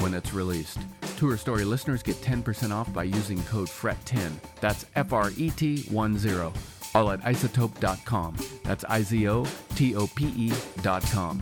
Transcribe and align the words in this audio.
when 0.00 0.14
it's 0.14 0.32
released. 0.32 0.78
Tour 1.16 1.36
Story 1.36 1.64
listeners 1.64 2.02
get 2.02 2.16
10% 2.16 2.72
off 2.72 2.92
by 2.92 3.04
using 3.04 3.42
code 3.44 3.68
FRET10. 3.68 4.32
That's 4.60 4.86
F 4.94 5.12
R 5.12 5.30
E 5.36 5.50
T 5.50 5.82
1 5.82 6.18
0. 6.18 6.52
All 6.94 7.10
at 7.10 7.20
isotope.com. 7.20 8.36
That's 8.64 8.84
I 8.84 9.02
Z 9.02 9.28
O 9.28 9.46
T 9.74 9.94
O 9.94 10.06
P 10.08 10.32
E.com. 10.36 11.40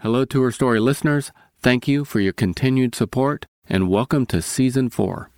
Hello, 0.00 0.24
Tour 0.24 0.50
Story 0.52 0.80
listeners. 0.80 1.32
Thank 1.60 1.88
you 1.88 2.04
for 2.04 2.20
your 2.20 2.32
continued 2.32 2.94
support 2.94 3.46
and 3.68 3.88
welcome 3.88 4.26
to 4.26 4.40
Season 4.40 4.88
4. 4.88 5.30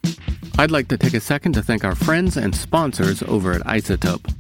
I'd 0.59 0.71
like 0.71 0.89
to 0.89 0.99
take 0.99 1.15
a 1.15 1.21
second 1.21 1.55
to 1.55 1.63
thank 1.63 1.85
our 1.85 1.95
friends 1.95 2.37
and 2.37 2.55
sponsors 2.55 3.23
over 3.23 3.53
at 3.53 3.63
Isotope. 3.63 4.33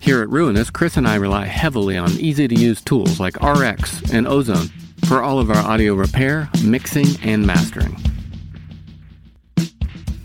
Here 0.00 0.20
at 0.20 0.28
Ruinous, 0.28 0.70
Chris 0.70 0.96
and 0.96 1.06
I 1.06 1.14
rely 1.14 1.46
heavily 1.46 1.96
on 1.96 2.10
easy 2.12 2.48
to 2.48 2.54
use 2.54 2.82
tools 2.82 3.20
like 3.20 3.40
RX 3.40 4.12
and 4.12 4.26
Ozone 4.26 4.68
for 5.06 5.22
all 5.22 5.38
of 5.38 5.50
our 5.50 5.64
audio 5.64 5.94
repair, 5.94 6.48
mixing, 6.64 7.06
and 7.22 7.46
mastering. 7.46 7.96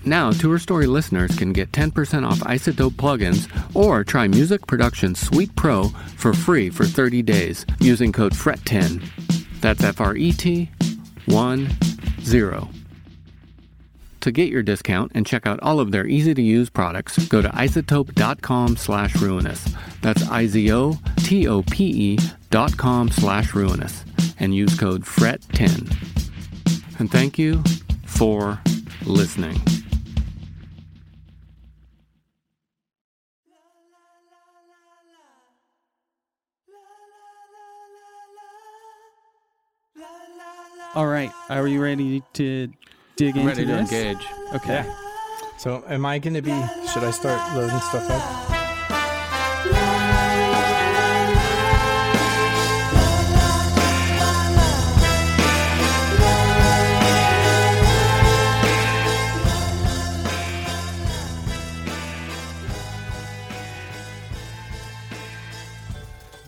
Now, 0.08 0.32
Tour 0.32 0.58
Story 0.58 0.88
listeners 0.88 1.36
can 1.36 1.52
get 1.52 1.74
10% 1.74 2.26
off 2.26 2.40
Isotope 2.40 2.92
plugins 2.92 3.50
or 3.76 4.06
try 4.06 4.26
Music 4.28 4.66
Production 4.66 5.16
Suite 5.16 5.54
Pro 5.58 5.90
for 6.16 6.34
free 6.34 6.70
for 6.70 6.86
30 6.86 7.22
days 7.24 7.66
using 7.82 8.14
code 8.14 8.32
FRET10. 8.32 9.04
That's 9.60 9.84
F 9.84 10.00
R 10.00 10.16
E 10.16 10.32
T 10.32 10.70
1 11.26 11.70
0. 12.22 12.70
To 14.22 14.32
get 14.32 14.50
your 14.50 14.64
discount 14.64 15.12
and 15.14 15.26
check 15.28 15.46
out 15.46 15.59
all 15.62 15.82
of 15.82 15.92
their 15.92 16.08
easy 16.08 16.34
to 16.34 16.42
use 16.42 16.70
products, 16.70 17.18
go 17.28 17.42
to 17.42 17.50
isotope.com 17.50 18.78
slash 18.78 19.16
ruinous. 19.18 19.76
That's 20.02 20.26
I 20.30 20.48
Z 20.48 20.72
O 20.72 20.98
T 21.18 21.50
O 21.50 21.64
P 21.64 21.84
E 22.14 22.20
dot 22.50 22.78
com 22.78 23.09
slash 23.09 23.54
ruinous 23.54 24.06
and 24.40 24.56
use 24.56 24.78
code 24.80 25.03
FRET10. 25.03 27.00
And 27.00 27.12
thank 27.12 27.38
you 27.38 27.64
for 28.06 28.59
listening. 29.06 29.59
All 40.96 41.08
right, 41.08 41.31
are 41.50 41.68
you 41.68 41.81
ready 41.81 42.24
to 42.34 42.72
dig 43.18 43.36
into 43.36 43.47
Ready 43.47 43.66
to 43.66 43.72
this? 43.72 43.92
engage. 43.92 44.26
Okay. 44.56 44.86
So, 45.59 45.84
am 45.88 46.06
I 46.06 46.18
going 46.20 46.34
to 46.34 46.42
be? 46.42 46.52
Should 46.92 47.03
I 47.03 47.12
start 47.12 47.56
loading 47.56 47.80
stuff 47.80 48.09
up? 48.09 48.56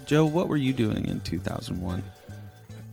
Joe, 0.10 0.26
what 0.26 0.48
were 0.48 0.58
you 0.58 0.74
doing 0.74 1.06
in 1.06 1.20
2001? 1.20 2.02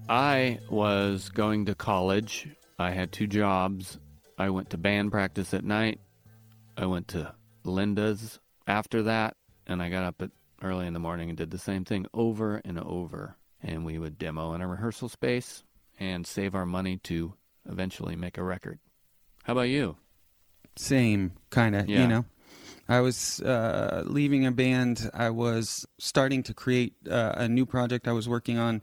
I 0.07 0.59
was 0.69 1.31
going 1.31 1.65
to 1.65 1.75
college. 1.75 2.47
I 2.79 2.91
had 2.91 3.11
two 3.11 3.27
jobs. 3.27 3.99
I 4.37 4.51
went 4.51 4.69
to 4.69 4.77
band 4.77 5.13
practice 5.13 5.55
at 5.55 5.65
night. 5.65 5.99
I 6.77 6.85
went 6.85 7.09
to 7.09 7.33
Linda's 7.65 8.39
after 8.67 9.05
that, 9.05 9.35
and 9.67 9.83
I 9.83 9.89
got 9.89 10.05
up 10.05 10.21
at 10.21 10.31
early 10.63 10.87
in 10.87 10.93
the 10.93 10.99
morning 10.99 11.31
and 11.31 11.39
did 11.39 11.51
the 11.51 11.57
same 11.57 11.87
thing 11.87 12.05
over 12.13 12.61
and 12.67 12.79
over. 12.79 13.37
And 13.63 13.87
we 13.87 13.99
would 13.99 14.19
demo 14.19 14.53
in 14.53 14.61
a 14.61 14.69
rehearsal 14.69 15.09
space 15.09 15.65
and 15.99 16.27
save 16.27 16.55
our 16.55 16.67
money 16.67 16.99
to 17.05 17.33
eventually 17.67 18.15
make 18.15 18.37
a 18.37 18.43
record. 18.43 18.79
How 19.45 19.55
about 19.55 19.71
you? 19.71 19.97
Same, 20.77 21.33
kind 21.49 21.77
of, 21.77 21.89
Yeah. 21.89 22.03
you 22.03 22.09
know. 22.09 22.25
I 22.89 23.01
was 23.01 23.41
uh, 23.41 24.05
leaving 24.07 24.47
a 24.47 24.53
band. 24.53 25.11
I 25.13 25.31
was 25.31 25.87
starting 25.99 26.43
to 26.45 26.55
create 26.55 26.95
uh, 27.11 27.35
a 27.37 27.49
new 27.49 27.67
project 27.67 28.07
I 28.07 28.13
was 28.13 28.29
working 28.29 28.59
on, 28.59 28.83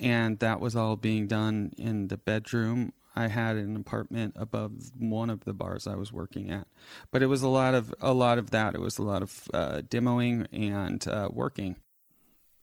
and 0.00 0.38
that 0.40 0.60
was 0.60 0.74
all 0.74 0.96
being 0.96 1.26
done 1.26 1.72
in 1.76 2.08
the 2.08 2.16
bedroom. 2.16 2.92
I 3.16 3.28
had 3.28 3.56
an 3.56 3.76
apartment 3.76 4.34
above 4.36 4.72
one 4.98 5.30
of 5.30 5.44
the 5.44 5.52
bars 5.52 5.86
I 5.86 5.94
was 5.94 6.12
working 6.12 6.50
at, 6.50 6.66
but 7.12 7.22
it 7.22 7.26
was 7.26 7.42
a 7.42 7.48
lot 7.48 7.74
of 7.74 7.94
a 8.00 8.12
lot 8.12 8.38
of 8.38 8.50
that. 8.50 8.74
It 8.74 8.80
was 8.80 8.98
a 8.98 9.04
lot 9.04 9.22
of 9.22 9.48
uh, 9.54 9.82
demoing 9.88 10.48
and 10.52 11.06
uh, 11.06 11.28
working. 11.32 11.76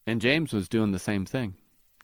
And 0.06 0.20
James 0.20 0.52
was 0.52 0.68
doing 0.68 0.92
the 0.92 1.00
same 1.00 1.26
thing, 1.26 1.56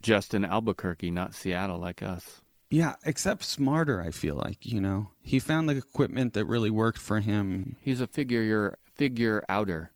just 0.02 0.34
in 0.34 0.46
Albuquerque, 0.46 1.12
not 1.12 1.36
Seattle 1.36 1.80
like 1.80 2.02
us. 2.02 2.42
Yeah, 2.70 2.96
except 3.06 3.44
smarter. 3.44 4.02
I 4.02 4.12
feel 4.12 4.36
like 4.36 4.66
you 4.66 4.82
know 4.82 5.10
he 5.22 5.40
found 5.40 5.70
the 5.70 5.78
equipment 5.78 6.34
that 6.34 6.46
really 6.46 6.70
worked 6.70 7.00
for 7.00 7.20
him. 7.20 7.76
He's 7.82 8.02
a 8.02 8.08
figure 8.08 8.78
figure 8.96 9.44
outer. 9.48 9.92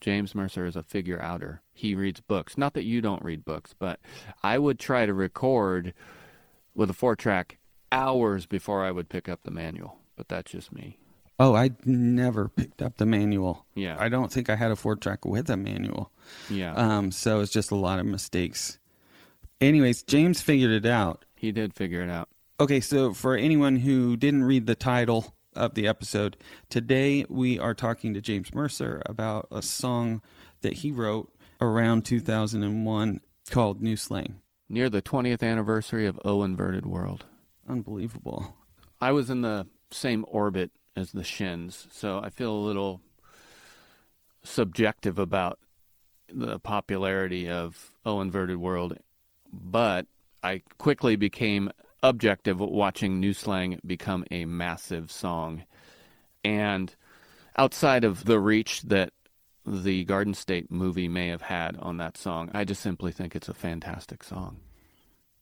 James 0.00 0.34
Mercer 0.34 0.66
is 0.66 0.76
a 0.76 0.82
figure 0.82 1.20
outer. 1.20 1.62
He 1.72 1.94
reads 1.94 2.20
books. 2.20 2.58
Not 2.58 2.74
that 2.74 2.84
you 2.84 3.00
don't 3.00 3.24
read 3.24 3.44
books, 3.44 3.74
but 3.78 4.00
I 4.42 4.58
would 4.58 4.78
try 4.78 5.06
to 5.06 5.14
record 5.14 5.94
with 6.74 6.90
a 6.90 6.94
four 6.94 7.16
track 7.16 7.58
hours 7.90 8.46
before 8.46 8.84
I 8.84 8.90
would 8.90 9.08
pick 9.08 9.28
up 9.28 9.40
the 9.44 9.50
manual. 9.50 9.98
But 10.16 10.28
that's 10.28 10.52
just 10.52 10.72
me. 10.72 10.98
Oh, 11.38 11.54
I 11.54 11.70
never 11.84 12.48
picked 12.48 12.80
up 12.80 12.96
the 12.96 13.04
manual. 13.04 13.66
Yeah. 13.74 13.96
I 13.98 14.08
don't 14.08 14.32
think 14.32 14.48
I 14.48 14.56
had 14.56 14.70
a 14.70 14.76
four 14.76 14.96
track 14.96 15.24
with 15.26 15.50
a 15.50 15.56
manual. 15.56 16.10
Yeah. 16.48 16.74
Um, 16.74 17.12
so 17.12 17.40
it's 17.40 17.52
just 17.52 17.70
a 17.70 17.76
lot 17.76 17.98
of 17.98 18.06
mistakes. 18.06 18.78
Anyways, 19.60 20.02
James 20.02 20.40
figured 20.40 20.70
it 20.70 20.86
out. 20.86 21.25
He 21.36 21.52
did 21.52 21.74
figure 21.74 22.02
it 22.02 22.10
out. 22.10 22.28
Okay, 22.58 22.80
so 22.80 23.12
for 23.12 23.36
anyone 23.36 23.76
who 23.76 24.16
didn't 24.16 24.44
read 24.44 24.66
the 24.66 24.74
title 24.74 25.36
of 25.56 25.74
the 25.74 25.88
episode. 25.88 26.36
Today 26.68 27.24
we 27.28 27.58
are 27.58 27.74
talking 27.74 28.14
to 28.14 28.20
James 28.20 28.54
Mercer 28.54 29.02
about 29.06 29.48
a 29.50 29.62
song 29.62 30.20
that 30.60 30.74
he 30.74 30.92
wrote 30.92 31.32
around 31.60 32.04
2001 32.04 33.20
called 33.50 33.80
New 33.80 33.96
Slang. 33.96 34.40
Near 34.68 34.90
the 34.90 35.02
20th 35.02 35.42
anniversary 35.42 36.06
of 36.06 36.20
O 36.24 36.42
Inverted 36.42 36.86
World. 36.86 37.24
Unbelievable. 37.68 38.56
I 39.00 39.12
was 39.12 39.30
in 39.30 39.42
the 39.42 39.66
same 39.90 40.24
orbit 40.28 40.70
as 40.94 41.12
the 41.12 41.24
Shins, 41.24 41.86
so 41.90 42.20
I 42.22 42.30
feel 42.30 42.52
a 42.52 42.66
little 42.66 43.00
subjective 44.42 45.18
about 45.18 45.58
the 46.32 46.58
popularity 46.58 47.48
of 47.48 47.92
O 48.04 48.20
Inverted 48.20 48.56
World, 48.58 48.98
but 49.52 50.06
I 50.42 50.62
quickly 50.78 51.16
became 51.16 51.70
objective 52.02 52.60
watching 52.60 53.20
New 53.20 53.32
Slang 53.32 53.80
become 53.84 54.24
a 54.30 54.44
massive 54.44 55.10
song. 55.10 55.64
And 56.44 56.94
outside 57.56 58.04
of 58.04 58.24
the 58.24 58.38
reach 58.38 58.82
that 58.82 59.12
the 59.66 60.04
Garden 60.04 60.34
State 60.34 60.70
movie 60.70 61.08
may 61.08 61.28
have 61.28 61.42
had 61.42 61.76
on 61.78 61.96
that 61.96 62.16
song, 62.16 62.50
I 62.54 62.64
just 62.64 62.82
simply 62.82 63.12
think 63.12 63.34
it's 63.34 63.48
a 63.48 63.54
fantastic 63.54 64.22
song. 64.22 64.58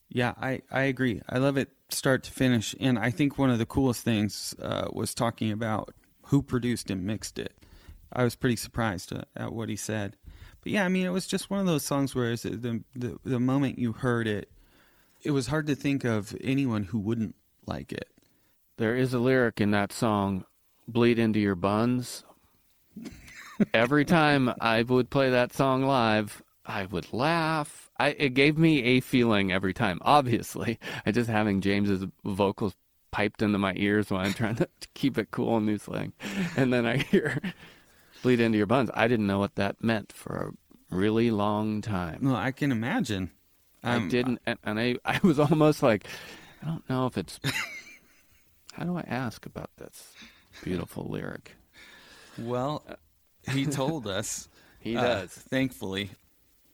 Yeah, 0.09 0.35
I, 0.41 0.63
I 0.71 0.83
agree. 0.83 1.21
I 1.29 1.39
love 1.39 1.57
it 1.57 1.71
start 1.91 2.23
to 2.25 2.31
finish. 2.31 2.75
And 2.81 2.99
I 2.99 3.11
think 3.11 3.39
one 3.39 3.51
of 3.51 3.59
the 3.59 3.67
coolest 3.67 4.03
things 4.03 4.55
uh, 4.61 4.89
was 4.93 5.15
talking 5.15 5.51
about 5.51 5.95
who 6.27 6.43
produced 6.43 6.91
and 6.91 7.05
mixed 7.05 7.39
it. 7.39 7.53
I 8.13 8.25
was 8.25 8.37
pretty 8.37 8.57
surprised 8.57 9.13
at 9.37 9.53
what 9.53 9.69
he 9.69 9.77
said. 9.77 10.17
But 10.63 10.73
yeah, 10.73 10.85
I 10.85 10.89
mean, 10.89 11.05
it 11.05 11.11
was 11.11 11.27
just 11.27 11.51
one 11.51 11.61
of 11.61 11.67
those 11.67 11.85
songs 11.85 12.15
where 12.15 12.35
the, 12.37 12.83
the, 12.95 13.19
the 13.25 13.41
moment 13.41 13.79
you 13.79 13.93
heard 13.93 14.27
it, 14.27 14.51
it 15.25 15.31
was 15.31 15.47
hard 15.47 15.67
to 15.67 15.75
think 15.75 16.05
of 16.05 16.37
anyone 16.43 16.85
who 16.85 16.99
wouldn't 16.99 17.35
like 17.67 17.93
it. 17.93 18.09
There 18.77 18.95
is 18.95 19.15
a 19.15 19.19
lyric 19.19 19.61
in 19.61 19.71
that 19.71 19.93
song, 19.93 20.45
bleed 20.87 21.19
into 21.19 21.41
your 21.41 21.55
buns. 21.55 22.25
Every 23.73 24.05
time 24.05 24.53
I 24.61 24.83
would 24.83 25.11
play 25.11 25.31
that 25.31 25.53
song 25.53 25.85
live, 25.85 26.43
I 26.67 26.87
would 26.87 27.13
laugh. 27.13 27.91
I, 27.99 28.09
it 28.11 28.35
gave 28.35 28.59
me 28.59 28.83
a 28.83 29.01
feeling 29.01 29.53
every 29.53 29.73
time. 29.73 29.99
Obviously, 30.03 30.79
I 31.07 31.13
just 31.13 31.31
having 31.31 31.61
James's 31.61 32.05
vocals 32.25 32.75
piped 33.11 33.43
into 33.43 33.59
my 33.59 33.73
ears 33.77 34.11
while 34.11 34.25
I'm 34.25 34.35
trying 34.35 34.57
to 34.57 34.69
keep 34.95 35.17
it 35.17 35.31
cool 35.31 35.57
and 35.57 35.67
new 35.67 35.79
slang, 35.79 36.13
and 36.57 36.73
then 36.73 36.85
I 36.85 36.97
hear 36.97 37.41
"bleed 38.23 38.41
into 38.41 38.59
your 38.59 38.67
buns." 38.67 38.91
I 38.93 39.07
didn't 39.07 39.29
know 39.29 39.39
what 39.39 39.55
that 39.55 39.83
meant 39.85 40.13
for 40.13 40.35
a 40.91 40.95
really 40.95 41.31
long 41.31 41.81
time. 41.81 42.21
Well, 42.23 42.37
I 42.37 42.51
can 42.51 42.73
imagine. 42.73 43.31
Um, 43.85 44.07
I 44.07 44.09
didn't, 44.09 44.41
and, 44.47 44.59
and 44.65 44.81
I, 44.81 44.97
I 45.05 45.21
was 45.23 45.39
almost 45.39 45.83
like, 45.83 46.07
I 46.63 46.67
don't 46.67 46.89
know 46.89 47.07
if 47.07 47.19
it's. 47.19 47.39
how 48.73 48.85
do 48.85 48.97
I 48.97 49.05
ask 49.07 49.47
about 49.47 49.71
this 49.77 50.15
beautiful 50.63 51.05
lyric? 51.05 51.55
Well, 52.39 52.83
he 53.53 53.67
told 53.67 54.09
us. 54.09 54.49
he 54.81 54.97
uh, 54.97 55.03
does. 55.03 55.37
Uh, 55.37 55.41
thankfully. 55.49 56.11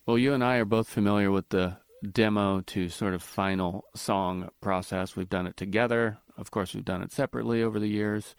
Well, 0.07 0.17
you 0.17 0.33
and 0.33 0.43
I 0.43 0.57
are 0.57 0.65
both 0.65 0.89
familiar 0.89 1.31
with 1.31 1.49
the 1.51 1.77
demo 2.11 2.63
to 2.63 2.89
sort 2.89 3.13
of 3.13 3.23
final 3.23 3.85
song 3.95 4.49
process. 4.61 5.17
We've 5.17 5.29
done 5.29 5.47
it 5.47 5.57
together. 5.57 6.19
Of 6.39 6.51
course, 6.51 6.75
we've 6.75 6.85
done 6.85 7.03
it 7.03 7.13
separately 7.13 7.63
over 7.63 7.79
the 7.79 7.89
years. 7.89 8.35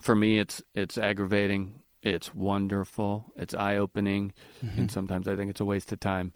For 0.00 0.16
me, 0.16 0.38
it's 0.38 0.62
it's 0.74 0.96
aggravating. 0.96 1.82
It's 2.02 2.34
wonderful. 2.34 3.30
It's 3.36 3.54
eye 3.54 3.76
opening, 3.76 4.32
mm-hmm. 4.64 4.80
and 4.80 4.90
sometimes 4.90 5.28
I 5.28 5.36
think 5.36 5.50
it's 5.50 5.60
a 5.60 5.66
waste 5.66 5.92
of 5.92 6.00
time 6.00 6.32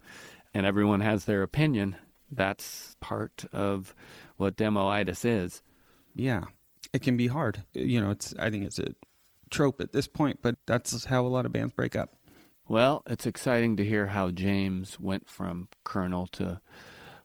and 0.54 0.64
everyone 0.64 1.00
has 1.00 1.24
their 1.24 1.42
opinion. 1.42 1.96
That's 2.30 2.96
part 3.00 3.44
of 3.52 3.94
what 4.36 4.56
demoitis 4.56 5.24
is. 5.24 5.62
Yeah, 6.14 6.44
it 6.92 7.02
can 7.02 7.16
be 7.16 7.26
hard. 7.26 7.64
You 7.72 8.00
know, 8.00 8.10
it's 8.10 8.34
I 8.38 8.50
think 8.50 8.64
it's 8.64 8.78
a 8.78 8.94
trope 9.50 9.80
at 9.80 9.92
this 9.92 10.06
point, 10.06 10.38
but 10.42 10.56
that's 10.66 11.04
how 11.04 11.26
a 11.26 11.28
lot 11.28 11.46
of 11.46 11.52
bands 11.52 11.74
break 11.74 11.96
up. 11.96 12.14
Well, 12.66 13.02
it's 13.06 13.26
exciting 13.26 13.76
to 13.76 13.84
hear 13.84 14.06
how 14.06 14.30
James 14.30 14.98
went 14.98 15.28
from 15.28 15.68
kernel 15.84 16.26
to 16.28 16.60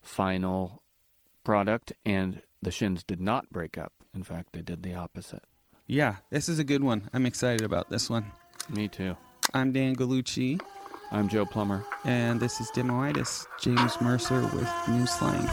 final 0.02 0.84
product, 1.44 1.94
and 2.06 2.42
the 2.62 2.72
Shins 2.72 3.04
did 3.04 3.22
not 3.22 3.50
break 3.50 3.78
up. 3.78 3.94
In 4.14 4.24
fact, 4.24 4.50
they 4.52 4.62
did 4.62 4.84
the 4.84 4.96
opposite. 4.96 5.44
Yeah, 5.88 6.18
this 6.30 6.50
is 6.50 6.60
a 6.60 6.64
good 6.64 6.84
one. 6.84 7.10
I'm 7.14 7.26
excited 7.26 7.64
about 7.64 7.90
this 7.90 8.10
one. 8.10 8.32
Me 8.70 8.88
too. 8.88 9.16
I'm 9.54 9.72
Dan 9.72 9.96
Gallucci. 9.96 10.60
I'm 11.12 11.28
Joe 11.28 11.46
Plummer. 11.46 11.84
And 12.06 12.40
this 12.40 12.62
is 12.62 12.70
Demoitis, 12.72 13.48
James 13.60 14.00
Mercer 14.00 14.42
with 14.42 14.72
New 14.88 15.08
Slang. 15.08 15.50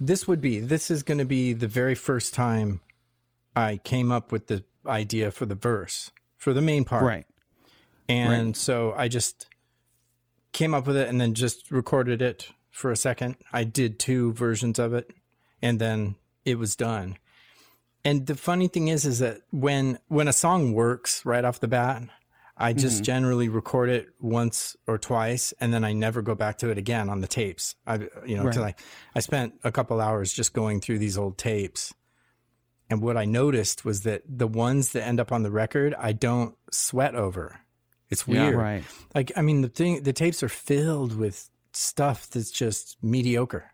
This 0.00 0.28
would 0.28 0.40
be, 0.40 0.60
this 0.60 0.90
is 0.90 1.02
going 1.02 1.18
to 1.18 1.24
be 1.24 1.52
the 1.52 1.68
very 1.68 1.94
first 1.94 2.34
time 2.34 2.80
I 3.56 3.78
came 3.84 4.10
up 4.10 4.32
with 4.32 4.48
the 4.48 4.64
idea 4.86 5.30
for 5.30 5.46
the 5.46 5.54
verse 5.54 6.10
for 6.44 6.52
the 6.52 6.62
main 6.62 6.84
part. 6.84 7.04
Right. 7.04 7.26
And 8.08 8.48
right. 8.48 8.56
so 8.56 8.92
I 8.96 9.08
just 9.08 9.46
came 10.52 10.74
up 10.74 10.86
with 10.86 10.96
it 10.96 11.08
and 11.08 11.20
then 11.20 11.34
just 11.34 11.70
recorded 11.70 12.20
it 12.20 12.50
for 12.70 12.90
a 12.90 12.96
second. 12.96 13.36
I 13.52 13.64
did 13.64 13.98
two 13.98 14.32
versions 14.34 14.78
of 14.78 14.92
it 14.92 15.10
and 15.62 15.80
then 15.80 16.16
it 16.44 16.58
was 16.58 16.76
done. 16.76 17.16
And 18.04 18.26
the 18.26 18.34
funny 18.34 18.68
thing 18.68 18.88
is 18.88 19.06
is 19.06 19.20
that 19.20 19.40
when 19.50 19.98
when 20.08 20.28
a 20.28 20.32
song 20.32 20.74
works 20.74 21.24
right 21.24 21.44
off 21.44 21.60
the 21.60 21.68
bat, 21.68 22.02
I 22.58 22.74
just 22.74 22.96
mm-hmm. 22.96 23.04
generally 23.04 23.48
record 23.48 23.88
it 23.88 24.08
once 24.20 24.76
or 24.86 24.98
twice 24.98 25.54
and 25.60 25.72
then 25.72 25.82
I 25.82 25.94
never 25.94 26.20
go 26.20 26.34
back 26.34 26.58
to 26.58 26.68
it 26.68 26.76
again 26.76 27.08
on 27.08 27.22
the 27.22 27.26
tapes. 27.26 27.74
I 27.86 28.08
you 28.26 28.36
know, 28.36 28.44
right. 28.44 28.58
I 28.58 28.74
I 29.14 29.20
spent 29.20 29.54
a 29.64 29.72
couple 29.72 29.98
hours 29.98 30.30
just 30.30 30.52
going 30.52 30.82
through 30.82 30.98
these 30.98 31.16
old 31.16 31.38
tapes 31.38 31.94
and 32.90 33.00
what 33.00 33.16
I 33.16 33.24
noticed 33.24 33.84
was 33.84 34.02
that 34.02 34.22
the 34.26 34.46
ones 34.46 34.92
that 34.92 35.06
end 35.06 35.20
up 35.20 35.32
on 35.32 35.42
the 35.42 35.50
record, 35.50 35.94
I 35.98 36.12
don't 36.12 36.54
sweat 36.70 37.14
over. 37.14 37.60
It's 38.10 38.26
weird. 38.26 38.54
Yeah, 38.54 38.60
right. 38.60 38.84
Like, 39.14 39.32
I 39.36 39.42
mean, 39.42 39.62
the 39.62 39.68
thing, 39.68 40.02
the 40.02 40.12
tapes 40.12 40.42
are 40.42 40.48
filled 40.48 41.16
with 41.16 41.50
stuff 41.72 42.28
that's 42.28 42.50
just 42.50 42.96
mediocre. 43.02 43.70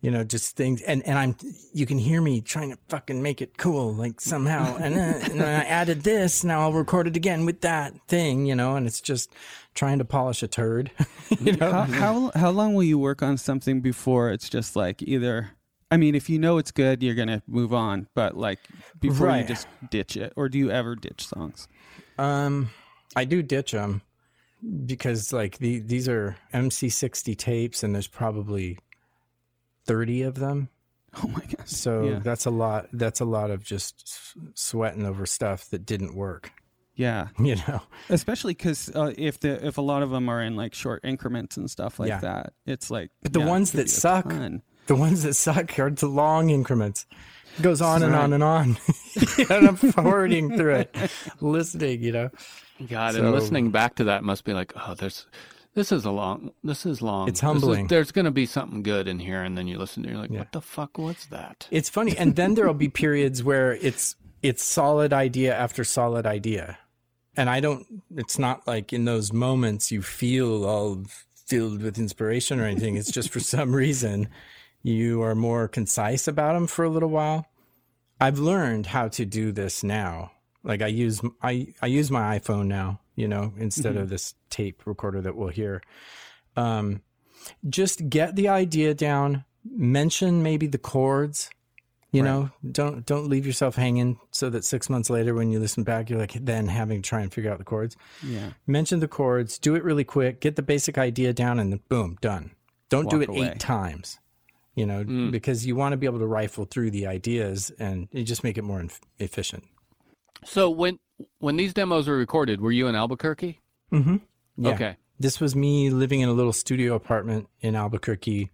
You 0.00 0.10
know, 0.10 0.24
just 0.24 0.56
things, 0.56 0.80
and, 0.80 1.06
and 1.06 1.18
I'm, 1.18 1.36
you 1.74 1.84
can 1.84 1.98
hear 1.98 2.22
me 2.22 2.40
trying 2.40 2.70
to 2.70 2.78
fucking 2.88 3.22
make 3.22 3.42
it 3.42 3.58
cool, 3.58 3.92
like 3.92 4.18
somehow. 4.18 4.76
and, 4.80 4.96
then, 4.96 5.30
and 5.32 5.42
I 5.42 5.64
added 5.64 6.04
this, 6.04 6.42
now 6.42 6.62
I'll 6.62 6.72
record 6.72 7.06
it 7.06 7.16
again 7.16 7.44
with 7.44 7.60
that 7.62 7.92
thing, 8.08 8.46
you 8.46 8.54
know, 8.54 8.76
and 8.76 8.86
it's 8.86 9.02
just 9.02 9.30
trying 9.74 9.98
to 9.98 10.06
polish 10.06 10.42
a 10.42 10.48
turd. 10.48 10.90
you 11.40 11.52
know? 11.52 11.70
how, 11.70 11.82
how, 11.82 12.32
how 12.34 12.50
long 12.50 12.72
will 12.72 12.84
you 12.84 12.98
work 12.98 13.22
on 13.22 13.36
something 13.36 13.82
before 13.82 14.30
it's 14.30 14.48
just 14.48 14.74
like 14.74 15.02
either 15.02 15.50
I 15.90 15.96
mean, 15.96 16.14
if 16.14 16.30
you 16.30 16.38
know 16.38 16.58
it's 16.58 16.70
good, 16.70 17.02
you're 17.02 17.14
gonna 17.14 17.42
move 17.46 17.74
on. 17.74 18.08
But 18.14 18.36
like 18.36 18.60
before 19.00 19.28
right. 19.28 19.42
you 19.42 19.48
just 19.48 19.66
ditch 19.90 20.16
it, 20.16 20.32
or 20.36 20.48
do 20.48 20.58
you 20.58 20.70
ever 20.70 20.94
ditch 20.94 21.26
songs? 21.26 21.68
Um, 22.18 22.70
I 23.16 23.24
do 23.24 23.42
ditch 23.42 23.72
them 23.72 24.02
because 24.86 25.32
like 25.32 25.58
the 25.58 25.80
these 25.80 26.08
are 26.08 26.36
MC60 26.54 27.36
tapes, 27.36 27.82
and 27.82 27.94
there's 27.94 28.06
probably 28.06 28.78
thirty 29.84 30.22
of 30.22 30.36
them. 30.36 30.68
Oh 31.22 31.28
my 31.28 31.44
god! 31.44 31.68
So 31.68 32.04
yeah. 32.04 32.18
that's 32.20 32.46
a 32.46 32.50
lot. 32.50 32.86
That's 32.92 33.20
a 33.20 33.24
lot 33.24 33.50
of 33.50 33.64
just 33.64 34.36
sweating 34.54 35.04
over 35.04 35.26
stuff 35.26 35.68
that 35.70 35.84
didn't 35.84 36.14
work. 36.14 36.52
Yeah, 36.94 37.28
you 37.38 37.56
know, 37.66 37.82
especially 38.10 38.54
because 38.54 38.90
uh, 38.94 39.12
if 39.16 39.40
the 39.40 39.66
if 39.66 39.78
a 39.78 39.82
lot 39.82 40.02
of 40.04 40.10
them 40.10 40.28
are 40.28 40.40
in 40.40 40.54
like 40.54 40.74
short 40.74 41.00
increments 41.04 41.56
and 41.56 41.68
stuff 41.68 41.98
like 41.98 42.10
yeah. 42.10 42.20
that, 42.20 42.52
it's 42.66 42.90
like. 42.90 43.10
But 43.22 43.32
the 43.32 43.40
yeah, 43.40 43.46
ones 43.46 43.72
that 43.72 43.90
suck, 43.90 44.28
ton. 44.28 44.62
The 44.90 44.96
ones 44.96 45.22
that 45.22 45.34
suck 45.34 45.78
are 45.78 45.88
the 45.88 46.08
long 46.08 46.50
increments. 46.50 47.06
It 47.56 47.62
goes 47.62 47.80
on 47.80 48.02
and 48.02 48.12
on 48.12 48.32
and 48.32 48.42
on. 48.42 48.76
and 49.48 49.68
I'm 49.68 49.76
forwarding 49.76 50.56
through 50.56 50.74
it, 50.74 50.96
listening, 51.40 52.02
you 52.02 52.10
know. 52.10 52.30
God, 52.88 53.14
so, 53.14 53.20
and 53.20 53.30
listening 53.30 53.70
back 53.70 53.94
to 53.94 54.04
that 54.04 54.24
must 54.24 54.42
be 54.42 54.52
like, 54.52 54.72
oh, 54.74 54.94
there's 54.94 55.26
this 55.74 55.92
is 55.92 56.04
a 56.04 56.10
long 56.10 56.50
this 56.64 56.84
is 56.86 57.00
long. 57.00 57.28
It's 57.28 57.38
humbling. 57.38 57.84
Is, 57.84 57.88
there's 57.88 58.10
gonna 58.10 58.32
be 58.32 58.46
something 58.46 58.82
good 58.82 59.06
in 59.06 59.20
here, 59.20 59.44
and 59.44 59.56
then 59.56 59.68
you 59.68 59.78
listen 59.78 60.02
to 60.02 60.08
it, 60.08 60.12
you're 60.12 60.20
like, 60.22 60.32
yeah. 60.32 60.40
what 60.40 60.50
the 60.50 60.60
fuck 60.60 60.98
was 60.98 61.24
that? 61.26 61.68
It's 61.70 61.88
funny. 61.88 62.18
And 62.18 62.34
then 62.34 62.56
there'll 62.56 62.74
be 62.74 62.88
periods 62.88 63.44
where 63.44 63.74
it's 63.74 64.16
it's 64.42 64.64
solid 64.64 65.12
idea 65.12 65.56
after 65.56 65.84
solid 65.84 66.26
idea. 66.26 66.78
And 67.36 67.48
I 67.48 67.60
don't 67.60 67.86
it's 68.16 68.40
not 68.40 68.66
like 68.66 68.92
in 68.92 69.04
those 69.04 69.32
moments 69.32 69.92
you 69.92 70.02
feel 70.02 70.64
all 70.64 71.04
filled 71.46 71.80
with 71.80 71.96
inspiration 71.96 72.58
or 72.58 72.64
anything. 72.64 72.96
It's 72.96 73.12
just 73.12 73.30
for 73.30 73.38
some 73.38 73.72
reason 73.72 74.28
you 74.82 75.22
are 75.22 75.34
more 75.34 75.68
concise 75.68 76.26
about 76.26 76.54
them 76.54 76.66
for 76.66 76.84
a 76.84 76.90
little 76.90 77.10
while. 77.10 77.46
I've 78.20 78.38
learned 78.38 78.86
how 78.86 79.08
to 79.08 79.24
do 79.24 79.52
this 79.52 79.82
now. 79.82 80.32
Like 80.62 80.82
I 80.82 80.88
use 80.88 81.20
I 81.42 81.68
I 81.80 81.86
use 81.86 82.10
my 82.10 82.38
iPhone 82.38 82.66
now, 82.66 83.00
you 83.16 83.28
know, 83.28 83.52
instead 83.56 83.94
mm-hmm. 83.94 84.02
of 84.02 84.08
this 84.10 84.34
tape 84.50 84.82
recorder 84.86 85.20
that 85.22 85.36
we'll 85.36 85.48
hear. 85.48 85.82
Um, 86.56 87.00
just 87.68 88.08
get 88.10 88.36
the 88.36 88.48
idea 88.48 88.92
down, 88.92 89.44
mention 89.64 90.42
maybe 90.42 90.66
the 90.66 90.78
chords. 90.78 91.50
You 92.12 92.24
Right. 92.24 92.28
know, 92.28 92.50
don't 92.72 93.06
don't 93.06 93.28
leave 93.28 93.46
yourself 93.46 93.76
hanging 93.76 94.18
so 94.32 94.50
that 94.50 94.64
six 94.64 94.90
months 94.90 95.08
later, 95.10 95.32
when 95.32 95.50
you 95.52 95.60
listen 95.60 95.84
back, 95.84 96.10
you're 96.10 96.18
like 96.18 96.32
then 96.32 96.66
having 96.66 97.02
to 97.02 97.08
try 97.08 97.20
and 97.20 97.32
figure 97.32 97.52
out 97.52 97.58
the 97.58 97.64
chords. 97.64 97.96
Yeah. 98.20 98.50
Mention 98.66 98.98
the 98.98 99.06
chords, 99.08 99.58
do 99.60 99.76
it 99.76 99.84
really 99.84 100.02
quick, 100.02 100.40
get 100.40 100.56
the 100.56 100.62
basic 100.62 100.98
idea 100.98 101.32
down, 101.32 101.60
and 101.60 101.72
then 101.72 101.80
boom, 101.88 102.18
done. 102.20 102.50
Don't 102.88 103.08
do 103.08 103.20
it 103.20 103.28
away. 103.28 103.50
eight 103.50 103.60
times. 103.60 104.18
You 104.80 104.86
know, 104.86 105.30
because 105.30 105.66
you 105.66 105.76
want 105.76 105.92
to 105.92 105.96
be 105.98 106.06
able 106.06 106.18
to 106.20 106.26
rifle 106.26 106.64
through 106.64 106.90
the 106.90 107.06
ideas 107.06 107.70
and 107.78 108.08
you 108.12 108.24
just 108.24 108.42
make 108.44 108.56
it 108.58 108.62
more 108.64 108.80
inf- 108.80 109.00
efficient. 109.18 109.64
So 110.44 110.70
when 110.70 110.98
when 111.38 111.56
these 111.56 111.74
demos 111.74 112.08
were 112.08 112.16
recorded, 112.16 112.60
were 112.60 112.72
you 112.72 112.86
in 112.88 112.94
Albuquerque? 112.94 113.60
Mm-hmm. 113.92 114.16
Yeah. 114.56 114.70
Okay. 114.74 114.96
This 115.18 115.38
was 115.38 115.54
me 115.54 115.90
living 115.90 116.20
in 116.22 116.28
a 116.30 116.32
little 116.32 116.52
studio 116.54 116.94
apartment 116.94 117.48
in 117.60 117.76
Albuquerque, 117.76 118.50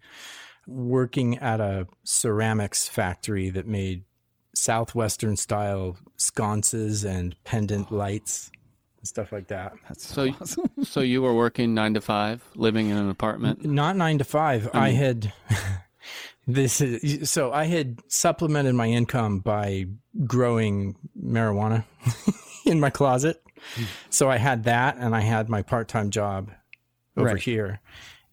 working 0.67 1.37
at 1.37 1.61
a 1.61 1.87
ceramics 2.03 2.87
factory 2.89 3.49
that 3.51 3.65
made 3.67 4.03
southwestern 4.53 5.37
style 5.37 5.97
sconces 6.17 7.05
and 7.05 7.35
pendant 7.45 7.91
lights 7.91 8.51
and 8.99 9.07
stuff 9.07 9.31
like 9.31 9.47
that. 9.47 9.73
That's 9.87 10.05
So- 10.07 10.25
so 10.31 10.35
awesome. 10.41 10.69
So 10.83 10.99
you 11.01 11.21
were 11.21 11.33
working 11.33 11.73
nine 11.73 11.93
to 11.93 12.01
five, 12.01 12.43
living 12.55 12.89
in 12.89 12.97
an 12.97 13.09
apartment. 13.09 13.63
Not 13.63 13.95
nine 13.95 14.17
to 14.17 14.23
five. 14.25 14.69
I 14.73 14.89
had 14.89 15.31
this. 16.47 16.81
Is, 16.81 17.29
so 17.29 17.51
I 17.51 17.65
had 17.65 17.99
supplemented 18.07 18.73
my 18.75 18.87
income 18.87 19.39
by 19.39 19.85
growing 20.25 20.95
marijuana 21.21 21.83
in 22.65 22.79
my 22.79 22.89
closet. 22.89 23.43
So 24.09 24.29
I 24.29 24.37
had 24.37 24.63
that, 24.63 24.97
and 24.97 25.15
I 25.15 25.21
had 25.21 25.49
my 25.49 25.61
part-time 25.61 26.09
job 26.09 26.51
over 27.15 27.29
Right. 27.29 27.41
here, 27.41 27.81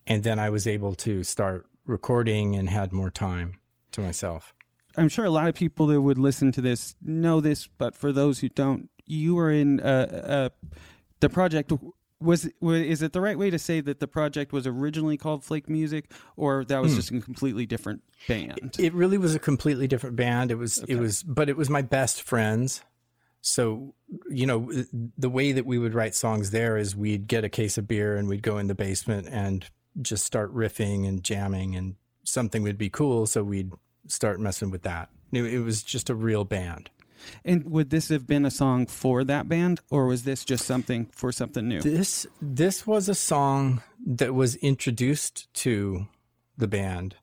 and 0.06 0.22
then 0.22 0.38
I 0.38 0.50
was 0.50 0.66
able 0.66 0.94
to 0.96 1.24
start 1.24 1.66
recording 1.86 2.54
and 2.54 2.68
had 2.70 2.92
more 2.92 3.10
time 3.10 3.58
to 3.92 4.00
myself. 4.00 4.54
I'm 4.96 5.08
sure 5.08 5.24
a 5.24 5.30
lot 5.30 5.48
of 5.48 5.54
people 5.54 5.86
that 5.88 6.00
would 6.00 6.18
listen 6.18 6.52
to 6.52 6.60
this 6.60 6.94
know 7.02 7.40
this, 7.40 7.66
but 7.66 7.96
for 7.96 8.12
those 8.12 8.40
who 8.40 8.48
don't, 8.48 8.90
you 9.06 9.34
were 9.34 9.50
in 9.50 9.80
uh, 9.80 10.50
uh, 10.54 10.68
the 11.20 11.28
project. 11.28 11.72
Was, 12.24 12.48
was 12.60 12.80
is 12.80 13.02
it 13.02 13.12
the 13.12 13.20
right 13.20 13.38
way 13.38 13.50
to 13.50 13.58
say 13.58 13.80
that 13.80 14.00
the 14.00 14.08
project 14.08 14.52
was 14.52 14.66
originally 14.66 15.16
called 15.16 15.44
Flake 15.44 15.68
Music, 15.68 16.10
or 16.36 16.64
that 16.64 16.80
was 16.82 16.92
hmm. 16.92 16.96
just 16.96 17.10
a 17.10 17.20
completely 17.20 17.66
different 17.66 18.02
band? 18.26 18.76
It 18.78 18.94
really 18.94 19.18
was 19.18 19.34
a 19.34 19.38
completely 19.38 19.86
different 19.86 20.16
band. 20.16 20.50
It 20.50 20.56
was 20.56 20.78
it 20.88 20.96
was 20.96 21.22
but 21.22 21.48
it 21.48 21.56
was 21.56 21.68
my 21.70 21.82
best 21.82 22.22
friends. 22.22 22.82
So, 23.42 23.94
you 24.30 24.46
know, 24.46 24.72
the 25.18 25.28
way 25.28 25.52
that 25.52 25.66
we 25.66 25.78
would 25.78 25.92
write 25.92 26.14
songs 26.14 26.50
there 26.50 26.78
is 26.78 26.96
we'd 26.96 27.28
get 27.28 27.44
a 27.44 27.50
case 27.50 27.76
of 27.76 27.86
beer 27.86 28.16
and 28.16 28.26
we'd 28.26 28.42
go 28.42 28.56
in 28.56 28.68
the 28.68 28.74
basement 28.74 29.28
and 29.30 29.66
just 30.00 30.24
start 30.24 30.54
riffing 30.54 31.06
and 31.06 31.22
jamming 31.22 31.76
and 31.76 31.96
something 32.24 32.62
would 32.62 32.78
be 32.78 32.88
cool, 32.88 33.26
so 33.26 33.44
we'd 33.44 33.70
start 34.06 34.40
messing 34.40 34.70
with 34.70 34.82
that. 34.82 35.10
It 35.30 35.62
was 35.62 35.82
just 35.82 36.10
a 36.10 36.14
real 36.14 36.44
band. 36.44 36.90
And 37.44 37.64
would 37.70 37.90
this 37.90 38.08
have 38.08 38.26
been 38.26 38.44
a 38.44 38.50
song 38.50 38.86
for 38.86 39.24
that 39.24 39.48
band, 39.48 39.80
or 39.90 40.06
was 40.06 40.24
this 40.24 40.44
just 40.44 40.64
something 40.64 41.06
for 41.12 41.32
something 41.32 41.68
new? 41.68 41.80
This 41.80 42.26
this 42.40 42.86
was 42.86 43.08
a 43.08 43.14
song 43.14 43.82
that 44.06 44.34
was 44.34 44.56
introduced 44.56 45.52
to 45.54 46.06
the 46.56 46.68
band, 46.68 47.16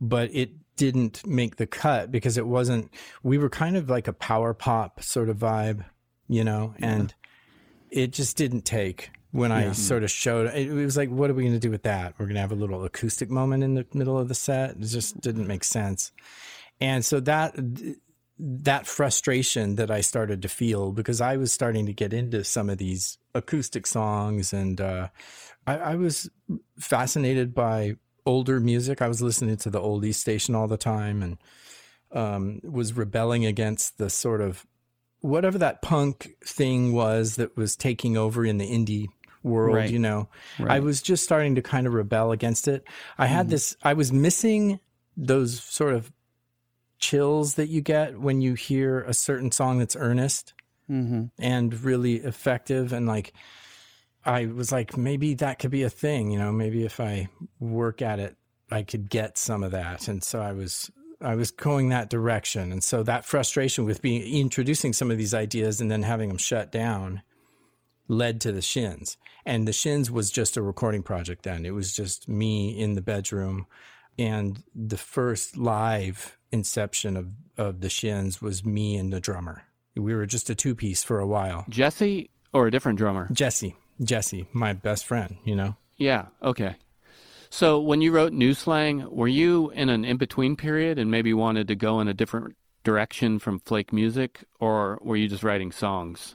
but 0.00 0.30
it 0.32 0.50
didn't 0.76 1.26
make 1.26 1.56
the 1.56 1.66
cut 1.66 2.12
because 2.12 2.36
it 2.36 2.46
wasn't 2.46 2.92
we 3.22 3.38
were 3.38 3.48
kind 3.48 3.76
of 3.76 3.88
like 3.88 4.08
a 4.08 4.12
power 4.12 4.54
pop 4.54 5.02
sort 5.02 5.28
of 5.28 5.38
vibe, 5.38 5.84
you 6.28 6.44
know, 6.44 6.74
and 6.78 7.14
it 7.90 8.12
just 8.12 8.36
didn't 8.36 8.64
take 8.64 9.10
when 9.32 9.52
I 9.52 9.72
sort 9.72 10.02
of 10.02 10.10
showed 10.10 10.46
it, 10.46 10.68
it 10.68 10.72
was 10.72 10.96
like 10.96 11.10
what 11.10 11.30
are 11.30 11.34
we 11.34 11.42
going 11.42 11.54
to 11.54 11.60
do 11.60 11.70
with 11.70 11.82
that? 11.82 12.14
We're 12.18 12.26
going 12.26 12.36
to 12.36 12.40
have 12.40 12.52
a 12.52 12.56
little 12.56 12.84
acoustic 12.84 13.30
moment 13.30 13.62
in 13.62 13.74
the 13.74 13.86
middle 13.92 14.18
of 14.18 14.28
the 14.28 14.34
set. 14.34 14.70
It 14.70 14.80
just 14.80 15.20
didn't 15.20 15.46
make 15.46 15.64
sense. 15.64 16.12
And 16.80 17.04
so 17.04 17.20
that 17.20 17.54
that 18.38 18.86
frustration 18.86 19.76
that 19.76 19.90
I 19.90 20.00
started 20.02 20.42
to 20.42 20.48
feel 20.48 20.92
because 20.92 21.20
I 21.20 21.36
was 21.36 21.52
starting 21.52 21.86
to 21.86 21.92
get 21.92 22.12
into 22.12 22.44
some 22.44 22.68
of 22.68 22.78
these 22.78 23.18
acoustic 23.34 23.86
songs 23.86 24.52
and 24.52 24.80
uh, 24.80 25.08
I, 25.66 25.78
I 25.78 25.94
was 25.96 26.28
fascinated 26.78 27.54
by 27.54 27.96
older 28.26 28.60
music. 28.60 29.00
I 29.00 29.08
was 29.08 29.22
listening 29.22 29.56
to 29.58 29.70
the 29.70 29.80
oldies 29.80 30.16
station 30.16 30.54
all 30.54 30.68
the 30.68 30.76
time 30.76 31.22
and 31.22 31.38
um, 32.12 32.60
was 32.62 32.92
rebelling 32.92 33.46
against 33.46 33.98
the 33.98 34.10
sort 34.10 34.40
of 34.40 34.66
whatever 35.20 35.58
that 35.58 35.80
punk 35.82 36.36
thing 36.44 36.92
was 36.92 37.36
that 37.36 37.56
was 37.56 37.74
taking 37.74 38.16
over 38.16 38.44
in 38.44 38.58
the 38.58 38.70
indie 38.70 39.06
world, 39.42 39.76
Right. 39.76 39.90
you 39.90 39.98
know. 39.98 40.28
I 40.58 40.80
was 40.80 41.00
just 41.00 41.24
starting 41.24 41.54
to 41.54 41.62
kind 41.62 41.86
of 41.86 41.94
rebel 41.94 42.32
against 42.32 42.68
it. 42.68 42.84
I 43.16 43.26
had 43.26 43.48
this 43.48 43.76
I 43.82 43.94
was 43.94 44.12
missing 44.12 44.78
those 45.16 45.62
sort 45.62 45.94
of 45.94 46.12
chills 46.98 47.54
that 47.54 47.68
you 47.68 47.80
get 47.80 48.18
when 48.18 48.40
you 48.40 48.54
hear 48.54 49.02
a 49.02 49.14
certain 49.14 49.50
song 49.50 49.78
that's 49.78 49.96
earnest 49.96 50.54
Mm-hmm. 50.88 51.24
and 51.40 51.82
really 51.82 52.14
effective 52.14 52.92
and 52.92 53.08
like 53.08 53.32
I 54.24 54.46
was 54.46 54.70
like 54.70 54.96
maybe 54.96 55.34
that 55.34 55.58
could 55.58 55.72
be 55.72 55.82
a 55.82 55.90
thing, 55.90 56.30
you 56.30 56.38
know, 56.38 56.52
maybe 56.52 56.84
if 56.84 57.00
I 57.00 57.26
work 57.58 58.00
at 58.00 58.20
it 58.20 58.36
I 58.70 58.84
could 58.84 59.10
get 59.10 59.36
some 59.36 59.64
of 59.64 59.72
that. 59.72 60.06
And 60.06 60.22
so 60.22 60.40
I 60.40 60.52
was 60.52 60.90
I 61.20 61.34
was 61.34 61.50
going 61.50 61.88
that 61.88 62.08
direction. 62.08 62.70
And 62.70 62.84
so 62.84 63.02
that 63.02 63.24
frustration 63.24 63.84
with 63.84 64.00
being 64.00 64.22
introducing 64.22 64.92
some 64.92 65.10
of 65.10 65.18
these 65.18 65.34
ideas 65.34 65.80
and 65.80 65.90
then 65.90 66.04
having 66.04 66.28
them 66.28 66.38
shut 66.38 66.70
down 66.70 67.22
led 68.06 68.40
to 68.42 68.52
the 68.52 68.62
shins. 68.62 69.16
And 69.44 69.66
the 69.66 69.72
shins 69.72 70.08
was 70.08 70.30
just 70.30 70.56
a 70.56 70.62
recording 70.62 71.02
project 71.02 71.42
then. 71.42 71.64
It 71.64 71.74
was 71.74 71.92
just 71.92 72.28
me 72.28 72.78
in 72.78 72.94
the 72.94 73.02
bedroom. 73.02 73.66
And 74.18 74.62
the 74.74 74.96
first 74.96 75.56
live 75.56 76.38
inception 76.56 77.16
of, 77.16 77.28
of 77.56 77.80
the 77.80 77.88
shins 77.88 78.42
was 78.42 78.64
me 78.64 78.96
and 78.96 79.12
the 79.12 79.20
drummer. 79.20 79.62
We 79.94 80.14
were 80.14 80.26
just 80.26 80.50
a 80.50 80.54
two 80.54 80.74
piece 80.74 81.04
for 81.04 81.20
a 81.20 81.26
while. 81.26 81.64
Jesse 81.68 82.30
or 82.52 82.66
a 82.66 82.70
different 82.70 82.98
drummer? 82.98 83.28
Jesse, 83.32 83.76
Jesse, 84.02 84.46
my 84.52 84.72
best 84.72 85.06
friend, 85.06 85.36
you 85.44 85.54
know. 85.54 85.76
Yeah. 85.96 86.26
Okay. 86.42 86.76
So 87.50 87.80
when 87.80 88.00
you 88.00 88.12
wrote 88.12 88.32
New 88.32 88.54
Slang, 88.54 89.08
were 89.10 89.28
you 89.28 89.70
in 89.70 89.88
an 89.88 90.04
in 90.04 90.16
between 90.16 90.56
period 90.56 90.98
and 90.98 91.10
maybe 91.10 91.32
wanted 91.32 91.68
to 91.68 91.74
go 91.74 92.00
in 92.00 92.08
a 92.08 92.14
different 92.14 92.56
direction 92.82 93.38
from 93.38 93.60
flake 93.60 93.92
music, 93.92 94.44
or 94.60 94.98
were 95.02 95.16
you 95.16 95.28
just 95.28 95.42
writing 95.42 95.72
songs? 95.72 96.34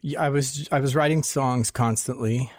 Yeah, 0.00 0.22
I 0.22 0.28
was 0.30 0.68
I 0.72 0.80
was 0.80 0.94
writing 0.94 1.22
songs 1.22 1.70
constantly, 1.70 2.50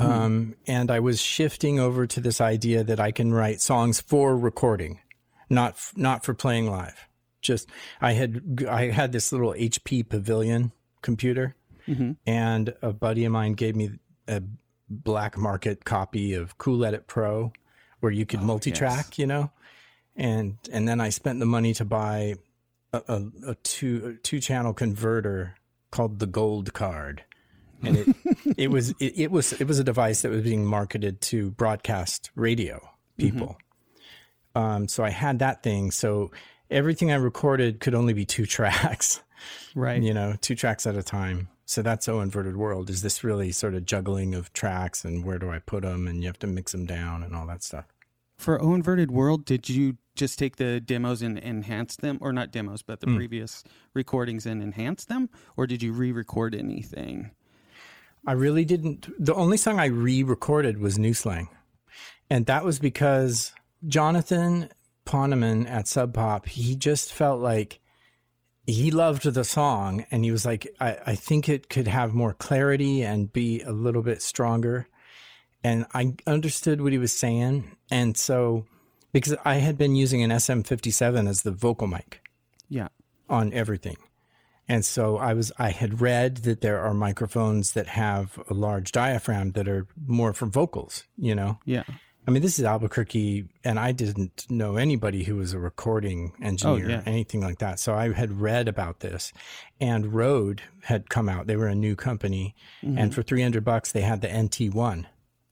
um, 0.00 0.54
and 0.66 0.90
I 0.90 1.00
was 1.00 1.20
shifting 1.20 1.78
over 1.78 2.06
to 2.06 2.20
this 2.20 2.40
idea 2.40 2.82
that 2.84 3.00
I 3.00 3.10
can 3.10 3.32
write 3.32 3.60
songs 3.60 4.00
for 4.00 4.36
recording, 4.36 5.00
not 5.52 5.76
not 5.94 6.24
for 6.24 6.34
playing 6.34 6.68
live. 6.68 7.06
Just 7.40 7.68
I 8.00 8.12
had 8.12 8.64
I 8.68 8.86
had 8.86 9.12
this 9.12 9.30
little 9.30 9.52
HP 9.52 10.08
Pavilion 10.08 10.72
computer, 11.02 11.54
mm-hmm. 11.86 12.12
and 12.26 12.74
a 12.82 12.92
buddy 12.92 13.24
of 13.24 13.32
mine 13.32 13.52
gave 13.52 13.76
me 13.76 13.90
a 14.26 14.42
black 14.88 15.36
market 15.36 15.84
copy 15.84 16.34
of 16.34 16.58
Cool 16.58 16.84
Edit 16.84 17.06
Pro, 17.06 17.52
where 18.00 18.12
you 18.12 18.26
could 18.26 18.40
oh, 18.40 18.44
multi-track, 18.44 19.18
you 19.18 19.26
know, 19.26 19.50
and 20.16 20.56
and 20.72 20.88
then 20.88 21.00
I 21.00 21.10
spent 21.10 21.38
the 21.38 21.46
money 21.46 21.74
to 21.74 21.84
buy 21.84 22.36
a, 22.92 23.02
a, 23.08 23.50
a 23.50 23.54
two 23.56 24.16
a 24.16 24.22
two 24.22 24.40
channel 24.40 24.72
converter 24.72 25.56
called 25.90 26.18
the 26.18 26.26
Gold 26.26 26.72
Card, 26.72 27.24
and 27.82 27.96
it 27.98 28.16
it 28.56 28.70
was 28.70 28.90
it, 29.00 29.18
it 29.18 29.30
was 29.30 29.52
it 29.52 29.66
was 29.66 29.78
a 29.78 29.84
device 29.84 30.22
that 30.22 30.30
was 30.30 30.42
being 30.42 30.64
marketed 30.64 31.20
to 31.22 31.50
broadcast 31.50 32.30
radio 32.34 32.76
mm-hmm. 32.76 33.30
people. 33.38 33.58
Um, 34.54 34.88
so 34.88 35.04
I 35.04 35.10
had 35.10 35.38
that 35.40 35.62
thing. 35.62 35.90
So 35.90 36.30
everything 36.70 37.10
I 37.10 37.16
recorded 37.16 37.80
could 37.80 37.94
only 37.94 38.12
be 38.12 38.24
two 38.24 38.46
tracks, 38.56 39.22
Right. 39.74 40.02
you 40.02 40.14
know, 40.14 40.34
two 40.40 40.54
tracks 40.54 40.86
at 40.86 40.96
a 40.96 41.02
time. 41.02 41.48
So 41.64 41.80
that's 41.80 42.08
O 42.08 42.20
Inverted 42.20 42.56
World. 42.56 42.90
Is 42.90 43.02
this 43.02 43.24
really 43.24 43.50
sort 43.52 43.74
of 43.74 43.86
juggling 43.86 44.34
of 44.34 44.52
tracks 44.52 45.04
and 45.04 45.24
where 45.24 45.38
do 45.38 45.50
I 45.50 45.58
put 45.58 45.82
them 45.82 46.06
and 46.06 46.20
you 46.20 46.26
have 46.26 46.38
to 46.40 46.46
mix 46.46 46.72
them 46.72 46.84
down 46.86 47.22
and 47.22 47.34
all 47.34 47.46
that 47.46 47.62
stuff. 47.62 47.86
For 48.36 48.60
O 48.60 48.74
Inverted 48.74 49.10
World, 49.10 49.44
did 49.44 49.68
you 49.68 49.96
just 50.16 50.38
take 50.38 50.56
the 50.56 50.80
demos 50.80 51.22
and 51.22 51.38
enhance 51.38 51.96
them, 51.96 52.18
or 52.20 52.32
not 52.32 52.50
demos, 52.50 52.82
but 52.82 53.00
the 53.00 53.06
previous 53.06 53.62
recordings 53.94 54.44
and 54.44 54.62
enhance 54.62 55.04
them, 55.06 55.30
or 55.56 55.66
did 55.66 55.82
you 55.82 55.92
re-record 55.92 56.54
anything? 56.54 57.30
I 58.26 58.32
really 58.32 58.64
didn't. 58.64 59.08
The 59.24 59.34
only 59.34 59.56
song 59.56 59.78
I 59.80 59.86
re 59.86 60.22
recorded 60.22 60.78
was 60.78 60.98
New 60.98 61.14
Slang. 61.14 61.48
And 62.28 62.46
that 62.46 62.64
was 62.64 62.78
because 62.78 63.52
Jonathan 63.86 64.68
Poneman 65.04 65.66
at 65.68 65.88
Sub 65.88 66.14
Pop, 66.14 66.46
he 66.48 66.76
just 66.76 67.12
felt 67.12 67.40
like 67.40 67.80
he 68.66 68.90
loved 68.90 69.24
the 69.24 69.44
song 69.44 70.06
and 70.10 70.24
he 70.24 70.30
was 70.30 70.46
like, 70.46 70.68
I, 70.80 70.96
I 71.06 71.14
think 71.14 71.48
it 71.48 71.68
could 71.68 71.88
have 71.88 72.14
more 72.14 72.32
clarity 72.32 73.02
and 73.02 73.32
be 73.32 73.60
a 73.62 73.72
little 73.72 74.02
bit 74.02 74.22
stronger. 74.22 74.86
And 75.64 75.86
I 75.94 76.14
understood 76.26 76.80
what 76.80 76.92
he 76.92 76.98
was 76.98 77.12
saying. 77.12 77.76
And 77.90 78.16
so, 78.16 78.64
because 79.12 79.34
I 79.44 79.56
had 79.56 79.76
been 79.76 79.94
using 79.96 80.22
an 80.22 80.30
SM57 80.30 81.28
as 81.28 81.42
the 81.42 81.50
vocal 81.50 81.86
mic 81.86 82.20
Yeah. 82.68 82.88
on 83.28 83.52
everything. 83.52 83.96
And 84.68 84.84
so 84.84 85.18
I 85.18 85.34
was 85.34 85.50
I 85.58 85.70
had 85.70 86.00
read 86.00 86.38
that 86.38 86.60
there 86.60 86.80
are 86.80 86.94
microphones 86.94 87.72
that 87.72 87.88
have 87.88 88.38
a 88.48 88.54
large 88.54 88.92
diaphragm 88.92 89.50
that 89.52 89.68
are 89.68 89.86
more 90.06 90.32
for 90.32 90.46
vocals, 90.46 91.04
you 91.18 91.34
know. 91.34 91.58
Yeah. 91.64 91.82
I 92.26 92.30
mean, 92.30 92.42
this 92.42 92.58
is 92.58 92.64
Albuquerque, 92.64 93.46
and 93.64 93.80
I 93.80 93.90
didn't 93.92 94.46
know 94.48 94.76
anybody 94.76 95.24
who 95.24 95.36
was 95.36 95.52
a 95.52 95.58
recording 95.58 96.32
engineer, 96.40 96.86
Oh, 96.86 96.88
yeah. 96.88 97.02
anything 97.04 97.40
like 97.40 97.58
that. 97.58 97.80
So 97.80 97.94
I 97.94 98.12
had 98.12 98.40
read 98.40 98.68
about 98.68 99.00
this, 99.00 99.32
and 99.80 100.14
Rode 100.14 100.62
had 100.84 101.08
come 101.10 101.28
out. 101.28 101.48
They 101.48 101.56
were 101.56 101.66
a 101.66 101.74
new 101.74 101.96
company, 101.96 102.54
Mm-hmm. 102.84 102.98
and 102.98 103.14
for 103.14 103.22
three 103.22 103.42
hundred 103.42 103.64
bucks, 103.64 103.90
they 103.92 104.02
had 104.02 104.20
the 104.20 104.28
NT 104.28 104.72
one. 104.74 105.06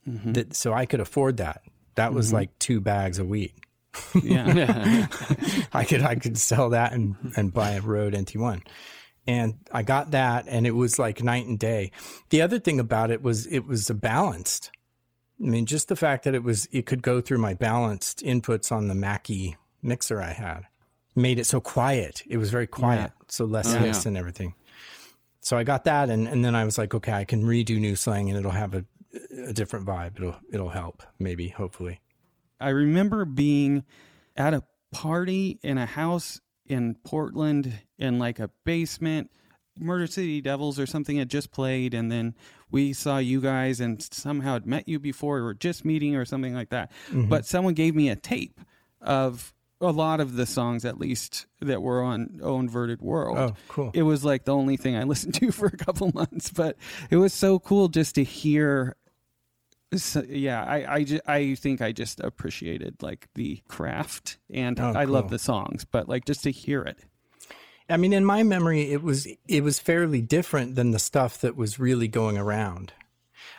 That 0.07 0.55
so 0.55 0.73
I 0.73 0.87
could 0.87 1.00
afford 1.00 1.37
that. 1.39 1.62
That 1.97 2.12
was 2.15 2.33
like 2.33 2.57
two 2.59 2.81
bags 2.81 3.19
a 3.19 3.25
week. 3.25 3.55
Yeah. 4.23 5.07
I 5.73 5.85
could 5.85 6.03
I 6.03 6.15
could 6.15 6.39
sell 6.39 6.71
that 6.71 6.93
and 6.93 7.17
and 7.37 7.53
buy 7.53 7.73
a 7.73 7.81
Rode 7.81 8.15
NT1. 8.15 8.62
And 9.27 9.55
I 9.71 9.83
got 9.83 10.12
that 10.12 10.47
and 10.49 10.67
it 10.67 10.71
was 10.73 10.99
like 10.99 11.23
night 11.23 11.47
and 11.47 11.59
day. 11.59 11.91
The 12.31 12.43
other 12.43 12.59
thing 12.59 12.81
about 12.81 13.11
it 13.11 13.23
was 13.23 13.47
it 13.47 13.67
was 13.67 13.91
a 13.91 13.95
balanced. 13.95 14.71
I 15.42 15.47
mean, 15.47 15.66
just 15.66 15.88
the 15.88 15.97
fact 15.97 16.25
that 16.25 16.35
it 16.35 16.42
was 16.42 16.68
it 16.73 16.87
could 16.87 17.02
go 17.02 17.20
through 17.20 17.38
my 17.38 17.54
balanced 17.54 18.23
inputs 18.25 18.70
on 18.70 18.88
the 18.88 18.94
Mackie 18.94 19.56
mixer 19.82 20.20
I 20.20 20.32
had 20.32 20.64
made 21.16 21.38
it 21.38 21.44
so 21.47 21.61
quiet. 21.61 22.23
It 22.28 22.37
was 22.37 22.50
very 22.50 22.66
quiet, 22.66 23.12
so 23.28 23.44
less 23.44 23.75
Oh, 23.75 23.78
hiss 23.78 24.04
yeah. 24.04 24.09
and 24.09 24.16
everything. 24.18 24.54
So 25.40 25.56
I 25.56 25.64
got 25.64 25.85
that 25.85 26.11
and, 26.11 26.28
and 26.28 26.44
then 26.44 26.54
I 26.54 26.64
was 26.64 26.76
like, 26.78 26.94
okay, 26.94 27.12
I 27.12 27.25
can 27.25 27.42
redo 27.44 27.80
new 27.80 27.97
slang 27.97 28.28
and 28.28 28.38
it'll 28.38 28.50
have 28.52 28.75
a 28.75 28.85
a 29.47 29.52
different 29.52 29.87
vibe. 29.87 30.16
It'll 30.16 30.37
it'll 30.52 30.68
help, 30.68 31.02
maybe, 31.18 31.49
hopefully. 31.49 32.00
I 32.61 32.68
remember 32.68 33.25
being 33.25 33.85
at 34.37 34.54
a 34.54 34.62
party 34.92 35.59
in 35.62 35.78
a 35.78 35.87
house 35.87 36.40
in 36.66 36.94
Portland 37.02 37.73
in 37.99 38.18
like 38.18 38.38
a 38.38 38.50
basement. 38.64 39.30
Murder 39.79 40.07
City 40.07 40.41
Devils 40.41 40.79
or 40.79 40.87
something 40.87 41.17
had 41.17 41.31
just 41.31 41.50
played, 41.50 41.95
and 41.95 42.11
then 42.11 42.35
we 42.71 42.93
saw 42.93 43.19
you 43.19 43.41
guys 43.41 43.81
and 43.81 44.03
somehow 44.03 44.55
had 44.55 44.67
met 44.67 44.89
you 44.89 44.99
before 44.99 45.39
or 45.39 45.55
just 45.55 45.85
meeting 45.85 46.17
or 46.17 46.25
something 46.25 46.55
like 46.55 46.71
that. 46.71 46.91
Mm-hmm. 47.09 47.29
But 47.29 47.47
someone 47.47 47.75
gave 47.75 47.95
me 47.95 48.09
a 48.09 48.17
tape 48.17 48.61
of 49.00 49.55
a 49.81 49.91
lot 49.91 50.21
of 50.21 50.37
the 50.37 50.45
songs, 50.45 50.85
at 50.85 50.99
least 50.99 51.47
that 51.61 51.81
were 51.81 52.03
on 52.03 52.41
Oh 52.43 52.59
Inverted 52.61 53.00
World. 53.00 53.39
Oh, 53.39 53.55
cool. 53.69 53.91
It 53.95 54.03
was 54.03 54.25
like 54.25 54.45
the 54.45 54.55
only 54.55 54.77
thing 54.77 54.97
I 54.97 55.03
listened 55.05 55.35
to 55.37 55.50
for 55.50 55.67
a 55.67 55.77
couple 55.77 56.11
months, 56.15 56.50
but 56.50 56.77
it 57.11 57.17
was 57.17 57.33
so 57.33 57.59
cool 57.59 57.89
just 57.89 58.17
to 58.17 58.25
hear 58.25 58.97
so, 59.93 60.23
yeah, 60.29 60.62
I 60.62 60.95
I, 60.95 61.05
ju- 61.05 61.21
I 61.27 61.55
think 61.57 61.81
I 61.81 61.91
just 61.91 62.21
appreciated 62.21 63.03
like 63.03 63.27
the 63.35 63.61
craft, 63.67 64.39
and 64.49 64.79
Oh, 64.79 64.93
I 64.93 65.05
love 65.05 65.31
the 65.31 65.39
songs, 65.39 65.85
but 65.85 66.09
like 66.09 66.25
just 66.25 66.45
to 66.45 66.53
hear 66.53 66.83
it. 66.83 66.99
I 67.90 67.97
mean, 67.97 68.12
in 68.12 68.25
my 68.25 68.42
memory, 68.42 68.92
it 68.92 69.02
was 69.02 69.26
it 69.49 69.62
was 69.62 69.78
fairly 69.78 70.20
different 70.23 70.75
than 70.76 70.90
the 70.92 70.99
stuff 70.99 71.40
that 71.40 71.56
was 71.56 71.78
really 71.78 72.09
going 72.09 72.38
around. 72.38 72.92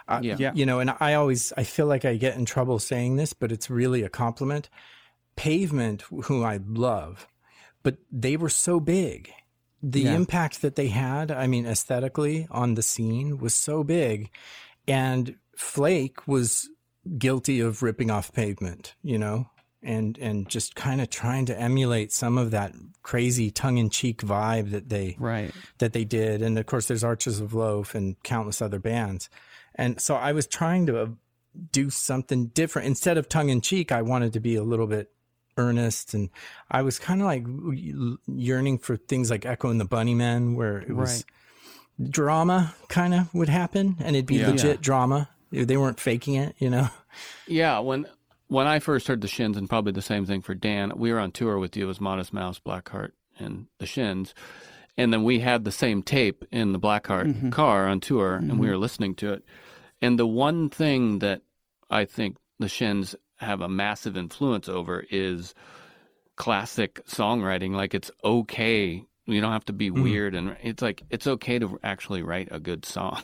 Uh, 0.07 0.19
Yeah. 0.23 0.35
Yeah. 0.39 0.51
You 0.55 0.65
know, 0.65 0.79
and 0.79 0.93
I 1.00 1.13
always 1.15 1.51
I 1.57 1.63
feel 1.63 1.85
like 1.85 2.05
I 2.05 2.15
get 2.15 2.35
in 2.38 2.45
trouble 2.45 2.79
saying 2.79 3.15
this, 3.17 3.33
but 3.33 3.51
it's 3.51 3.69
really 3.69 4.03
a 4.03 4.09
compliment. 4.09 4.69
Pavement, 5.35 6.03
who 6.25 6.43
I 6.43 6.59
love, 6.65 7.27
but 7.83 7.97
they 8.11 8.38
were 8.38 8.50
so 8.50 8.79
big. 8.79 9.31
The 9.81 10.01
Yeah. 10.01 10.15
impact 10.15 10.61
that 10.61 10.75
they 10.75 10.88
had, 10.89 11.31
I 11.31 11.47
mean, 11.47 11.65
aesthetically 11.65 12.47
on 12.51 12.75
the 12.75 12.83
scene 12.83 13.38
was 13.39 13.53
so 13.55 13.83
big, 13.83 14.29
and 14.88 15.35
Flake 15.55 16.27
was 16.27 16.69
guilty 17.17 17.59
of 17.59 17.81
ripping 17.81 18.11
off 18.11 18.31
pavement, 18.33 18.93
you 19.01 19.17
know, 19.17 19.50
and 19.83 20.17
and 20.19 20.47
just 20.50 20.75
kind 20.75 21.01
of 21.01 21.09
trying 21.09 21.45
to 21.47 21.59
emulate 21.59 22.11
some 22.11 22.38
of 22.38 22.51
that 22.51 22.73
crazy 23.03 23.50
tongue-in-cheek 23.50 24.21
vibe 24.21 24.71
that 24.71 24.89
they 24.89 25.15
Right. 25.19 25.51
that 25.79 25.93
they 25.93 26.03
did. 26.05 26.41
And 26.41 26.57
of 26.59 26.65
course, 26.67 26.88
there's 26.88 27.03
Arches 27.03 27.39
of 27.39 27.53
Loaf 27.53 27.95
and 27.95 28.21
countless 28.23 28.61
other 28.61 28.79
bands. 28.79 29.29
And 29.75 30.00
so 30.00 30.15
I 30.15 30.33
was 30.33 30.45
trying 30.47 30.85
to 30.88 31.01
uh, 31.01 31.07
do 31.71 31.89
something 31.89 32.47
different. 32.47 32.88
Instead 32.88 33.17
of 33.17 33.27
tongue 33.27 33.50
in 33.50 33.61
cheek, 33.61 33.91
I 33.91 34.01
wanted 34.01 34.33
to 34.33 34.39
be 34.39 34.55
a 34.55 34.63
little 34.63 34.88
bit 34.88 35.11
earnest. 35.57 36.13
And 36.13 36.29
I 36.69 36.81
was 36.81 37.00
kind 37.00 37.21
of 37.21 37.25
like 37.25 37.45
yearning 38.27 38.77
for 38.77 38.97
things 38.97 39.29
like 39.31 39.45
Echo 39.45 39.69
and 39.69 39.79
the 39.81 39.85
Bunnymen, 39.85 40.55
where 40.55 40.77
it 40.79 40.95
was 40.95 41.25
drama 42.09 42.73
kind 42.88 43.13
of 43.13 43.33
would 43.33 43.50
happen 43.50 43.95
and 43.99 44.15
it'd 44.15 44.25
be 44.25 44.38
Yeah. 44.38 44.49
legit 44.49 44.82
drama. 44.82 45.29
They 45.51 45.77
weren't 45.77 45.99
faking 45.99 46.36
it, 46.36 46.56
you 46.60 46.69
know? 46.69 46.89
Yeah, 47.47 47.79
when 47.79 48.06
when 48.51 48.67
I 48.67 48.79
first 48.79 49.07
heard 49.07 49.21
the 49.21 49.29
Shins, 49.29 49.55
and 49.55 49.69
probably 49.69 49.93
the 49.93 50.01
same 50.01 50.25
thing 50.25 50.41
for 50.41 50.53
Dan, 50.53 50.91
we 50.97 51.13
were 51.13 51.19
on 51.19 51.31
tour 51.31 51.57
with 51.57 51.77
you. 51.77 51.89
as 51.89 52.01
Modest 52.01 52.33
Mouse, 52.33 52.59
Blackheart, 52.59 53.11
and 53.39 53.67
the 53.77 53.85
Shins, 53.85 54.33
and 54.97 55.13
then 55.13 55.23
we 55.23 55.39
had 55.39 55.63
the 55.63 55.71
same 55.71 56.03
tape 56.03 56.43
in 56.51 56.73
the 56.73 56.79
Blackheart 56.79 57.27
mm-hmm. 57.27 57.49
car 57.51 57.87
on 57.87 58.01
tour, 58.01 58.35
and 58.35 58.49
we 58.49 58.65
mm-hmm. 58.65 58.71
were 58.71 58.77
listening 58.77 59.15
to 59.15 59.31
it. 59.31 59.45
And 60.01 60.19
the 60.19 60.27
one 60.27 60.69
thing 60.69 61.19
that 61.19 61.43
I 61.89 62.03
think 62.03 62.35
the 62.59 62.67
Shins 62.67 63.15
have 63.37 63.61
a 63.61 63.69
massive 63.69 64.17
influence 64.17 64.67
over 64.67 65.05
is 65.09 65.55
classic 66.35 67.05
songwriting. 67.05 67.73
Like 67.73 67.93
it's 67.93 68.11
okay. 68.21 69.05
You 69.27 69.39
don't 69.39 69.53
have 69.53 69.65
to 69.65 69.73
be 69.73 69.91
mm. 69.91 70.03
weird, 70.03 70.35
and 70.35 70.57
it's 70.61 70.81
like 70.81 71.03
it's 71.09 71.25
okay 71.25 71.57
to 71.57 71.79
actually 71.85 72.21
write 72.21 72.49
a 72.51 72.59
good 72.59 72.83
song. 72.83 73.23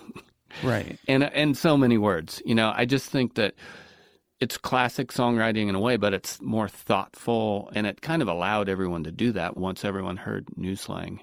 Right. 0.63 0.97
and 1.09 1.21
and 1.21 1.57
so 1.57 1.75
many 1.75 1.97
words. 1.97 2.41
You 2.45 2.55
know, 2.55 2.71
I 2.73 2.85
just 2.85 3.09
think 3.09 3.35
that 3.35 3.55
it's 4.39 4.57
classic 4.57 5.11
songwriting 5.11 5.67
in 5.69 5.75
a 5.75 5.79
way, 5.79 5.97
but 5.97 6.13
it's 6.13 6.41
more 6.41 6.67
thoughtful, 6.67 7.69
and 7.73 7.87
it 7.87 8.01
kind 8.01 8.21
of 8.21 8.27
allowed 8.27 8.69
everyone 8.69 9.03
to 9.05 9.11
do 9.11 9.31
that 9.33 9.57
once 9.57 9.83
everyone 9.83 10.17
heard 10.17 10.47
new 10.55 10.75
slang 10.75 11.21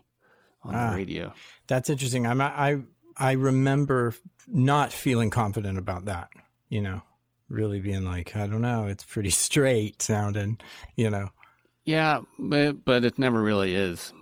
on 0.63 0.75
Ah. 0.75 0.91
the 0.91 0.97
radio. 0.97 1.33
That's 1.67 1.89
interesting. 1.91 2.27
I'm, 2.27 2.41
I, 2.41 2.79
I 3.17 3.33
remember 3.33 4.15
not 4.49 4.93
feeling 4.93 5.31
confident 5.31 5.79
about 5.79 6.07
that, 6.07 6.31
you 6.69 6.81
know, 6.83 7.03
really 7.49 7.81
being 7.81 8.05
like, 8.05 8.35
I 8.35 8.47
don't 8.47 8.63
know, 8.63 8.87
it's 8.87 9.05
pretty 9.05 9.31
straight 9.47 10.03
sounding, 10.03 10.59
you 10.97 11.11
know. 11.11 11.29
Yeah, 11.85 12.21
but 12.39 12.85
but 12.85 13.05
it 13.05 13.19
never 13.19 13.43
really 13.43 13.75
is. 13.75 14.13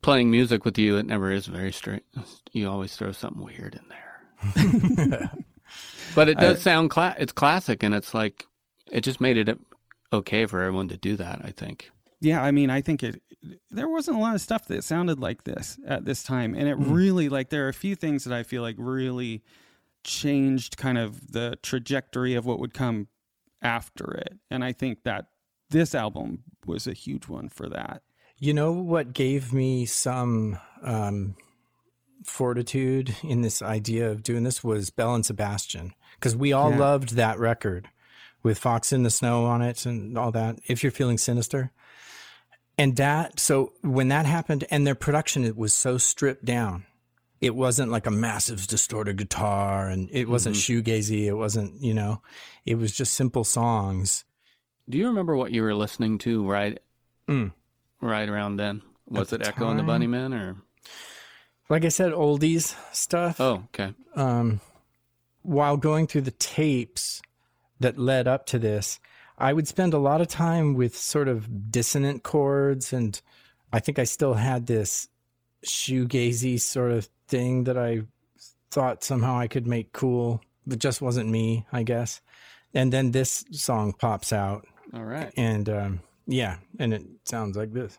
Playing 0.00 0.30
music 0.30 0.64
with 0.64 0.78
you, 0.78 0.96
it 0.96 1.06
never 1.06 1.30
is 1.30 1.46
very 1.46 1.70
straight. 1.72 2.02
You 2.52 2.68
always 2.68 2.96
throw 2.96 3.12
something 3.12 3.42
weird 3.44 3.74
in 3.78 3.88
there. 3.88 5.30
but 6.14 6.28
it 6.28 6.38
does 6.38 6.62
sound 6.62 6.90
cla- 6.90 7.16
it's 7.18 7.32
classic, 7.32 7.82
and 7.82 7.94
it's 7.94 8.14
like 8.14 8.46
it 8.90 9.02
just 9.02 9.20
made 9.20 9.36
it 9.36 9.58
okay 10.12 10.46
for 10.46 10.60
everyone 10.60 10.88
to 10.88 10.96
do 10.96 11.16
that. 11.16 11.40
I 11.44 11.50
think. 11.50 11.90
Yeah, 12.20 12.42
I 12.42 12.50
mean, 12.50 12.70
I 12.70 12.80
think 12.80 13.02
it. 13.02 13.20
There 13.70 13.88
wasn't 13.88 14.16
a 14.16 14.20
lot 14.20 14.34
of 14.34 14.40
stuff 14.40 14.66
that 14.68 14.84
sounded 14.84 15.20
like 15.20 15.44
this 15.44 15.78
at 15.86 16.04
this 16.06 16.22
time, 16.22 16.54
and 16.54 16.66
it 16.68 16.76
Hmm. 16.76 16.92
really 16.92 17.28
like 17.28 17.50
there 17.50 17.66
are 17.66 17.68
a 17.70 17.74
few 17.74 17.94
things 17.94 18.24
that 18.24 18.32
I 18.32 18.42
feel 18.42 18.62
like 18.62 18.76
really 18.78 19.42
changed 20.04 20.76
kind 20.76 20.98
of 20.98 21.32
the 21.32 21.58
trajectory 21.62 22.34
of 22.34 22.44
what 22.46 22.58
would 22.60 22.74
come 22.74 23.08
after 23.62 24.12
it, 24.12 24.38
and 24.50 24.62
I 24.64 24.72
think 24.72 25.02
that 25.04 25.26
this 25.70 25.94
album 25.94 26.44
was 26.66 26.86
a 26.86 26.92
huge 26.92 27.28
one 27.28 27.48
for 27.48 27.68
that. 27.68 28.02
You 28.38 28.52
know 28.52 28.72
what 28.72 29.12
gave 29.14 29.52
me 29.52 29.86
some 29.86 30.58
um, 30.82 31.36
fortitude 32.24 33.14
in 33.22 33.42
this 33.42 33.62
idea 33.62 34.10
of 34.10 34.22
doing 34.22 34.42
this 34.44 34.62
was 34.64 34.90
Bell 34.90 35.14
and 35.14 35.24
Sebastian 35.26 35.94
because 36.14 36.34
we 36.36 36.52
all 36.52 36.70
Yeah. 36.70 36.78
loved 36.78 37.10
that 37.16 37.38
record 37.38 37.88
with 38.42 38.58
Fox 38.58 38.92
in 38.92 39.02
the 39.02 39.10
Snow 39.10 39.44
on 39.46 39.62
it 39.62 39.86
and 39.86 40.16
all 40.18 40.30
that. 40.32 40.58
If 40.66 40.82
you're 40.82 40.92
feeling 40.92 41.18
sinister, 41.18 41.72
and 42.76 42.96
that 42.96 43.38
so 43.38 43.72
when 43.82 44.08
that 44.08 44.26
happened 44.26 44.64
and 44.70 44.86
their 44.86 44.94
production 44.96 45.44
it 45.44 45.56
was 45.56 45.72
so 45.72 45.98
stripped 45.98 46.44
down. 46.44 46.84
It 47.40 47.54
wasn't 47.54 47.90
like 47.90 48.06
a 48.06 48.10
massive 48.10 48.66
distorted 48.66 49.16
guitar 49.18 49.88
and 49.88 50.08
it 50.10 50.28
wasn't 50.30 50.56
shoegazy. 50.56 51.24
It 51.26 51.34
wasn't, 51.34 51.82
you 51.82 51.92
know, 51.92 52.22
it 52.64 52.76
was 52.76 52.90
just 52.96 53.12
simple 53.12 53.44
songs. 53.44 54.24
Do 54.88 54.96
you 54.96 55.06
remember 55.08 55.36
what 55.36 55.52
you 55.52 55.62
were 55.62 55.74
listening 55.74 56.16
to 56.18 56.48
right 56.48 56.78
Mm. 57.28 57.52
right 58.00 58.28
around 58.28 58.56
then? 58.56 58.80
Was 59.06 59.32
At 59.32 59.40
it 59.40 59.44
the 59.44 59.48
Echo 59.50 59.68
and 59.68 59.78
the 59.78 59.82
time? 59.82 60.00
Bunnymen 60.00 60.32
or 60.34 60.56
Like 61.68 61.84
I 61.84 61.88
said, 61.88 62.12
oldies 62.12 62.74
stuff. 62.94 63.40
Oh, 63.40 63.64
okay. 63.74 63.94
um, 64.14 64.60
while 65.42 65.76
going 65.76 66.06
through 66.06 66.22
the 66.22 66.30
tapes 66.30 67.20
that 67.80 67.98
led 67.98 68.26
up 68.28 68.46
to 68.46 68.58
this, 68.58 69.00
I 69.38 69.52
would 69.52 69.66
spend 69.68 69.92
a 69.94 69.98
lot 69.98 70.20
of 70.20 70.28
time 70.28 70.74
with 70.74 70.96
sort 70.96 71.28
of 71.28 71.70
dissonant 71.70 72.22
chords, 72.22 72.92
and 72.92 73.20
I 73.72 73.80
think 73.80 73.98
I 73.98 74.04
still 74.04 74.34
had 74.34 74.66
this 74.66 75.08
shoegazy 75.66 76.60
sort 76.60 76.92
of 76.92 77.08
thing 77.28 77.64
that 77.64 77.76
I 77.78 78.02
thought 78.70 79.02
somehow 79.04 79.38
I 79.38 79.48
could 79.48 79.66
make 79.66 79.92
cool, 79.92 80.40
but 80.66 80.78
just 80.78 81.00
wasn't 81.02 81.30
me, 81.30 81.66
I 81.72 81.82
guess. 81.82 82.20
And 82.72 82.92
then 82.92 83.10
this 83.12 83.44
song 83.52 83.92
pops 83.92 84.32
out, 84.32 84.66
All 84.92 85.04
right. 85.04 85.32
and 85.36 85.68
um, 85.68 86.00
yeah, 86.26 86.56
and 86.78 86.92
it 86.92 87.02
sounds 87.24 87.56
like 87.56 87.72
this. 87.72 87.98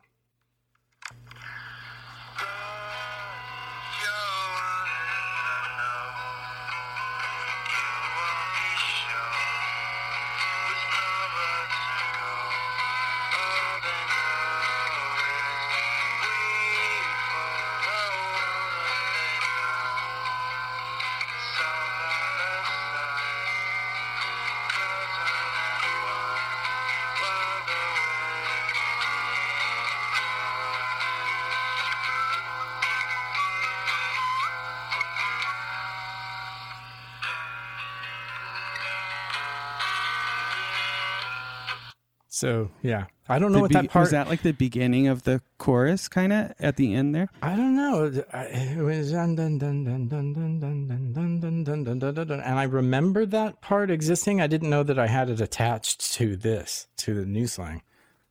So 42.45 42.69
yeah, 42.84 43.05
I 43.27 43.39
don't 43.39 43.51
know 43.51 43.58
The 43.58 43.62
what 43.63 43.69
be- 43.69 43.73
that 43.75 43.89
part. 43.89 44.03
was 44.03 44.12
that 44.12 44.27
like 44.29 44.43
the 44.43 44.51
beginning 44.53 45.08
of 45.08 45.23
the 45.23 45.41
chorus, 45.58 46.08
kind 46.08 46.31
of 46.31 46.53
at 46.60 46.75
the 46.75 46.93
end 46.93 47.15
there. 47.15 47.27
I 47.41 47.55
don't 47.55 47.75
know. 47.75 48.23
I- 48.31 48.43
It 48.45 48.77
was 48.84 49.12
dun 49.12 49.36
dun 49.36 49.58
dun 49.58 49.84
dun 49.84 50.08
dun 50.10 50.34
dun 50.34 50.60
dun 50.60 50.88
dun 50.88 51.13
dun 51.13 51.39
dun 51.39 51.63
dun 51.63 51.84
dun 51.84 51.84
dun 51.99 52.13
dun 52.13 52.27
dun, 52.27 52.39
and 52.39 52.60
I 52.60 52.63
remember 52.63 53.25
that 53.25 53.62
part 53.62 53.89
existing. 53.89 54.41
I 54.41 54.47
didn't 54.47 54.69
know 54.69 54.84
that 54.84 54.99
I 54.99 55.08
had 55.08 55.29
it 55.31 55.41
attached 55.41 56.13
to 56.13 56.36
this 56.36 56.88
to 56.97 57.15
the 57.15 57.25
new 57.25 57.47
slang. 57.47 57.81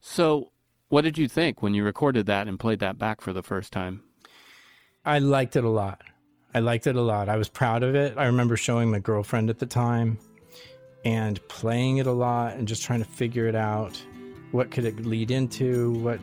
So, 0.00 0.52
what 0.90 1.02
did 1.02 1.18
you 1.18 1.26
think 1.26 1.60
when 1.60 1.74
you 1.74 1.82
recorded 1.82 2.26
that 2.26 2.46
and 2.46 2.60
played 2.60 2.78
that 2.78 2.98
back 2.98 3.20
for 3.20 3.32
the 3.32 3.42
first 3.42 3.72
time? 3.72 4.02
I 5.04 5.18
liked 5.18 5.56
it 5.56 5.64
a 5.64 5.68
lot. 5.70 6.02
I 6.54 6.60
liked 6.60 6.86
it 6.86 6.94
a 6.94 7.02
lot. 7.02 7.28
I 7.28 7.36
was 7.36 7.48
proud 7.48 7.82
of 7.82 7.96
it. 7.96 8.16
I 8.16 8.26
remember 8.26 8.56
showing 8.56 8.90
my 8.92 9.00
girlfriend 9.00 9.50
at 9.50 9.58
the 9.58 9.66
time 9.66 10.18
and 11.04 11.46
playing 11.48 11.98
it 11.98 12.06
a 12.06 12.12
lot 12.12 12.54
and 12.54 12.66
just 12.66 12.82
trying 12.82 13.00
to 13.00 13.08
figure 13.08 13.46
it 13.46 13.54
out. 13.54 14.02
What 14.52 14.70
could 14.70 14.84
it 14.84 15.04
lead 15.04 15.30
into? 15.30 15.92
What, 15.92 16.20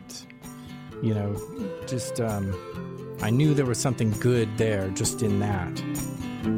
you 1.02 1.14
know, 1.14 1.36
just, 1.86 2.20
um, 2.20 2.54
I 3.22 3.30
knew 3.30 3.54
there 3.54 3.66
was 3.66 3.78
something 3.78 4.10
good 4.12 4.48
there 4.56 4.88
just 4.90 5.22
in 5.22 5.38
that. 5.40 5.80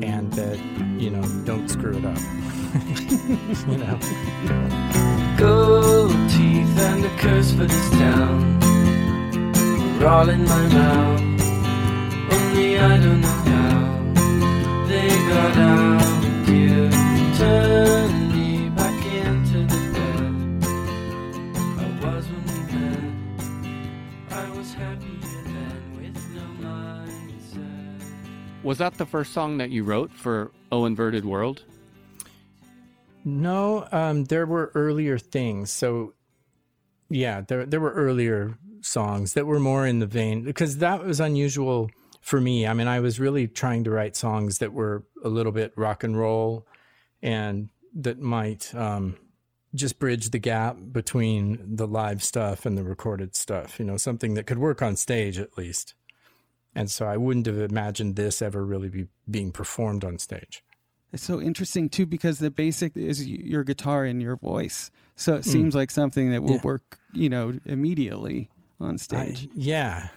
And 0.02 0.32
that, 0.32 0.58
you 0.98 1.10
know, 1.10 1.22
don't 1.44 1.68
screw 1.68 1.98
it 1.98 2.04
up. 2.04 2.18
you 3.68 3.76
know? 3.76 3.98
Gold 5.38 6.12
teeth 6.30 6.78
and 6.78 7.04
a 7.04 7.16
curse 7.18 7.52
for 7.52 7.64
this 7.64 7.90
town. 7.90 8.60
We're 9.98 10.08
all 10.08 10.28
in 10.28 10.44
my 10.44 10.66
mouth. 10.68 11.20
Only 12.32 12.78
I 12.78 12.96
don't 12.98 13.20
know 13.20 13.28
how 13.28 14.86
they 14.88 15.08
got 15.08 15.56
out. 15.56 15.93
Was 28.64 28.78
that 28.78 28.94
the 28.94 29.04
first 29.04 29.34
song 29.34 29.58
that 29.58 29.70
you 29.70 29.84
wrote 29.84 30.10
for 30.10 30.50
O 30.72 30.86
Inverted 30.86 31.26
World? 31.26 31.64
No, 33.22 33.86
um, 33.92 34.24
there 34.24 34.46
were 34.46 34.72
earlier 34.74 35.18
things. 35.18 35.70
So, 35.70 36.14
yeah, 37.10 37.42
there 37.42 37.66
there 37.66 37.80
were 37.80 37.92
earlier 37.92 38.56
songs 38.80 39.34
that 39.34 39.44
were 39.44 39.60
more 39.60 39.86
in 39.86 39.98
the 39.98 40.06
vein 40.06 40.44
because 40.44 40.78
that 40.78 41.04
was 41.04 41.20
unusual 41.20 41.90
for 42.22 42.40
me. 42.40 42.66
I 42.66 42.72
mean, 42.72 42.88
I 42.88 43.00
was 43.00 43.20
really 43.20 43.46
trying 43.48 43.84
to 43.84 43.90
write 43.90 44.16
songs 44.16 44.58
that 44.60 44.72
were 44.72 45.04
a 45.22 45.28
little 45.28 45.52
bit 45.52 45.74
rock 45.76 46.02
and 46.02 46.18
roll, 46.18 46.66
and 47.22 47.68
that 47.94 48.18
might 48.18 48.74
um, 48.74 49.18
just 49.74 49.98
bridge 49.98 50.30
the 50.30 50.38
gap 50.38 50.78
between 50.90 51.76
the 51.76 51.86
live 51.86 52.24
stuff 52.24 52.64
and 52.64 52.78
the 52.78 52.84
recorded 52.84 53.36
stuff. 53.36 53.78
You 53.78 53.84
know, 53.84 53.98
something 53.98 54.32
that 54.34 54.46
could 54.46 54.58
work 54.58 54.80
on 54.80 54.96
stage 54.96 55.38
at 55.38 55.58
least. 55.58 55.92
And 56.74 56.90
so 56.90 57.06
I 57.06 57.16
wouldn't 57.16 57.46
have 57.46 57.58
imagined 57.58 58.16
this 58.16 58.42
ever 58.42 58.64
really 58.64 58.88
be 58.88 59.06
being 59.30 59.52
performed 59.52 60.04
on 60.04 60.18
stage. 60.18 60.62
It's 61.12 61.22
so 61.22 61.40
interesting 61.40 61.88
too 61.88 62.06
because 62.06 62.40
the 62.40 62.50
basic 62.50 62.96
is 62.96 63.24
your 63.26 63.62
guitar 63.62 64.04
and 64.04 64.20
your 64.20 64.36
voice. 64.36 64.90
So 65.14 65.34
it 65.34 65.44
hmm. 65.44 65.50
seems 65.50 65.74
like 65.74 65.90
something 65.92 66.32
that 66.32 66.42
will 66.42 66.54
Yeah. 66.56 66.60
work, 66.64 66.98
you 67.12 67.28
know, 67.28 67.58
immediately 67.64 68.50
on 68.80 68.94
I, 68.94 68.96
stage. 68.96 69.48
yeah, 69.54 70.08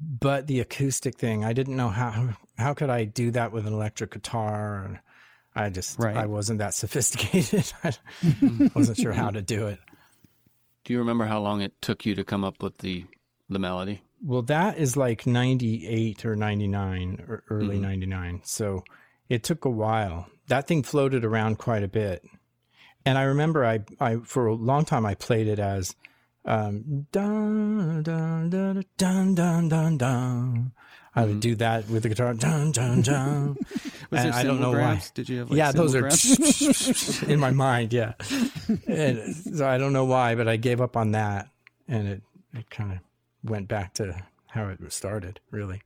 but 0.00 0.46
the 0.46 0.60
acoustic 0.60 1.16
thing, 1.18 1.44
I 1.44 1.52
didn't 1.52 1.76
know 1.76 1.88
how 1.88 2.36
how 2.58 2.72
could 2.74 2.90
I 2.90 3.04
do 3.04 3.32
that 3.32 3.50
with 3.52 3.66
an 3.66 3.72
electric 3.72 4.12
guitar. 4.12 4.84
And 4.84 4.98
I 5.56 5.68
just 5.70 5.98
Right. 5.98 6.16
I 6.16 6.26
wasn't 6.26 6.60
that 6.60 6.74
sophisticated. 6.82 7.72
I 7.82 7.92
wasn't 8.74 8.98
sure 8.98 9.12
how 9.12 9.30
to 9.30 9.42
do 9.42 9.66
it. 9.66 9.80
Do 10.84 10.92
you 10.92 11.00
remember 11.00 11.24
how 11.24 11.40
long 11.40 11.60
it 11.60 11.82
took 11.82 12.06
you 12.06 12.14
to 12.14 12.22
come 12.22 12.44
up 12.44 12.62
with 12.62 12.78
the 12.78 13.06
the 13.48 13.58
melody? 13.58 14.02
Well, 14.22 14.42
that 14.42 14.78
is 14.78 14.96
like 14.96 15.26
98 15.26 16.24
or 16.24 16.36
99 16.36 17.24
or 17.28 17.42
early 17.50 17.76
Mm-hmm. 17.76 17.82
99. 17.82 18.40
So 18.44 18.82
it 19.28 19.42
took 19.42 19.64
a 19.64 19.70
while. 19.70 20.28
That 20.48 20.66
thing 20.66 20.82
floated 20.82 21.24
around 21.24 21.58
quite 21.58 21.82
a 21.82 21.88
bit. 21.88 22.24
And 23.04 23.18
I 23.18 23.22
remember 23.22 23.64
I, 23.64 23.80
I 24.00 24.16
for 24.16 24.46
a 24.46 24.54
long 24.54 24.84
time 24.84 25.06
I 25.06 25.14
played 25.14 25.46
it 25.46 25.58
as 25.58 25.94
um, 26.44 27.06
dun, 27.12 28.02
dun, 28.02 28.50
dun, 28.50 28.84
dun, 28.96 29.34
dun, 29.34 29.68
dun, 29.68 29.98
dun. 29.98 30.72
I 31.14 31.24
would 31.24 31.40
do 31.40 31.54
that 31.56 31.88
with 31.88 32.02
the 32.02 32.08
guitar. 32.10 32.34
Dun, 32.34 32.72
dun, 32.72 33.02
dun. 33.02 33.54
Mm-hmm. 33.54 33.88
Was 34.10 34.24
and 34.24 34.34
I 34.34 34.42
don't 34.44 34.60
know 34.60 34.70
why. 34.72 35.02
Did 35.14 35.28
you 35.28 35.38
have 35.40 35.50
like 35.50 35.56
yeah, 35.56 35.72
those 35.72 35.94
are 35.96 36.08
in 37.32 37.40
my 37.40 37.50
mind. 37.50 37.92
Yeah. 37.92 38.12
And 38.88 39.34
so 39.34 39.66
I 39.66 39.78
don't 39.78 39.92
know 39.92 40.04
why, 40.04 40.34
but 40.34 40.48
I 40.48 40.56
gave 40.56 40.80
up 40.80 40.96
on 40.96 41.12
that. 41.12 41.48
And 41.88 42.08
it, 42.08 42.22
it 42.54 42.68
kind 42.70 42.92
of 42.92 42.98
went 43.48 43.68
back 43.68 43.94
to 43.94 44.22
how 44.48 44.68
it 44.68 44.78
started, 44.92 45.40
really. 45.50 45.82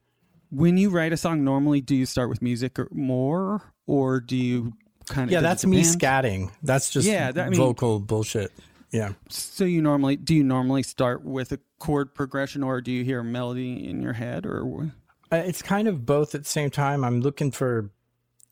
when 0.51 0.77
you 0.77 0.91
write 0.91 1.13
a 1.13 1.17
song, 1.17 1.45
normally 1.45 1.81
do 1.81 1.95
you 1.95 2.07
start 2.07 2.29
with 2.29 2.43
music 2.43 2.79
or 2.79 2.89
more, 2.91 3.63
or 3.87 4.19
do 4.21 4.37
you 4.37 4.73
kind 5.09 5.29
of? 5.29 5.33
Yeah, 5.33 5.41
that's 5.41 5.65
me 5.65 5.83
scatting. 5.83 6.51
That's 6.63 6.91
just 6.91 7.07
Yeah, 7.07 7.31
that- 7.33 7.47
I 7.47 7.51
mean- 7.51 7.59
vocal 7.59 8.01
bullshit. 8.01 8.51
Yeah. 8.91 9.13
So 9.29 9.65
you 9.65 9.81
normally 9.81 10.17
do 10.17 10.35
you 10.35 10.43
normally 10.43 10.83
start 10.83 11.25
with 11.25 11.53
a 11.53 11.61
chord 11.79 12.13
progression, 12.15 12.63
or 12.65 12.81
do 12.81 12.91
you 12.91 13.05
hear 13.05 13.21
a 13.21 13.25
melody 13.25 13.89
in 13.89 14.03
your 14.03 14.15
head, 14.15 14.45
or 14.47 14.93
Uh, 15.33 15.37
It's 15.37 15.63
kind 15.63 15.87
of 15.87 16.05
both 16.05 16.35
at 16.35 16.43
the 16.43 16.49
same 16.51 16.71
time. 16.71 17.05
I'm 17.05 17.21
looking 17.21 17.53
for 17.53 17.91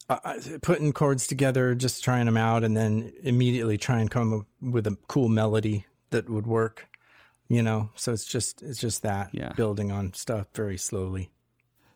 uh, 0.09 0.19
uh, 0.25 0.35
putting 0.63 0.93
chords 0.93 1.27
together, 1.27 1.75
just 1.75 2.03
trying 2.05 2.27
them 2.27 2.37
out, 2.37 2.63
and 2.65 2.77
then 2.77 3.13
immediately 3.25 3.77
try 3.77 3.99
and 3.99 4.09
come 4.11 4.33
up 4.33 4.47
with 4.63 4.87
a 4.87 4.97
cool 5.09 5.29
melody 5.29 5.85
that 6.11 6.31
would 6.31 6.47
work. 6.47 6.87
You 7.49 7.63
know, 7.63 7.91
so 7.95 8.13
it's 8.13 8.27
just 8.27 8.63
it's 8.63 8.79
just 8.79 9.03
that 9.03 9.31
Yeah. 9.33 9.53
building 9.55 9.91
on 9.91 10.13
stuff 10.13 10.47
very 10.55 10.77
slowly. 10.77 11.31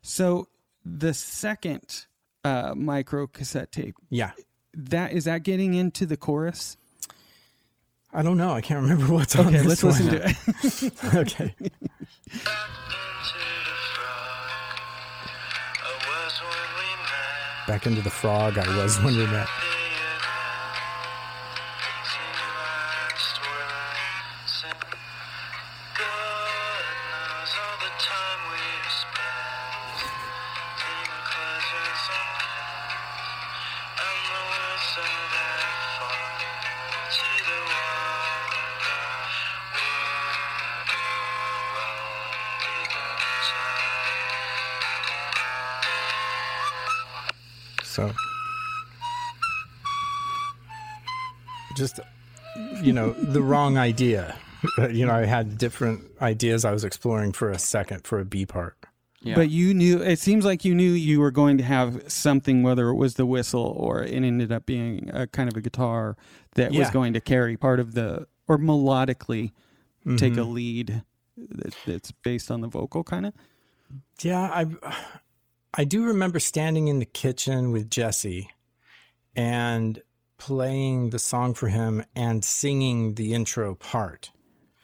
so 0.00 0.48
the 0.84 1.12
second 1.14 2.06
uh, 2.44 2.74
micro 2.74 3.26
cassette 3.28 3.70
tape 3.70 3.94
Yeah, 4.10 4.32
that 4.74 5.12
is 5.12 5.24
that 5.24 5.42
getting 5.44 5.74
into 5.74 6.06
the 6.06 6.16
chorus? 6.16 6.76
I 8.14 8.22
don't 8.22 8.36
know. 8.36 8.52
I 8.52 8.60
can't 8.62 8.82
remember 8.82 9.12
what's 9.14 9.36
on 9.36 9.46
Okay, 9.48 9.58
this 9.58 9.66
let's 9.82 9.84
listen 9.84 10.06
one. 10.06 10.16
to 10.16 10.28
it. 10.28 10.36
okay. 11.14 11.54
into 11.60 11.70
the 11.70 11.80
frog. 13.94 14.58
I 15.84 15.92
was 16.08 16.40
when 16.40 16.68
we 16.78 16.88
met. 17.02 17.66
Back 17.68 17.86
into 17.86 18.02
the 18.02 18.10
frog. 18.10 18.58
I 18.58 18.76
was 18.82 18.98
when 19.02 19.16
we 19.16 19.26
met. 19.26 19.48
So, 47.94 48.10
just 51.76 52.00
you 52.82 52.92
know, 52.92 53.12
the 53.12 53.42
wrong 53.42 53.78
idea. 53.78 54.36
You 54.78 55.06
know, 55.06 55.14
I 55.14 55.24
had 55.24 55.58
different 55.58 56.02
ideas 56.20 56.64
I 56.64 56.70
was 56.70 56.84
exploring 56.84 57.32
for 57.32 57.50
a 57.50 57.58
second 57.58 58.06
for 58.06 58.20
a 58.20 58.24
B 58.24 58.46
part. 58.46 58.76
Yeah. 59.20 59.34
But 59.34 59.50
you 59.50 59.72
knew 59.74 60.00
it 60.02 60.18
seems 60.18 60.44
like 60.44 60.64
you 60.64 60.74
knew 60.74 60.90
you 60.92 61.20
were 61.20 61.30
going 61.30 61.58
to 61.58 61.64
have 61.64 62.10
something, 62.10 62.62
whether 62.62 62.88
it 62.88 62.94
was 62.96 63.14
the 63.14 63.26
whistle 63.26 63.74
or 63.76 64.02
it 64.02 64.12
ended 64.12 64.52
up 64.52 64.66
being 64.66 65.10
a 65.12 65.26
kind 65.26 65.50
of 65.50 65.56
a 65.56 65.60
guitar 65.60 66.16
that 66.54 66.72
was 66.72 66.90
going 66.90 67.12
to 67.14 67.20
carry 67.20 67.56
part 67.56 67.80
of 67.80 67.94
the 67.94 68.26
or 68.48 68.58
melodically 68.58 69.52
take 70.16 70.32
Mm-hmm. 70.32 70.38
a 70.40 70.44
lead 70.44 71.02
that, 71.36 71.74
that's 71.86 72.10
based 72.10 72.50
on 72.50 72.60
the 72.60 72.66
vocal 72.68 73.04
kind 73.04 73.26
of. 73.26 73.32
Yeah, 74.20 74.40
I 74.40 74.66
I 75.74 75.84
do 75.84 76.04
remember 76.04 76.38
standing 76.38 76.88
in 76.88 76.98
the 76.98 77.06
kitchen 77.06 77.72
with 77.72 77.90
Jesse 77.90 78.50
and 79.34 80.02
playing 80.38 81.10
the 81.10 81.18
song 81.18 81.54
for 81.54 81.68
him 81.68 82.04
and 82.14 82.44
singing 82.44 83.14
the 83.14 83.32
intro 83.32 83.74
part, 83.74 84.30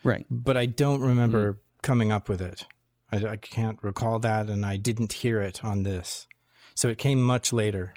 Right. 0.05 0.25
but 0.31 0.57
I 0.57 0.67
don't 0.67 1.01
remember 1.01 1.53
mm-hmm. 1.53 1.59
coming 1.83 2.13
up 2.13 2.29
with 2.29 2.41
it. 2.41 2.67
I, 3.13 3.17
I 3.27 3.37
can't 3.37 3.79
recall 3.83 4.19
that, 4.21 4.49
and 4.49 4.65
I 4.65 4.77
didn't 4.77 5.13
hear 5.15 5.41
it 5.41 5.65
on 5.65 5.83
this, 5.83 6.27
so 6.75 6.89
it 6.89 6.99
came 6.99 7.21
much 7.23 7.53
later. 7.53 7.93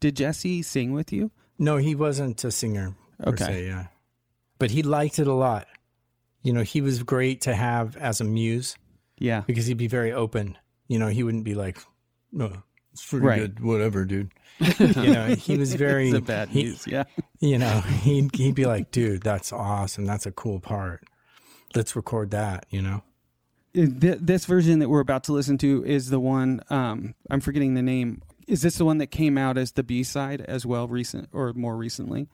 Did 0.00 0.16
Jesse 0.16 0.62
sing 0.62 0.92
with 0.92 1.12
you? 1.12 1.30
No, 1.58 1.76
he 1.76 1.94
wasn't 1.94 2.42
a 2.44 2.50
singer. 2.50 2.96
Per 3.22 3.30
Okay. 3.30 3.44
se, 3.44 3.66
yeah, 3.66 3.86
but 4.58 4.70
he 4.72 4.82
liked 4.82 5.18
it 5.18 5.26
a 5.28 5.32
lot. 5.34 5.66
You 6.42 6.52
know, 6.52 6.62
he 6.62 6.80
was 6.80 7.02
great 7.02 7.42
to 7.42 7.54
have 7.54 7.96
as 7.96 8.20
a 8.20 8.24
muse 8.24 8.76
Yeah. 9.18 9.42
because 9.46 9.66
he'd 9.66 9.78
be 9.78 9.86
very 9.86 10.12
open. 10.12 10.58
You 10.88 10.98
know, 10.98 11.08
he 11.08 11.22
wouldn't 11.22 11.44
be 11.44 11.54
like, 11.54 11.78
no, 12.34 12.52
it's 12.92 13.04
pretty 13.06 13.24
Right. 13.26 13.38
good, 13.40 13.60
whatever, 13.60 14.04
dude. 14.04 14.32
you 14.78 15.12
know, 15.12 15.34
he 15.34 15.56
was 15.56 15.74
very 15.74 16.08
It's 16.10 16.18
a 16.18 16.20
bad 16.20 16.48
he- 16.50 16.64
news. 16.64 16.86
Yeah. 16.86 17.04
you 17.40 17.58
know, 17.58 17.80
he'd, 17.80 18.34
he'd 18.36 18.54
be 18.54 18.66
like, 18.66 18.90
dude, 18.90 19.22
that's 19.22 19.52
awesome. 19.52 20.04
That's 20.04 20.26
a 20.26 20.32
cool 20.32 20.60
part. 20.60 21.02
Let's 21.74 21.96
record 21.96 22.30
that, 22.32 22.66
you 22.70 22.82
know? 22.82 23.02
Th- 23.74 24.18
this 24.20 24.44
version 24.46 24.78
that 24.78 24.88
we're 24.88 25.00
about 25.00 25.24
to 25.24 25.32
listen 25.32 25.58
to 25.58 25.84
is 25.84 26.10
the 26.10 26.20
one 26.20 26.60
um, 26.70 27.14
I'm 27.30 27.40
forgetting 27.40 27.74
the 27.74 27.82
name. 27.82 28.22
Is 28.46 28.62
this 28.62 28.76
the 28.78 28.84
one 28.84 28.98
that 28.98 29.08
came 29.08 29.36
out 29.38 29.58
as 29.58 29.72
the 29.72 29.82
B 29.82 30.04
side 30.04 30.40
as 30.42 30.64
well, 30.64 30.86
recent 30.86 31.28
or 31.32 31.52
more 31.54 31.76
recently? 31.76 32.28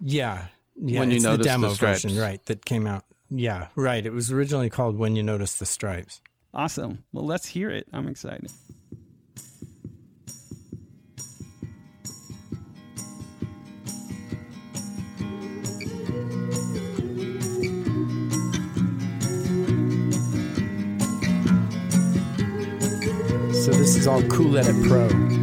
Yeah. 0.00 0.48
Yeah. 0.76 1.00
When 1.00 1.10
You 1.10 1.16
it's 1.16 1.24
Notice 1.24 1.36
the 1.38 1.42
the 1.44 1.44
demo 1.44 1.72
Stripes. 1.72 2.02
version, 2.02 2.18
right, 2.20 2.44
that 2.46 2.64
came 2.66 2.86
out. 2.86 3.04
Yeah, 3.30 3.68
right. 3.76 4.04
It 4.04 4.12
was 4.12 4.30
originally 4.30 4.68
called 4.68 4.98
When 4.98 5.16
You 5.16 5.22
Notice 5.22 5.54
the 5.54 5.64
Stripes. 5.64 6.20
Awesome. 6.52 7.04
Well, 7.14 7.24
let's 7.24 7.46
hear 7.46 7.70
it. 7.70 7.86
I'm 7.94 8.08
excited. 8.08 8.50
Is 24.02 24.08
all 24.08 24.22
Cool 24.22 24.58
Edit 24.58 24.82
Pro. 24.88 25.41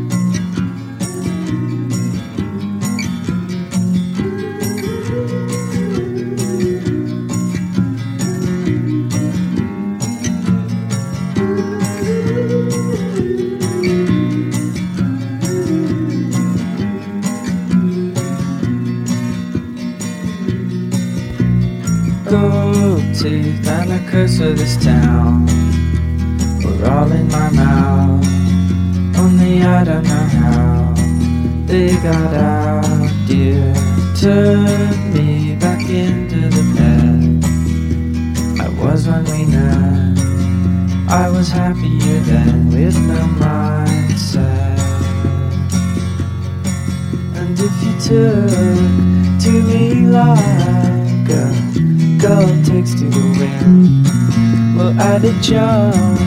Jumped 55.42 56.22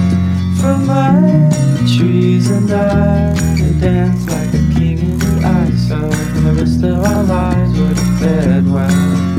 from 0.60 0.86
my 0.86 1.50
trees 1.96 2.50
and 2.50 2.70
I'd 2.70 3.80
dance 3.80 4.28
like 4.30 4.48
a 4.48 4.78
king 4.78 4.98
in 4.98 5.18
the 5.18 5.42
ice. 5.44 5.88
So 5.88 6.10
for 6.10 6.40
the 6.40 6.52
rest 6.54 6.82
of 6.82 7.04
our 7.04 7.22
lives 7.24 7.78
would 7.78 7.98
have 7.98 8.18
fared 8.20 8.66
well. 8.66 9.32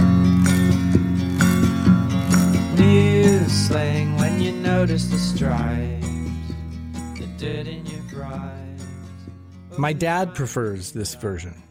New 2.76 3.40
slang 3.50 4.16
when 4.18 4.42
you 4.42 4.52
notice 4.52 5.08
the 5.08 5.18
stripes, 5.18 6.08
the 7.18 7.28
dirt 7.38 7.68
in 7.68 7.86
your 7.86 8.02
bride. 8.12 8.80
My 9.78 9.94
dad 9.94 10.36
prefers 10.36 10.92
this 10.92 11.16
version. 11.16 11.62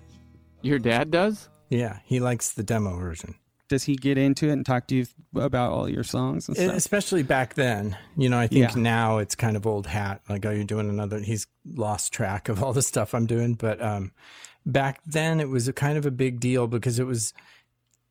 Your 0.63 0.79
dad 0.79 1.11
does? 1.11 1.49
Yeah, 1.69 1.99
he 2.05 2.21
likes 2.21 2.53
the 2.53 2.63
demo 2.63 2.97
version. 2.97 3.35
Does 3.73 3.85
he 3.85 3.97
get 3.97 4.19
into 4.19 4.51
it 4.51 4.53
and 4.53 4.67
talk 4.67 4.87
to 4.89 4.95
you 4.95 5.07
about 5.35 5.73
all 5.73 5.89
your 5.89 6.05
songs 6.05 6.47
and 6.47 6.55
stuff? 6.55 6.75
Especially 6.77 7.23
back 7.23 7.55
then. 7.55 7.97
You 8.19 8.29
know, 8.29 8.39
I 8.39 8.47
think 8.47 8.75
Yeah. 8.77 8.83
now 8.83 9.17
it's 9.17 9.35
kind 9.35 9.57
of 9.57 9.67
old 9.67 9.87
hat. 9.87 10.21
Like, 10.29 10.45
oh, 10.45 10.51
you're 10.51 10.65
doing 10.65 10.91
another. 10.91 11.21
He's 11.21 11.47
lost 11.75 12.13
track 12.13 12.51
of 12.51 12.63
all 12.63 12.75
the 12.75 12.83
stuff 12.83 13.15
I'm 13.15 13.25
doing. 13.25 13.55
But 13.55 13.81
um, 13.81 14.13
back 14.67 15.01
then, 15.07 15.41
it 15.41 15.49
was 15.49 15.69
a 15.69 15.73
kind 15.73 15.97
of 15.97 16.05
a 16.05 16.11
big 16.11 16.39
deal 16.39 16.67
because 16.67 16.99
it 16.99 17.07
was, 17.07 17.33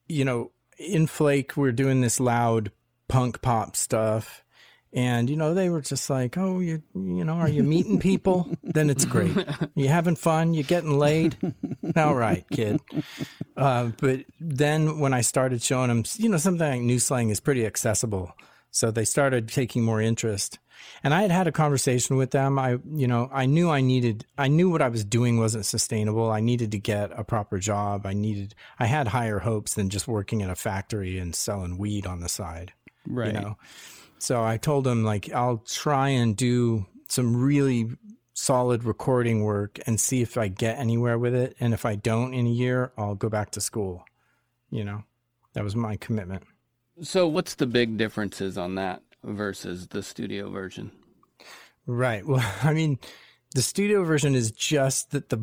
you 0.08 0.26
know, 0.26 0.50
in 0.80 1.06
Flake, 1.06 1.56
we're 1.56 1.72
doing 1.72 2.02
this 2.02 2.20
loud 2.20 2.72
punk 3.08 3.44
pop 3.44 3.76
stuff. 3.76 4.44
And, 4.94 5.30
you 5.30 5.38
know, 5.38 5.54
they 5.54 5.70
were 5.70 5.82
just 5.82 6.10
like, 6.10 6.38
oh, 6.38 6.60
you, 6.60 6.84
you 6.94 7.24
know, 7.24 7.36
are 7.36 7.48
you 7.48 7.64
meeting 7.64 8.00
people? 8.00 8.50
then 8.64 8.90
it's 8.90 9.06
great. 9.06 9.36
You 9.74 9.88
having 9.88 10.18
fun? 10.18 10.54
You 10.54 10.64
getting 10.64 11.00
laid? 11.00 11.38
All 11.96 12.16
right, 12.16 12.46
kid. 12.52 12.82
Uh, 13.56 13.92
but 14.00 14.26
then 14.40 15.00
when 15.00 15.14
I 15.14 15.22
started 15.22 15.62
showing 15.62 15.88
them, 15.88 16.04
you 16.18 16.28
know, 16.28 16.38
something 16.38 16.68
like 16.68 16.82
new 16.82 17.00
slang 17.00 17.30
is 17.30 17.40
pretty 17.40 17.66
accessible. 17.66 18.36
So 18.70 18.92
they 18.92 19.06
started 19.06 19.48
taking 19.48 19.84
more 19.84 20.02
interest. 20.02 20.60
And 21.04 21.14
I 21.14 21.22
had 21.22 21.32
had 21.32 21.48
a 21.48 21.52
conversation 21.52 22.18
with 22.18 22.32
them. 22.32 22.60
I, 22.60 22.80
you 22.90 23.08
know, 23.08 23.30
I 23.32 23.46
knew 23.46 23.70
I 23.70 23.82
needed, 23.82 24.26
I 24.38 24.48
knew 24.48 24.70
what 24.70 24.82
I 24.82 24.90
was 24.90 25.06
doing 25.06 25.38
wasn't 25.38 25.66
sustainable. 25.66 26.32
I 26.32 26.42
needed 26.42 26.72
to 26.72 26.80
get 26.80 27.12
a 27.18 27.24
proper 27.24 27.60
job. 27.60 28.06
I 28.06 28.14
needed, 28.14 28.56
I 28.80 28.88
had 28.88 29.08
higher 29.08 29.40
hopes 29.40 29.76
than 29.76 29.90
just 29.90 30.08
working 30.08 30.42
at 30.42 30.50
a 30.50 30.56
factory 30.56 31.18
and 31.18 31.36
selling 31.36 31.78
weed 31.78 32.06
on 32.06 32.20
the 32.20 32.30
side 32.30 32.74
right. 33.08 33.28
you 33.28 33.34
know 33.34 33.58
so 34.22 34.44
i 34.44 34.58
told 34.58 34.86
him 34.88 35.04
like 35.04 35.32
i'll 35.34 35.58
try 35.60 36.10
and 36.10 36.36
do 36.38 36.86
some 37.08 37.36
really 37.36 37.90
solid 38.34 38.84
recording 38.84 39.44
work 39.44 39.80
and 39.86 40.00
see 40.00 40.22
if 40.22 40.38
i 40.38 40.48
get 40.48 40.78
anywhere 40.80 41.18
with 41.20 41.34
it 41.36 41.56
and 41.60 41.74
if 41.74 41.86
i 41.86 41.96
don't 41.96 42.34
in 42.34 42.46
a 42.48 42.50
year 42.50 42.92
i'll 42.98 43.16
go 43.16 43.30
back 43.30 43.52
to 43.52 43.62
school 43.62 44.04
you 44.70 44.84
know 44.84 45.04
that 45.54 45.64
was 45.64 45.76
my 45.76 45.96
commitment 45.98 46.44
So, 47.02 47.28
what's 47.28 47.56
the 47.56 47.66
big 47.68 47.98
differences 47.98 48.58
on 48.58 48.76
that 48.76 49.02
versus 49.24 49.88
the 49.88 50.02
studio 50.04 50.50
version? 50.50 50.92
right 51.86 52.26
well 52.32 52.46
i 52.64 52.74
mean 52.74 53.00
the 53.56 53.62
studio 53.62 54.04
version 54.04 54.34
is 54.36 54.52
just 54.52 55.12
that 55.12 55.30
the 55.30 55.40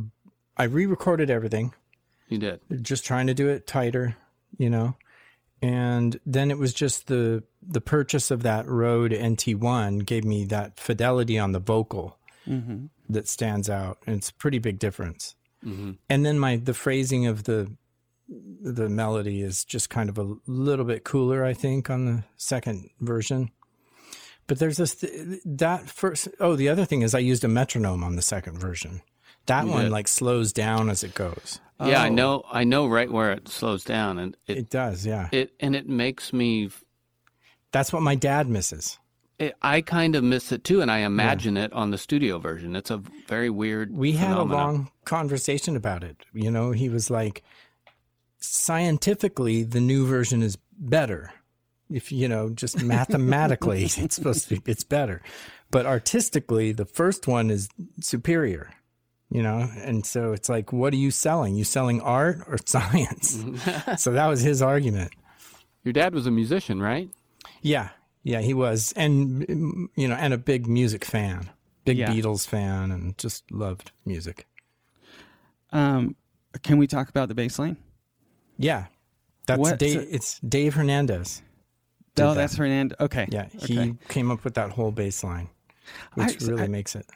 i 0.57 0.65
re-recorded 0.65 1.31
everything 1.31 1.75
You 2.29 2.39
did. 2.39 2.61
just 2.83 3.05
trying 3.05 3.27
to 3.29 3.35
do 3.35 3.49
it 3.49 3.67
tighter, 3.67 4.17
you 4.57 4.71
know. 4.71 4.97
And 5.61 6.21
then 6.25 6.51
it 6.51 6.59
was 6.59 6.73
just 6.73 7.09
the 7.09 7.43
the 7.63 7.81
purchase 7.81 8.31
of 8.31 8.43
that 8.45 8.67
Rode 8.69 9.13
NT1 9.13 10.07
gave 10.07 10.25
me 10.25 10.45
that 10.47 10.79
fidelity 10.79 11.39
on 11.39 11.53
the 11.53 11.59
vocal 11.59 12.17
hmm 12.45 12.87
that 13.11 13.27
stands 13.27 13.71
out, 13.71 13.99
and 14.07 14.17
it's 14.17 14.29
a 14.29 14.35
pretty 14.35 14.59
big 14.59 14.79
difference. 14.79 15.35
hmm 15.63 15.93
And 16.09 16.25
then 16.25 16.39
my 16.39 16.57
the 16.57 16.75
phrasing 16.75 17.27
of 17.27 17.45
the 17.45 17.73
the 18.29 18.89
melody 18.89 19.41
is 19.41 19.65
just 19.65 19.89
kind 19.91 20.09
of 20.11 20.19
a 20.19 20.37
little 20.47 20.85
bit 20.85 21.03
cooler, 21.03 21.45
I 21.45 21.55
think, 21.55 21.89
on 21.89 22.05
the 22.05 22.25
second 22.37 22.91
version. 23.01 23.51
But 24.47 24.59
there's 24.59 24.77
this 24.77 25.05
that 25.45 25.89
first. 25.89 26.29
Oh, 26.41 26.57
the 26.57 26.69
other 26.69 26.85
thing 26.85 27.03
is 27.03 27.15
I 27.15 27.19
used 27.19 27.45
a 27.45 27.49
metronome 27.49 28.05
on 28.05 28.17
the 28.17 28.23
second 28.23 28.59
version. 28.59 29.03
That 29.47 29.67
You 29.67 29.73
one 29.73 29.91
like 29.91 30.09
slows 30.09 30.53
down 30.53 30.91
as 30.91 31.03
it 31.03 31.15
goes. 31.15 31.61
Yeah, 31.81 32.03
I 32.03 32.09
Oh. 32.09 32.13
know. 32.13 32.45
I 32.51 32.65
know 32.65 32.87
right 32.89 33.11
where 33.11 33.33
it 33.33 33.49
slows 33.49 33.85
down, 33.85 34.19
and 34.19 34.37
it, 34.47 34.59
It 34.59 34.71
does, 34.71 35.07
yeah. 35.07 35.29
it 35.33 35.53
and 35.61 35.77
it 35.77 35.89
makes 35.89 36.33
me. 36.33 36.71
That's 37.73 37.93
what 37.93 38.03
my 38.03 38.15
dad 38.15 38.49
misses. 38.49 38.99
It, 39.39 39.55
I 39.63 39.83
kind 39.83 40.17
of 40.17 40.25
miss 40.25 40.51
it 40.51 40.65
too, 40.65 40.81
and 40.81 40.91
I 40.91 40.99
imagine 40.99 41.57
it 41.57 41.73
on 41.73 41.91
the 41.93 41.99
studio 41.99 42.39
version. 42.41 42.75
It's 42.75 42.91
a 42.91 43.01
very 43.29 43.51
weird. 43.51 43.97
We 43.97 44.13
had 44.13 44.37
a 44.37 44.43
long 44.43 44.91
conversation 45.05 45.77
about 45.77 46.03
it. 46.03 46.25
You 46.33 46.51
know, 46.51 46.73
he 46.73 46.89
was 46.89 47.09
like, 47.11 47.45
scientifically, 48.41 49.63
the 49.63 49.81
new 49.81 50.07
version 50.07 50.43
is 50.43 50.57
better. 50.79 51.33
If 51.91 52.11
you 52.11 52.29
know, 52.29 52.51
just 52.51 52.83
mathematically, 52.83 53.85
it's 53.85 54.17
supposed 54.17 54.49
to 54.49 54.57
be, 54.61 54.71
it's 54.73 54.85
better. 54.85 55.23
But 55.71 55.87
artistically, 55.87 56.73
the 56.73 56.85
first 56.87 57.27
one 57.29 57.51
is 57.51 57.69
superior. 58.01 58.71
You 59.31 59.43
know, 59.43 59.69
and 59.85 60.07
so 60.07 60.33
it's 60.33 60.49
like, 60.49 60.73
what 60.73 60.93
are 60.95 60.97
you 60.97 61.11
selling? 61.11 61.55
You 61.55 61.65
selling 61.65 62.01
art 62.01 62.39
or 62.47 62.57
science? 62.65 63.45
so 63.99 64.13
that 64.13 64.27
was 64.27 64.41
his 64.41 64.63
argument. 64.63 65.13
Your 65.85 65.93
dad 65.93 66.15
was 66.15 66.27
a 66.27 66.31
musician, 66.31 66.81
right? 66.81 67.11
Yeah, 67.61 67.91
yeah, 68.23 68.41
he 68.41 68.55
was, 68.55 68.93
and 68.97 69.47
mm, 69.47 69.87
you 69.97 70.09
know, 70.09 70.15
and 70.15 70.33
a 70.33 70.39
big 70.39 70.67
music 70.67 71.05
fan, 71.05 71.51
big 71.85 71.99
Yeah. 71.99 72.11
Beatles 72.11 72.47
fan, 72.47 72.91
and 72.91 73.17
just 73.19 73.51
loved 73.51 73.91
music. 74.07 74.47
Um, 75.73 76.17
can 76.63 76.79
we 76.79 76.87
talk 76.87 77.09
about 77.11 77.29
the 77.29 77.35
bass 77.35 77.59
line? 77.59 77.77
Yeah, 78.57 78.87
that's 79.47 79.59
What- 79.61 79.79
Dave. 79.79 80.01
so- 80.03 80.07
it's 80.11 80.39
Dave 80.41 80.75
Hernandez. 80.75 81.43
Oh, 82.21 82.31
that. 82.31 82.35
that's 82.35 82.57
hernandez 82.57 82.97
Okay. 82.99 83.29
Yeah, 83.31 83.47
he 83.61 83.95
came 84.09 84.31
up 84.33 84.43
with 84.43 84.55
that 84.55 84.71
whole 84.71 84.91
bass 84.91 85.23
line, 85.23 85.49
which 86.15 86.43
I- 86.43 86.47
really 86.47 86.63
I- 86.65 86.69
makes 86.69 86.97
it. 86.97 87.07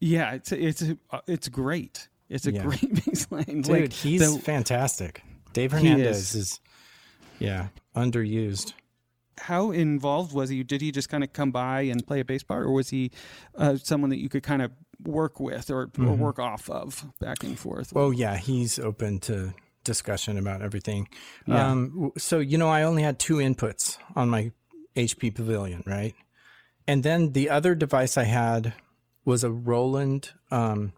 Yeah, 0.00 0.32
it's 0.34 0.52
it's 0.52 0.82
uh, 1.10 1.20
it's 1.26 1.48
great. 1.48 2.08
It's 2.28 2.46
a 2.46 2.52
Yeah. 2.52 2.62
great 2.64 3.04
bass 3.06 3.26
line. 3.30 3.62
Dude, 3.62 3.68
Like, 3.68 3.92
he's 3.92 4.20
the- 4.34 4.40
fantastic. 4.40 5.22
Dave 5.52 5.72
Hernandez 5.72 6.18
is. 6.18 6.34
is. 6.34 6.60
yeah, 7.38 7.68
underused. 7.96 8.74
how 9.40 9.70
involved 9.70 10.32
was 10.34 10.50
he? 10.50 10.62
Did 10.62 10.80
he 10.82 10.92
just 10.92 11.08
kind 11.08 11.24
of 11.24 11.32
come 11.32 11.50
by 11.50 11.82
and 11.82 12.06
play 12.06 12.20
a 12.20 12.24
bass 12.24 12.42
part, 12.42 12.64
or 12.66 12.72
was 12.72 12.90
he 12.90 13.10
uh, 13.56 13.76
someone 13.76 14.10
that 14.10 14.18
you 14.18 14.28
could 14.28 14.42
kind 14.42 14.62
of 14.62 14.70
work 15.04 15.38
with 15.40 15.70
or, 15.70 15.90
or 15.98 16.12
work 16.12 16.38
off 16.40 16.68
of 16.68 17.06
back 17.20 17.44
and 17.44 17.56
forth. 17.56 17.92
Well, 17.92 18.12
yeah, 18.12 18.36
he's 18.36 18.80
open 18.80 19.20
to 19.20 19.54
discussion 19.84 20.36
about 20.36 20.60
everything. 20.60 21.06
Yeah. 21.46 21.70
Um, 21.70 22.10
so, 22.18 22.40
you 22.40 22.58
know, 22.58 22.68
I 22.68 22.82
only 22.82 23.04
had 23.04 23.20
two 23.20 23.36
inputs 23.36 23.96
on 24.16 24.28
my 24.28 24.50
HP 24.96 25.32
Pavilion, 25.36 25.84
right? 25.86 26.16
And 26.88 27.04
then 27.04 27.30
the 27.32 27.48
other 27.48 27.76
device 27.76 28.16
I 28.18 28.24
had 28.24 28.74
was 29.28 29.44
a 29.44 29.50
Roland 29.50 30.30
um, 30.50 30.94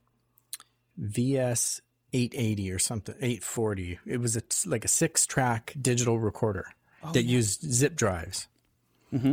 VS 0.96 1.80
880 2.12 2.70
or 2.70 2.78
something, 2.78 3.16
840. 3.16 3.98
It 4.06 4.20
was 4.20 4.36
a, 4.36 4.42
like 4.66 4.84
a 4.84 4.88
six 4.88 5.26
track 5.26 5.74
digital 5.80 6.16
recorder 6.20 6.66
that 7.12 7.24
used 7.24 7.62
zip 7.72 7.96
drives. 7.96 8.46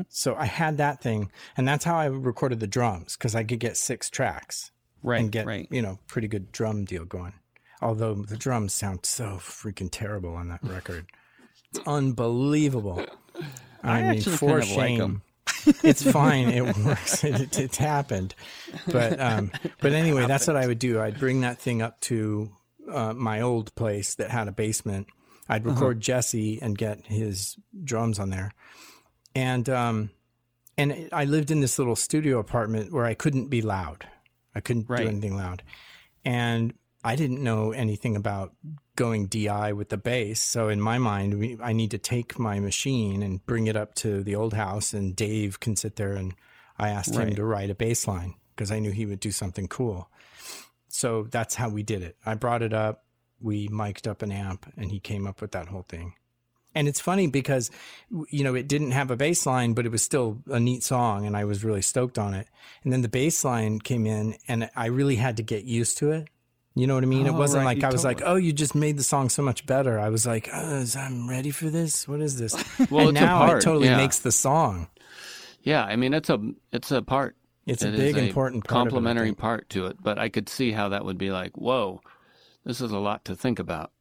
So 0.09 0.33
I 0.35 0.45
had 0.45 0.77
that 0.77 0.99
thing, 0.99 1.31
and 1.55 1.67
that's 1.67 1.85
how 1.85 1.95
I 1.95 2.05
recorded 2.05 2.59
the 2.59 2.65
drums 2.65 3.15
because 3.15 3.35
I 3.35 3.43
could 3.43 3.59
get 3.59 3.77
six 3.77 4.09
tracks 4.09 4.71
right, 5.03 5.19
and 5.19 5.31
get 5.31 5.45
right. 5.45 5.67
you 5.69 5.83
know 5.83 5.99
pretty 6.07 6.27
good 6.27 6.51
drum 6.51 6.83
deal 6.83 7.05
going. 7.05 7.33
Although 7.79 8.15
the 8.15 8.37
drums 8.37 8.73
sound 8.73 9.05
so 9.05 9.37
freaking 9.39 9.89
terrible 9.91 10.33
on 10.33 10.47
that 10.47 10.63
record, 10.63 11.05
it's 11.69 11.85
unbelievable. 11.85 13.05
I, 13.83 13.99
I 13.99 14.01
mean, 14.01 14.17
actually 14.17 14.37
for 14.37 14.59
like 14.61 14.67
shame. 14.67 15.01
'em. 15.01 15.21
It's 15.83 16.03
fine. 16.11 16.49
It 16.49 16.77
works. 16.77 17.23
It, 17.23 17.57
it, 17.59 17.75
happened, 17.75 18.33
but 18.91 19.19
um, 19.19 19.51
but 19.81 19.93
anyway, 19.93 20.25
that's 20.27 20.47
what 20.47 20.55
I 20.55 20.67
would 20.67 20.79
do. 20.79 20.99
I'd 21.01 21.19
bring 21.19 21.41
that 21.41 21.59
thing 21.59 21.81
up 21.81 21.99
to 22.01 22.51
uh, 22.91 23.13
my 23.13 23.41
old 23.41 23.73
place 23.75 24.15
that 24.15 24.31
had 24.31 24.47
a 24.47 24.51
basement. 24.51 25.07
I'd 25.49 25.65
Uh-huh. 25.65 25.73
record 25.75 26.01
Jesse 26.01 26.59
and 26.61 26.77
get 26.77 27.05
his 27.07 27.55
drums 27.83 28.19
on 28.19 28.29
there, 28.29 28.51
and 29.35 29.67
um, 29.69 30.09
and 30.77 31.09
I 31.11 31.25
lived 31.25 31.51
in 31.51 31.59
this 31.61 31.77
little 31.79 31.95
studio 31.95 32.39
apartment 32.39 32.91
where 32.93 33.05
I 33.05 33.13
couldn't 33.13 33.47
be 33.49 33.61
loud. 33.61 34.05
I 34.55 34.59
couldn't 34.59 34.89
Right. 34.89 35.03
do 35.03 35.07
anything 35.07 35.37
loud, 35.37 35.63
and 36.25 36.73
I 37.03 37.15
didn't 37.15 37.43
know 37.43 37.71
anything 37.71 38.15
about 38.15 38.53
going 38.97 39.27
DI 39.27 39.71
with 39.71 39.87
the 39.87 39.97
bass. 39.97 40.41
So 40.41 40.67
in 40.67 40.81
my 40.81 40.97
mind, 40.97 41.39
we, 41.39 41.57
I 41.61 41.71
need 41.71 41.91
to 41.91 41.97
take 41.97 42.37
my 42.37 42.59
machine 42.59 43.23
and 43.23 43.45
bring 43.45 43.67
it 43.67 43.77
up 43.77 43.95
to 43.95 44.21
the 44.21 44.35
old 44.35 44.53
house, 44.53 44.93
and 44.93 45.15
Dave 45.15 45.61
can 45.61 45.77
sit 45.77 45.95
there. 45.95 46.13
And 46.13 46.33
I 46.77 46.89
asked 46.89 47.15
him 47.15 47.33
to 47.35 47.45
write 47.45 47.69
a 47.69 47.75
bass 47.75 48.05
line 48.05 48.35
because 48.55 48.71
I 48.71 48.79
knew 48.79 48.91
he 48.91 49.05
would 49.05 49.21
do 49.21 49.31
something 49.31 49.69
cool. 49.69 50.09
So 50.89 51.23
that's 51.23 51.55
how 51.55 51.69
we 51.69 51.83
did 51.83 52.01
it. 52.01 52.17
I 52.25 52.33
brought 52.33 52.61
it 52.61 52.73
up, 52.73 53.05
we 53.39 53.67
mic'd 53.69 54.07
up 54.07 54.21
an 54.21 54.31
amp, 54.31 54.65
and 54.75 54.91
he 54.91 54.99
came 54.99 55.27
up 55.27 55.39
with 55.41 55.51
that 55.51 55.67
whole 55.67 55.85
thing. 55.87 56.15
And 56.73 56.87
it's 56.87 56.99
funny 56.99 57.27
because, 57.27 57.71
you 58.29 58.43
know, 58.43 58.53
it 58.53 58.67
didn't 58.67 58.91
have 58.91 59.09
a 59.09 59.15
bass 59.15 59.45
line, 59.45 59.73
but 59.73 59.85
it 59.85 59.91
was 59.91 60.03
still 60.03 60.41
a 60.47 60.59
neat 60.59 60.83
song, 60.83 61.25
and 61.25 61.35
I 61.35 61.45
was 61.45 61.63
really 61.63 61.81
stoked 61.81 62.17
on 62.17 62.33
it. 62.33 62.47
And 62.83 62.91
then 62.91 63.01
the 63.01 63.09
bass 63.09 63.43
line 63.43 63.79
came 63.79 64.05
in, 64.05 64.35
and 64.47 64.69
I 64.75 64.87
really 64.87 65.15
had 65.15 65.37
to 65.37 65.43
get 65.43 65.63
used 65.63 65.97
to 65.99 66.11
it. 66.11 66.29
You 66.77 66.85
know 66.87 66.93
what 66.95 67.03
I 67.03 67.07
mean? 67.07 67.25
it 67.25 67.31
Oh, 67.31 67.33
wasn't 67.37 67.59
right. 67.65 67.75
like 67.75 67.81
You 67.81 67.87
I 67.87 67.91
was 67.91 68.03
like, 68.03 68.19
totally- 68.19 68.33
"Oh, 68.33 68.37
you 68.37 68.53
just 68.53 68.75
made 68.75 68.97
the 68.97 69.03
song 69.03 69.29
so 69.29 69.41
much 69.41 69.65
better." 69.65 69.99
I 69.99 70.09
was 70.09 70.25
like, 70.27 70.47
oh, 70.53 70.75
is- 70.77 70.95
"I'm 70.95 71.27
ready 71.29 71.49
for 71.51 71.69
this. 71.69 72.07
What 72.07 72.21
is 72.21 72.37
this?" 72.37 72.53
Well, 72.91 73.07
and 73.09 73.15
now 73.15 73.55
it 73.55 73.61
totally 73.61 73.87
yeah. 73.87 73.97
makes 73.97 74.19
the 74.19 74.31
song. 74.31 74.87
Yeah, 75.63 75.83
I 75.83 75.95
mean 75.95 76.13
it's 76.13 76.29
a 76.29 76.39
it's 76.71 76.91
a 76.91 77.01
part. 77.01 77.35
It's 77.65 77.83
a 77.83 77.91
big, 77.91 78.15
is 78.15 78.23
important 78.27 78.63
part 78.65 78.71
of 78.81 78.87
it, 78.87 78.91
complementary 78.91 79.33
part 79.33 79.69
to 79.71 79.87
it. 79.87 79.97
But 80.01 80.17
I 80.19 80.29
could 80.29 80.47
see 80.49 80.71
how 80.71 80.89
that 80.89 81.03
would 81.03 81.17
be 81.17 81.31
like, 81.31 81.57
whoa, 81.57 81.99
this 82.63 82.79
is 82.79 82.91
a 82.91 82.97
lot 82.99 83.25
to 83.25 83.35
think 83.35 83.59
about. 83.59 83.91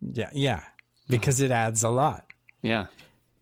Yeah, 0.00 0.30
yeah, 0.32 0.60
hmm. 0.60 0.64
because 1.08 1.40
it 1.40 1.50
adds 1.50 1.82
a 1.82 1.88
lot. 1.88 2.24
Yeah, 2.62 2.86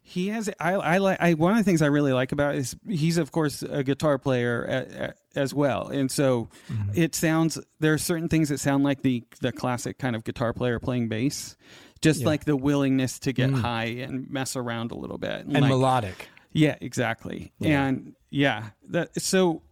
He 0.02 0.28
has. 0.28 0.48
I. 0.60 0.72
I 0.74 0.98
like. 0.98 1.18
I. 1.20 1.34
One 1.34 1.52
of 1.52 1.58
the 1.58 1.64
things 1.64 1.82
I 1.82 1.86
really 1.86 2.12
like 2.12 2.32
about 2.32 2.54
it 2.54 2.58
is 2.58 2.76
he's 2.88 3.18
of 3.18 3.32
course 3.32 3.62
a 3.62 3.82
guitar 3.82 4.18
player 4.18 4.64
a, 4.64 5.04
a, 5.08 5.14
as 5.36 5.52
well, 5.54 5.88
and 5.88 6.10
so 6.10 6.48
Mm-hmm. 6.72 6.90
it 6.94 7.14
sounds. 7.14 7.58
There 7.80 7.92
are 7.92 7.98
certain 7.98 8.28
things 8.28 8.48
that 8.50 8.58
sound 8.60 8.84
like 8.84 9.02
the 9.02 9.22
the 9.40 9.52
classic 9.52 9.98
kind 9.98 10.14
of 10.16 10.24
guitar 10.24 10.52
player 10.52 10.78
playing 10.78 11.08
bass, 11.08 11.56
just 12.00 12.20
Yeah. 12.20 12.24
Mm. 12.24 12.26
like 12.26 12.44
the 12.44 12.56
willingness 12.56 13.18
to 13.20 13.32
get 13.32 13.50
high 13.50 13.84
and 14.04 14.28
mess 14.30 14.56
around 14.56 14.90
a 14.92 14.96
little 14.96 15.18
bit, 15.18 15.44
And 15.46 15.52
like- 15.54 15.64
melodic. 15.64 16.28
Yeah, 16.52 16.76
exactly. 16.80 17.52
Yeah. 17.58 17.84
And 17.86 18.14
yeah, 18.30 18.70
that. 18.90 19.20
So 19.20 19.62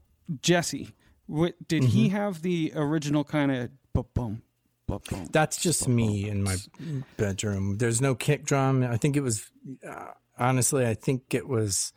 Jesse, 0.41 0.89
what, 1.27 1.55
did 1.69 1.85
he 1.85 2.07
Mm-hmm. 2.09 2.17
have 2.17 2.43
the 2.43 2.73
original 2.75 3.23
kind 3.25 3.53
of 3.53 3.71
boom, 3.93 4.07
boom, 4.15 4.43
boom? 4.87 5.27
That's 5.31 5.59
just 5.63 5.87
me 5.89 6.29
in 6.29 6.43
my 6.43 6.57
bedroom. 7.17 7.79
There's 7.79 8.01
no 8.01 8.15
kick 8.15 8.45
drum. 8.45 8.83
I 8.83 8.97
think 8.97 9.17
it 9.17 9.21
was 9.23 9.51
uh, 9.89 10.07
honestly, 10.39 10.87
I 10.87 10.95
think 10.95 11.35
it 11.35 11.47
was 11.49 11.93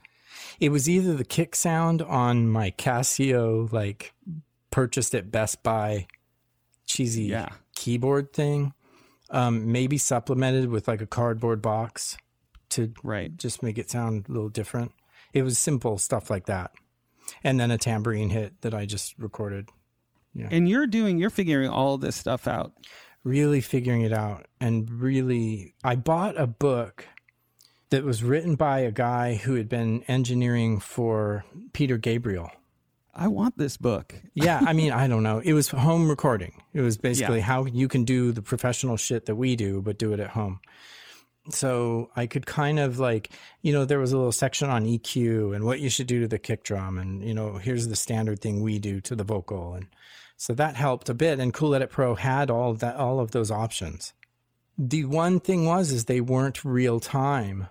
it 0.60 0.69
was 0.69 0.89
either 0.89 1.13
the 1.15 1.26
kick 1.26 1.56
sound 1.56 2.02
on 2.02 2.48
my 2.50 2.71
Casio 2.71 3.71
like 3.71 4.13
purchased 4.71 5.13
at 5.15 5.32
Best 5.32 5.63
Buy 5.63 6.08
cheesy 6.86 7.24
Yeah. 7.24 7.50
keyboard 7.76 8.34
thing. 8.34 8.74
Um, 9.32 9.71
maybe 9.71 9.98
supplemented 9.98 10.69
with 10.69 10.88
like 10.88 11.02
a 11.02 11.08
cardboard 11.08 11.62
box 11.62 12.17
to 12.69 12.93
Right. 13.04 13.36
just 13.36 13.63
make 13.63 13.78
it 13.78 13.89
sound 13.89 14.26
a 14.30 14.32
little 14.32 14.50
different. 14.50 14.91
It 15.34 15.41
was 15.43 15.58
simple 15.58 15.98
stuff 15.98 16.30
like 16.30 16.45
that. 16.45 16.71
And 17.43 17.60
then 17.60 17.71
a 17.71 17.78
tambourine 17.78 18.30
hit 18.30 18.62
that 18.62 18.74
I 18.74 18.86
just 18.86 19.17
recorded. 19.17 19.69
And 20.38 20.67
you're 20.69 20.86
doing. 20.86 21.17
You're 21.17 21.30
figuring 21.30 21.69
all 21.69 21.98
this 21.98 22.15
stuff 22.15 22.48
out. 22.48 22.74
really 23.24 23.60
figuring 23.60 24.02
it 24.04 24.13
out 24.13 24.45
and 24.62 24.88
really 25.02 25.74
I 25.84 25.95
bought 25.95 26.39
a 26.39 26.45
book 26.45 27.08
that 27.89 28.04
was 28.04 28.24
written 28.24 28.56
by 28.56 28.80
a 28.80 28.91
guy 28.91 29.36
who 29.36 29.56
had 29.56 29.69
been 29.69 30.04
engineering 30.08 30.80
for 30.80 31.45
Peter 31.74 31.98
Gabriel. 31.98 32.50
I 33.13 33.28
want 33.30 33.58
this 33.58 33.78
book. 33.78 34.15
Yeah, 34.34 34.60
I 34.65 34.74
mean, 34.74 34.91
I 34.91 35.08
don't 35.08 35.24
know. 35.24 35.39
It 35.39 35.54
was 35.54 35.69
home 35.69 36.10
recording. 36.10 36.62
It 36.74 36.82
was 36.82 36.98
basically 36.98 37.38
Yeah. 37.38 37.45
how 37.45 37.65
you 37.65 37.88
can 37.88 38.04
do 38.04 38.32
the 38.34 38.41
professional 38.41 38.98
shit 38.98 39.26
that 39.28 39.36
we 39.36 39.56
do, 39.56 39.82
but 39.82 39.98
do 39.98 40.12
it 40.12 40.19
at 40.19 40.32
home. 40.32 40.60
So 41.52 42.10
I 42.15 42.26
could 42.26 42.45
kind 42.45 42.80
of 42.80 42.98
like, 43.00 43.30
you 43.62 43.71
know, 43.71 43.86
there 43.86 44.00
was 44.00 44.12
a 44.12 44.17
little 44.17 44.32
section 44.32 44.69
on 44.69 44.86
EQ 44.86 45.56
and 45.56 45.63
what 45.63 45.80
you 45.80 45.89
should 45.89 46.08
do 46.08 46.19
to 46.21 46.28
the 46.28 46.39
kick 46.39 46.63
drum, 46.63 46.98
and 46.98 47.24
you 47.24 47.34
know, 47.36 47.58
here's 47.58 47.88
the 47.88 47.95
standard 47.95 48.41
thing 48.41 48.62
we 48.62 48.80
do 48.80 49.00
to 49.02 49.15
the 49.15 49.24
vocal, 49.24 49.76
and 49.76 49.86
so 50.38 50.54
that 50.56 50.76
helped 50.76 51.08
a 51.08 51.13
bit. 51.13 51.39
And 51.39 51.54
Cool 51.54 51.76
Edit 51.76 51.91
Pro 51.91 52.15
had 52.15 52.50
all 52.50 52.71
of 52.71 52.80
that, 52.80 52.95
all 52.95 53.19
of 53.19 53.32
those 53.32 53.52
options. 53.52 54.13
The 54.78 55.06
one 55.06 55.39
thing 55.39 55.65
was, 55.65 55.91
is 55.91 56.06
they 56.06 56.19
weren't 56.19 56.65
real 56.65 57.00
time. 57.00 57.67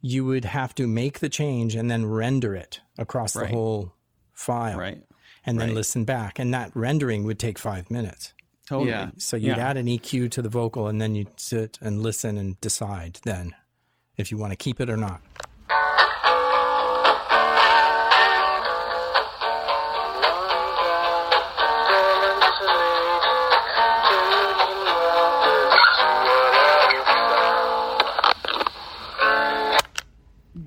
You 0.00 0.24
would 0.24 0.44
have 0.46 0.74
to 0.76 0.86
make 0.86 1.18
the 1.20 1.28
change 1.28 1.74
and 1.74 1.90
then 1.90 2.06
render 2.06 2.54
it 2.54 2.80
across 2.98 3.36
Right. 3.36 3.48
the 3.48 3.54
whole 3.54 3.92
file 4.32 4.78
Right. 4.78 5.02
and 5.44 5.60
then 5.60 5.68
Right. 5.68 5.74
listen 5.76 6.04
back. 6.04 6.38
And 6.38 6.52
that 6.54 6.70
rendering 6.74 7.24
would 7.24 7.38
take 7.38 7.58
five 7.58 7.90
minutes. 7.90 8.32
Totally. 8.66 8.90
Yeah. 8.90 9.10
So 9.18 9.36
you'd 9.36 9.56
Yeah. 9.56 9.68
add 9.68 9.76
an 9.76 9.86
EQ 9.88 10.28
to 10.30 10.42
the 10.42 10.48
vocal 10.48 10.86
and 10.86 11.00
then 11.00 11.14
you'd 11.14 11.38
sit 11.40 11.78
and 11.82 12.02
listen 12.02 12.38
and 12.38 12.60
decide 12.60 13.18
then 13.24 13.54
if 14.16 14.30
you 14.30 14.38
want 14.38 14.52
to 14.52 14.56
keep 14.56 14.80
it 14.80 14.88
or 14.88 14.96
not. 14.96 15.20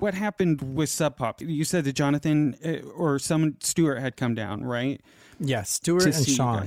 What 0.04 0.12
happened 0.12 0.76
with 0.76 0.90
Sub 0.90 1.16
Pop? 1.16 1.40
You 1.40 1.64
said 1.64 1.84
that 1.84 1.94
Jonathan 1.94 2.56
uh, 2.62 2.86
or 2.90 3.18
someone 3.18 3.56
Stewart 3.60 4.00
had 4.00 4.18
come 4.18 4.34
down, 4.34 4.62
right? 4.62 5.00
Yeah, 5.40 5.62
Stuart 5.62 6.04
and 6.04 6.28
Sean. 6.28 6.66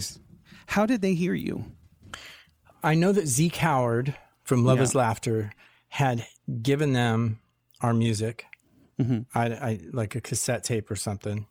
How 0.66 0.88
did 0.88 1.02
they 1.02 1.14
hear 1.14 1.36
you? 1.36 1.66
I 2.84 2.96
know 2.96 3.12
that 3.12 3.28
Zeke 3.28 3.58
Howard 3.58 4.16
from 4.44 4.66
Love 4.66 4.78
Yeah. 4.78 4.84
is 4.86 4.96
Laughter 4.96 5.52
had 5.90 6.26
given 6.64 6.94
them 6.94 7.40
our 7.82 7.94
music. 7.94 8.46
Mm-hmm. 9.00 9.38
I, 9.38 9.46
I 9.46 9.80
like 9.94 10.16
a 10.16 10.22
cassette 10.22 10.64
tape 10.64 10.90
or 10.90 10.96
something. 10.96 11.46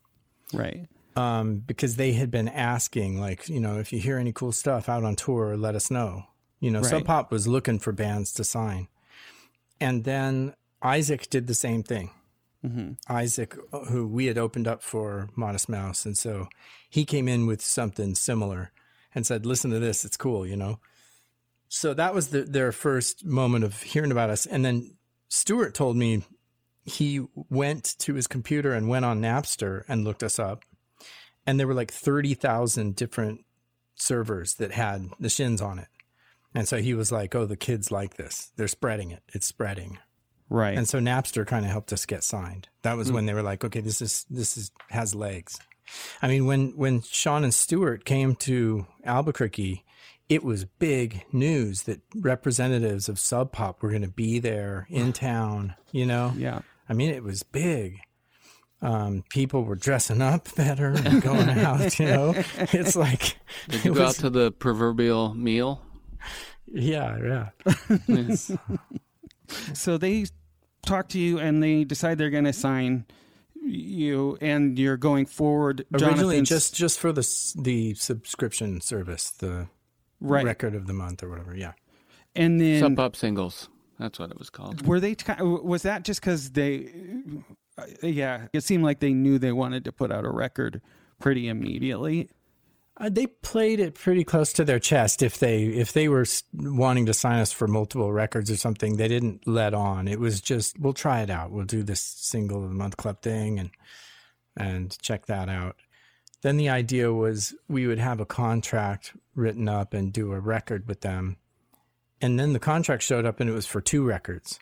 Right. 0.53 0.89
um, 1.15 1.59
because 1.59 1.95
they 1.95 2.15
had 2.15 2.33
been 2.33 2.49
asking, 2.49 3.21
like, 3.21 3.49
you 3.49 3.61
know, 3.61 3.79
if 3.79 3.93
you 3.93 4.01
hear 4.01 4.19
any 4.19 4.33
cool 4.33 4.51
stuff 4.51 4.89
out 4.89 5.05
on 5.05 5.15
tour, 5.15 5.57
let 5.57 5.77
us 5.77 5.89
know. 5.89 6.25
You 6.59 6.73
know, 6.73 6.81
Right. 6.81 6.91
Sub 6.91 7.05
Pop 7.05 7.31
was 7.31 7.47
looking 7.47 7.79
for 7.79 7.93
bands 7.93 8.33
to 8.33 8.43
sign. 8.43 8.89
And 9.81 10.03
then 10.03 10.55
Isaac 10.83 11.29
did 11.31 11.47
the 11.47 11.55
same 11.55 11.83
thing. 11.83 12.11
Mm-hmm. 12.65 12.93
Isaac, 13.09 13.57
who 13.89 14.07
we 14.07 14.27
had 14.27 14.39
opened 14.39 14.67
up 14.67 14.83
for 14.83 15.29
Modest 15.37 15.69
Mouse. 15.69 16.05
And 16.05 16.17
so 16.17 16.49
he 16.89 17.05
came 17.05 17.29
in 17.29 17.47
with 17.47 17.63
something 17.63 18.15
similar 18.15 18.73
and 19.15 19.27
said, 19.27 19.47
listen 19.47 19.71
to 19.71 19.79
this, 19.79 20.05
it's 20.05 20.17
cool, 20.17 20.47
you 20.47 20.57
know? 20.57 20.81
So 21.69 21.95
that 21.95 22.15
was 22.15 22.29
the, 22.29 22.43
their 22.43 22.73
first 22.73 23.25
moment 23.25 23.65
of 23.65 23.83
hearing 23.83 24.13
about 24.13 24.31
us. 24.31 24.47
And 24.47 24.65
then 24.65 24.95
Stuart 25.29 25.75
told 25.75 25.97
me 25.97 26.25
he 26.85 27.27
went 27.51 27.97
to 27.99 28.15
his 28.15 28.27
computer 28.27 28.73
and 28.73 28.89
went 28.89 29.05
on 29.05 29.21
Napster 29.21 29.85
and 29.89 30.05
looked 30.05 30.23
us 30.23 30.39
up 30.39 30.65
and 31.47 31.59
there 31.59 31.67
were 31.67 31.75
like 31.75 31.93
30,000 31.93 32.97
different 32.97 33.45
servers 33.95 34.55
that 34.55 34.73
had 34.73 35.09
the 35.21 35.31
shins 35.31 35.63
on 35.63 35.79
it. 35.79 35.89
And 36.55 36.67
so 36.67 36.79
he 36.79 36.95
was 36.95 37.13
like, 37.13 37.35
"Oh, 37.35 37.45
the 37.45 37.57
kids 37.57 37.91
like 37.93 38.17
this. 38.17 38.51
They're 38.57 38.67
spreading 38.67 39.11
it. 39.11 39.23
It's 39.29 39.47
spreading." 39.47 39.99
Right. 40.49 40.77
And 40.79 40.89
so 40.89 40.99
Napster 41.01 41.47
kind 41.47 41.65
of 41.65 41.71
helped 41.71 41.93
us 41.93 42.07
get 42.07 42.23
signed. 42.23 42.69
That 42.83 42.97
was 42.97 43.11
when 43.11 43.27
they 43.27 43.35
were 43.35 43.43
like, 43.43 43.65
"Okay, 43.65 43.81
this 43.81 44.01
is 44.01 44.25
this 44.31 44.57
is 44.57 44.71
has 44.91 45.15
legs." 45.15 45.59
I 46.23 46.29
mean, 46.29 46.47
when 46.47 46.71
when 46.77 47.03
Sean 47.03 47.43
and 47.45 47.53
Stewart 47.55 48.05
came 48.05 48.35
to 48.37 48.87
Albuquerque, 49.05 49.85
it 50.29 50.45
was 50.45 50.65
big 50.65 51.25
news 51.33 51.83
that 51.85 52.01
representatives 52.15 53.09
of 53.09 53.19
Sub 53.19 53.53
Pop 53.53 53.83
were 53.83 53.91
going 53.91 54.03
to 54.03 54.09
be 54.09 54.39
there 54.39 54.87
in 54.91 55.13
town. 55.31 55.75
You 55.93 56.07
know, 56.07 56.33
Yeah. 56.37 56.61
I 56.89 56.93
mean, 56.95 57.11
it 57.11 57.25
was 57.25 57.43
big. 57.43 57.99
Um, 58.83 59.25
people 59.31 59.65
were 59.65 59.75
dressing 59.75 60.21
up 60.23 60.55
better 60.57 60.91
and 60.91 61.23
going 61.23 61.49
out. 61.51 61.99
You 61.99 62.07
know, 62.07 62.35
it's 62.73 62.95
like 62.95 63.39
Did 63.69 63.85
you 63.85 63.95
go 63.95 64.07
out 64.07 64.15
to 64.17 64.31
the 64.31 64.53
proverbial 64.53 65.35
meal? 65.35 65.83
yeah, 66.73 67.49
yeah. 67.89 67.97
So 69.75 69.99
they 69.99 70.27
talk 70.85 71.09
to 71.09 71.19
you 71.19 71.39
and 71.39 71.63
they 71.63 71.85
decide 71.85 72.19
they're 72.19 72.31
going 72.31 72.45
to 72.45 72.53
sign 72.53 73.07
you 73.63 74.39
and 74.41 74.79
you're 74.79 74.97
going 74.97 75.27
forward. 75.27 75.85
Originally, 75.93 76.37
Jonathan's- 76.37 76.49
just 76.49 76.75
just 76.75 76.99
for 76.99 77.13
the 77.13 77.29
the 77.57 77.95
subscription 77.95 78.81
service, 78.81 79.31
the 79.31 79.69
right. 80.21 80.45
record 80.45 80.75
of 80.75 80.87
the 80.87 80.93
month 80.93 81.23
or 81.23 81.29
whatever. 81.29 81.55
Yeah. 81.55 81.73
And 82.35 82.61
then 82.61 82.81
Sub 82.81 82.97
Pop 82.97 83.17
Singles. 83.17 83.69
That's 83.99 84.19
what 84.19 84.31
it 84.31 84.39
was 84.39 84.51
called. 84.51 84.87
were 84.87 85.01
they 85.01 85.17
was 85.41 85.83
that 85.83 86.05
just 86.05 86.21
because 86.21 86.51
they 86.51 86.91
uh, 87.79 87.87
yeah 88.03 88.49
it 88.53 88.63
seemed 88.63 88.85
like 88.85 89.01
they 89.01 89.15
knew 89.15 89.39
they 89.39 89.53
wanted 89.53 89.85
to 89.85 89.93
put 89.93 90.13
out 90.13 90.25
a 90.25 90.31
record 90.31 90.83
pretty 91.19 91.49
immediately 91.49 92.29
Uh, 92.99 93.11
they 93.11 93.27
played 93.27 93.79
it 93.79 93.95
pretty 93.95 94.25
close 94.25 94.53
to 94.55 94.65
their 94.65 94.79
chest. 94.79 95.23
If 95.23 95.39
they 95.39 95.65
if 95.65 95.93
they 95.93 96.09
were 96.09 96.25
wanting 96.55 97.07
to 97.07 97.15
sign 97.15 97.41
us 97.41 97.53
for 97.53 97.69
multiple 97.69 98.13
records 98.13 98.51
or 98.51 98.57
something, 98.57 98.97
they 98.97 99.09
didn't 99.09 99.47
let 99.47 99.75
on. 99.75 100.09
It 100.09 100.19
was 100.19 100.41
just 100.41 100.79
we'll 100.79 100.95
try 100.95 101.21
it 101.21 101.29
out. 101.29 101.51
We'll 101.51 101.67
do 101.67 101.83
this 101.83 102.01
single 102.01 102.63
of 102.63 102.71
the 102.71 102.75
month 102.75 102.97
club 102.97 103.21
thing 103.21 103.59
and 103.59 103.71
and 104.57 104.99
check 105.03 105.27
that 105.27 105.49
out. 105.51 105.77
Then 106.41 106.57
the 106.57 106.71
idea 106.71 107.13
was 107.13 107.55
we 107.69 107.87
would 107.87 107.99
have 107.99 108.21
a 108.21 108.27
contract 108.27 109.13
written 109.35 109.69
up 109.69 109.93
and 109.93 110.13
do 110.13 110.33
a 110.33 110.41
record 110.41 110.89
with 110.89 111.03
them. 111.03 111.37
And 112.21 112.41
then 112.41 112.55
the 112.55 112.59
contract 112.59 113.03
showed 113.03 113.27
up 113.27 113.41
and 113.41 113.51
it 113.51 113.53
was 113.53 113.67
for 113.67 113.81
two 113.83 114.05
records 114.05 114.59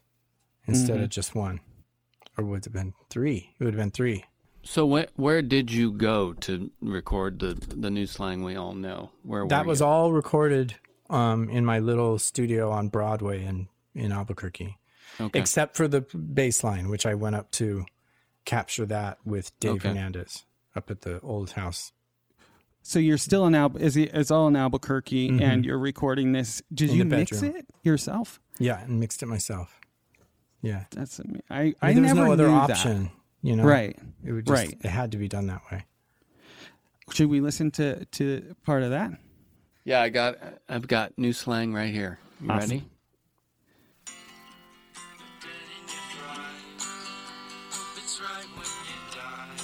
instead 0.66 1.00
of 1.00 1.08
just 1.10 1.34
one. 1.34 1.60
Or 2.36 2.44
would 2.44 2.58
it 2.58 2.64
have 2.64 2.72
been 2.72 2.94
three? 3.10 3.54
It 3.58 3.64
would 3.64 3.74
have 3.74 3.80
been 3.80 3.90
three. 3.92 4.24
So 4.64 4.86
where 4.86 5.08
where 5.16 5.42
did 5.42 5.70
you 5.70 5.92
go 5.92 6.32
to 6.32 6.70
record 6.80 7.38
the 7.40 7.54
the 7.54 7.90
new 7.90 8.06
slang 8.06 8.42
we 8.42 8.56
all 8.56 8.74
know? 8.74 9.10
Where 9.22 9.46
That 9.46 9.64
were 9.66 9.70
was 9.70 9.80
you? 9.80 9.86
all 9.86 10.12
recorded 10.12 10.74
um, 11.10 11.48
in 11.50 11.64
my 11.64 11.78
little 11.78 12.18
studio 12.18 12.70
on 12.70 12.88
Broadway 12.88 13.44
in, 13.44 13.68
in 13.94 14.10
Albuquerque, 14.10 14.78
Okay. 15.20 15.38
except 15.38 15.76
for 15.76 15.86
the 15.86 16.00
bass 16.00 16.64
line, 16.64 16.88
which 16.88 17.04
I 17.04 17.14
went 17.14 17.36
up 17.36 17.50
to 17.52 17.84
capture 18.46 18.86
that 18.86 19.18
with 19.24 19.58
Dave 19.60 19.72
Okay. 19.72 19.88
Hernandez 19.88 20.44
up 20.74 20.90
at 20.90 21.02
the 21.02 21.20
old 21.20 21.52
house. 21.52 21.92
so 22.82 22.98
you're 22.98 23.18
still 23.18 23.46
in 23.46 23.54
Al 23.54 23.76
is 23.76 23.96
it's 23.96 24.30
all 24.30 24.48
in 24.48 24.56
Albuquerque 24.56 25.40
and 25.42 25.64
you're 25.64 25.78
recording 25.78 26.32
this 26.32 26.62
did 26.72 26.88
Mm-hmm. 26.90 27.00
In 27.02 27.10
you 27.10 27.16
mix 27.18 27.42
it 27.42 27.66
yourself 27.82 28.40
Yeah, 28.58 28.80
and 28.82 28.98
mixed 28.98 29.22
it 29.22 29.26
myself. 29.26 29.78
Yeah. 30.62 30.84
that's 30.90 31.20
I 31.20 31.24
I 31.54 31.62
mean, 31.64 31.74
I 31.82 31.92
there 31.92 32.02
never 32.02 32.24
no 32.26 32.32
other 32.32 32.48
knew 32.48 32.54
option, 32.54 33.10
you 33.44 33.54
know. 33.56 33.62
right 33.64 33.96
It 34.24 34.32
would 34.32 34.46
just, 34.46 34.64
right. 34.64 34.76
it 34.82 34.88
had 34.88 35.12
to 35.12 35.18
be 35.18 35.28
done 35.28 35.46
that 35.48 35.62
way. 35.70 35.84
should 37.12 37.28
we 37.28 37.40
listen 37.40 37.70
to 37.72 38.04
to 38.06 38.54
part 38.64 38.82
of 38.82 38.90
that 38.90 39.12
Yeah, 39.84 40.00
I 40.00 40.08
got 40.08 40.38
I've 40.68 40.88
got 40.88 41.16
new 41.18 41.32
slang 41.32 41.72
right 41.74 41.92
here. 41.92 42.18
You 42.40 42.50
Awesome. 42.50 42.70
ready? 42.70 42.84
It's 47.96 48.20
right 48.20 48.48
when 48.56 48.66
you 48.88 48.98
die. 49.14 49.56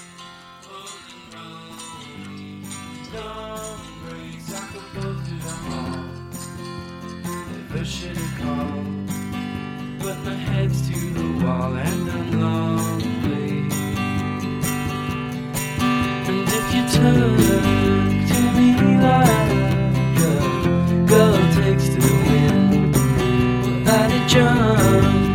Old 0.71 1.05
and 1.13 1.35
wrong. 1.35 1.75
Dawn 3.13 3.79
breaks, 4.09 4.49
I 4.55 4.57
could 4.73 4.89
go 4.95 5.09
through 5.25 5.45
them 5.49 5.63
all. 5.73 6.05
Never 7.69 7.85
should 7.85 8.17
have 8.17 8.35
called. 8.41 8.87
But 10.01 10.17
my 10.25 10.35
head's 10.35 10.81
to 10.89 10.99
the 11.11 11.45
wall 11.45 11.75
well, 23.91 24.13
I'd 24.13 25.30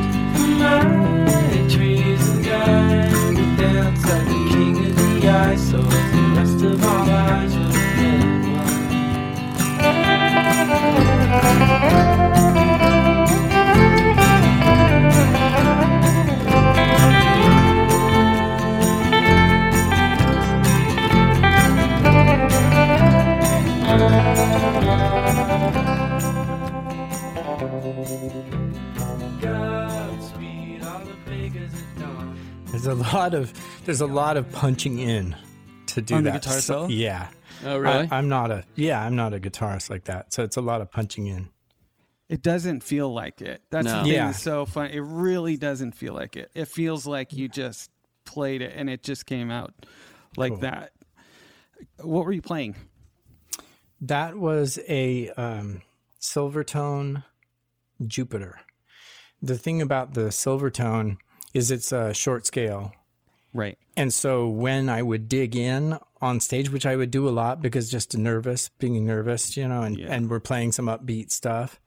There's 32.86 33.00
a 33.00 33.02
lot 33.16 33.34
of 33.34 33.52
there's 33.86 34.02
a 34.02 34.06
lot 34.06 34.38
of 34.38 34.52
punching 34.52 35.00
in 35.00 35.36
to 35.88 36.02
do 36.02 36.16
On 36.16 36.24
the 36.24 36.32
that. 36.32 36.42
guitar 36.44 36.54
So- 36.60 36.60
solo? 36.62 36.88
yeah. 36.90 37.30
Oh 37.66 37.78
really? 37.78 38.08
I, 38.12 38.18
I'm 38.18 38.30
not 38.30 38.52
a 38.52 38.64
yeah, 38.76 39.04
I'm 39.04 39.16
not 39.16 39.34
a 39.34 39.40
guitarist 39.40 39.90
like 39.90 40.04
that. 40.06 40.32
So 40.34 40.44
it's 40.44 40.58
a 40.58 40.62
lot 40.62 40.82
of 40.82 40.92
punching 40.92 41.26
in. 41.26 41.50
It 42.30 42.42
doesn't 42.44 42.82
feel 42.84 43.12
like 43.14 43.42
it. 43.42 43.62
That's 43.72 43.86
No. 43.86 43.98
the 43.98 44.04
thing 44.04 44.14
Yeah. 44.14 44.28
that's 44.28 44.42
so 44.42 44.66
fun. 44.68 44.92
It 44.92 45.00
really 45.00 45.58
doesn't 45.58 45.94
feel 45.94 46.14
like 46.14 46.36
it. 46.36 46.52
It 46.54 46.68
feels 46.68 47.08
like 47.08 47.34
you 47.34 47.48
just 47.48 47.90
played 48.26 48.62
it 48.62 48.74
and 48.76 48.88
it 48.90 49.02
just 49.04 49.26
came 49.26 49.50
out 49.50 49.74
like 50.38 50.52
Cool. 50.54 50.62
that. 50.62 50.92
What 52.02 52.26
were 52.26 52.32
you 52.34 52.42
playing? 52.42 52.76
That 54.02 54.38
was 54.38 54.78
a 54.88 55.30
um, 55.32 55.82
Silvertone 56.22 57.24
Jupiter. 58.06 58.60
The 59.42 59.58
thing 59.58 59.82
about 59.82 60.14
the 60.14 60.30
Silvertone 60.30 61.18
is 61.56 61.72
it's 61.72 61.92
a 61.92 62.14
short 62.14 62.46
scale. 62.46 62.94
Right. 63.54 63.78
And 63.96 64.14
so 64.14 64.48
when 64.50 64.90
I 64.90 65.02
would 65.02 65.30
dig 65.30 65.56
in 65.56 65.98
on 66.22 66.40
stage, 66.42 66.70
which 66.70 66.86
I 66.86 66.96
would 66.98 67.10
do 67.12 67.28
a 67.28 67.32
lot 67.32 67.62
because 67.62 67.90
just 67.90 68.18
nervous, 68.18 68.68
being 68.80 69.06
nervous, 69.06 69.56
you 69.56 69.68
know, 69.68 69.82
and, 69.84 69.98
Yeah. 69.98 70.08
and 70.14 70.30
we're 70.30 70.42
playing 70.42 70.74
some 70.74 70.88
upbeat 70.88 71.32
stuff, 71.32 71.80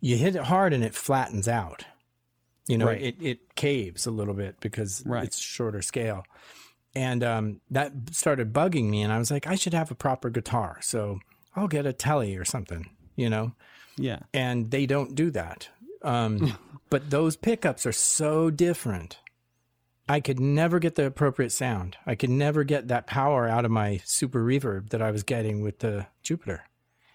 you 0.00 0.16
hit 0.18 0.36
it 0.36 0.42
hard 0.42 0.72
and 0.74 0.84
it 0.84 0.94
flattens 0.94 1.48
out. 1.48 1.84
You 2.66 2.76
know, 2.76 2.86
Right. 2.86 3.00
it, 3.00 3.16
it 3.22 3.54
caves 3.54 4.06
a 4.06 4.10
little 4.10 4.34
bit 4.34 4.60
because 4.60 5.02
Right. 5.06 5.24
it's 5.24 5.38
shorter 5.38 5.80
scale. 5.80 6.24
And 6.94 7.24
um, 7.24 7.60
that 7.70 7.92
started 8.12 8.52
bugging 8.52 8.90
me. 8.90 9.00
And 9.00 9.10
I 9.12 9.18
was 9.18 9.30
like, 9.30 9.46
I 9.46 9.54
should 9.54 9.72
have 9.74 9.90
a 9.90 9.94
proper 9.94 10.28
guitar. 10.28 10.78
So 10.82 11.20
I'll 11.56 11.68
get 11.68 11.86
a 11.86 11.92
telly 11.94 12.36
or 12.36 12.44
something, 12.44 12.90
you 13.16 13.30
know? 13.30 13.54
Yeah. 13.96 14.20
and 14.34 14.70
they 14.70 14.84
don't 14.86 15.14
do 15.16 15.30
that. 15.32 15.68
Um, 16.02 16.56
but 16.90 17.10
those 17.10 17.36
pickups 17.36 17.86
are 17.86 17.92
so 17.92 18.50
different. 18.50 19.18
I 20.08 20.20
could 20.20 20.40
never 20.40 20.78
get 20.78 20.94
the 20.94 21.06
appropriate 21.06 21.52
sound. 21.52 21.96
I 22.06 22.14
could 22.14 22.30
never 22.30 22.64
get 22.64 22.88
that 22.88 23.06
power 23.06 23.46
out 23.46 23.66
of 23.66 23.70
my 23.70 24.00
super 24.04 24.42
reverb 24.42 24.88
that 24.90 25.02
I 25.02 25.10
was 25.10 25.22
getting 25.22 25.60
with 25.60 25.80
the 25.80 26.06
Jupiter. 26.22 26.64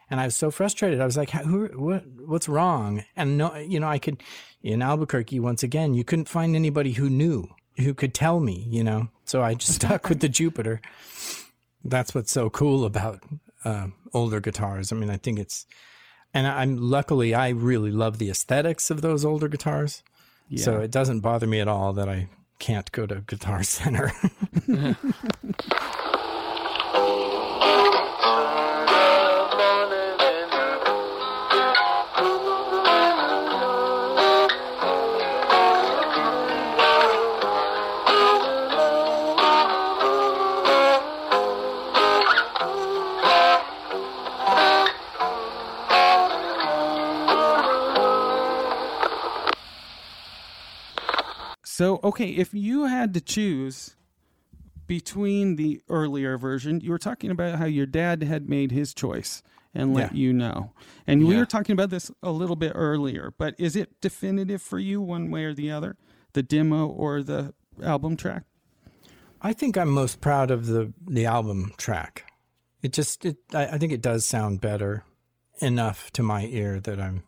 And 0.09 0.19
I 0.19 0.25
was 0.25 0.35
so 0.35 0.51
frustrated. 0.51 1.01
I 1.01 1.05
was 1.05 1.17
like, 1.17 1.31
"Who? 1.31 1.67
What? 1.69 2.05
What's 2.05 2.47
wrong?" 2.47 3.03
And 3.15 3.37
no, 3.37 3.55
you 3.55 3.79
know, 3.79 3.87
I 3.87 3.97
could 3.97 4.21
in 4.61 4.83
Albuquerque 4.83 5.39
once 5.39 5.63
again. 5.63 5.95
You 5.95 6.03
couldn't 6.03 6.29
find 6.29 6.55
anybody 6.55 6.91
who 6.91 7.09
knew, 7.09 7.49
who 7.77 7.95
could 7.95 8.13
tell 8.13 8.39
me. 8.39 8.67
You 8.69 8.83
know, 8.83 9.09
so 9.25 9.41
I 9.41 9.55
just 9.55 9.75
stuck 9.81 10.09
with 10.09 10.19
the 10.19 10.29
Jupiter. 10.29 10.81
That's 11.83 12.13
what's 12.13 12.31
so 12.31 12.51
cool 12.51 12.85
about 12.85 13.23
uh, 13.65 13.87
older 14.13 14.39
guitars. 14.39 14.91
I 14.91 14.95
mean, 14.95 15.09
I 15.09 15.17
think 15.17 15.39
it's 15.39 15.65
and 16.33 16.47
I'm 16.47 16.77
luckily 16.77 17.33
I 17.33 17.49
really 17.49 17.91
love 17.91 18.17
the 18.17 18.29
aesthetics 18.29 18.89
of 18.89 19.01
those 19.01 19.23
older 19.25 19.47
guitars. 19.47 20.03
So 20.57 20.79
it 20.81 20.91
doesn't 20.91 21.21
bother 21.21 21.47
me 21.47 21.59
at 21.61 21.67
all 21.67 21.93
that 21.93 22.07
I 22.09 22.27
can't 22.59 22.91
go 22.91 23.05
to 23.05 23.21
Guitar 23.21 23.63
Center. 23.75 24.11
okay, 52.13 52.29
if 52.29 52.53
you 52.53 52.85
had 52.85 53.11
to 53.15 53.21
choose 53.21 53.95
between 54.85 55.55
the 55.55 55.81
earlier 55.89 56.37
version, 56.37 56.79
you 56.79 56.91
were 56.91 56.99
talking 56.99 57.31
about 57.31 57.57
how 57.57 57.65
your 57.65 57.87
dad 57.87 58.21
had 58.21 58.47
made 58.47 58.71
his 58.71 58.93
choice 58.93 59.41
and 59.73 59.95
let 59.95 60.11
Yeah. 60.13 60.17
you 60.19 60.33
know. 60.33 60.71
And 61.07 61.25
we 61.25 61.35
were 61.35 61.47
talking 61.47 61.73
about 61.73 61.89
this 61.89 62.11
a 62.21 62.29
little 62.31 62.55
bit 62.55 62.73
earlier, 62.75 63.33
but 63.37 63.55
is 63.57 63.75
it 63.75 63.99
definitive 63.99 64.61
for 64.61 64.77
you 64.77 65.01
one 65.01 65.31
way 65.31 65.45
or 65.45 65.53
the 65.55 65.71
other? 65.71 65.97
The 66.33 66.43
demo 66.43 66.85
or 66.85 67.23
the 67.23 67.55
album 67.81 68.15
track? 68.15 68.43
I 69.41 69.53
think 69.53 69.75
I'm 69.75 69.89
most 69.89 70.21
proud 70.21 70.51
of 70.51 70.67
the 70.67 70.93
the 71.07 71.25
album 71.25 71.73
track. 71.77 72.31
It 72.83 72.93
just 72.93 73.25
it 73.25 73.37
I, 73.53 73.65
I 73.65 73.77
think 73.79 73.91
it 73.91 74.01
does 74.01 74.25
sound 74.25 74.61
better 74.61 75.03
enough 75.59 76.11
to 76.11 76.21
my 76.21 76.45
ear 76.45 76.79
that 76.81 76.99
I'm 76.99 77.23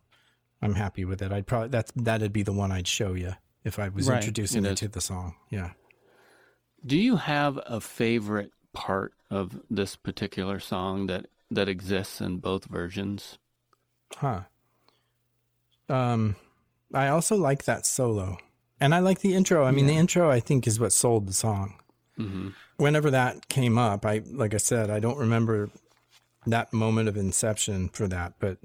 I'm 0.62 0.76
happy 0.76 1.04
with 1.06 1.22
it. 1.24 1.32
I'd 1.32 1.48
probably 1.48 1.70
that's 1.70 1.92
that'd 1.96 2.32
be 2.32 2.44
the 2.44 2.54
one 2.54 2.72
I'd 2.72 2.88
show 2.88 3.14
you 3.14 3.34
if 3.66 3.78
I 3.80 3.90
was 3.90 4.08
Right. 4.08 4.18
introducing 4.24 4.64
It 4.64 4.68
you 4.68 4.74
is. 4.74 4.80
to 4.80 4.88
the 4.88 5.02
song. 5.02 5.36
Yeah. 5.50 5.72
Do 6.86 6.98
you 6.98 7.18
have 7.18 7.60
a 7.66 7.82
favorite 7.82 8.52
part 8.72 9.14
of 9.30 9.60
this 9.70 9.96
particular 9.98 10.60
song 10.62 11.08
that 11.08 11.26
that 11.52 11.68
exists 11.68 12.22
in 12.22 12.38
both 12.38 12.66
versions? 12.66 13.38
Huh. 14.16 14.44
Um 15.90 16.36
I 16.94 17.08
also 17.10 17.36
like 17.36 17.66
that 17.66 17.86
solo. 17.86 18.38
And 18.80 18.94
I 18.94 19.00
like 19.00 19.20
the 19.20 19.34
intro. 19.34 19.66
I 19.66 19.72
mean 19.72 19.88
the 19.88 19.98
intro 19.98 20.30
I 20.30 20.40
think 20.40 20.68
is 20.68 20.80
what 20.80 20.94
sold 20.94 21.28
the 21.28 21.34
song. 21.34 21.76
hmm 22.18 22.50
whenever 22.78 23.10
that 23.10 23.48
came 23.48 23.78
up, 23.78 24.06
I 24.06 24.22
like 24.26 24.54
I 24.54 24.58
said, 24.58 24.90
I 24.90 25.00
don't 25.00 25.18
remember 25.18 25.70
that 26.46 26.74
moment 26.74 27.08
of 27.10 27.16
inception 27.18 27.88
for 27.90 28.08
that, 28.10 28.34
but 28.40 28.58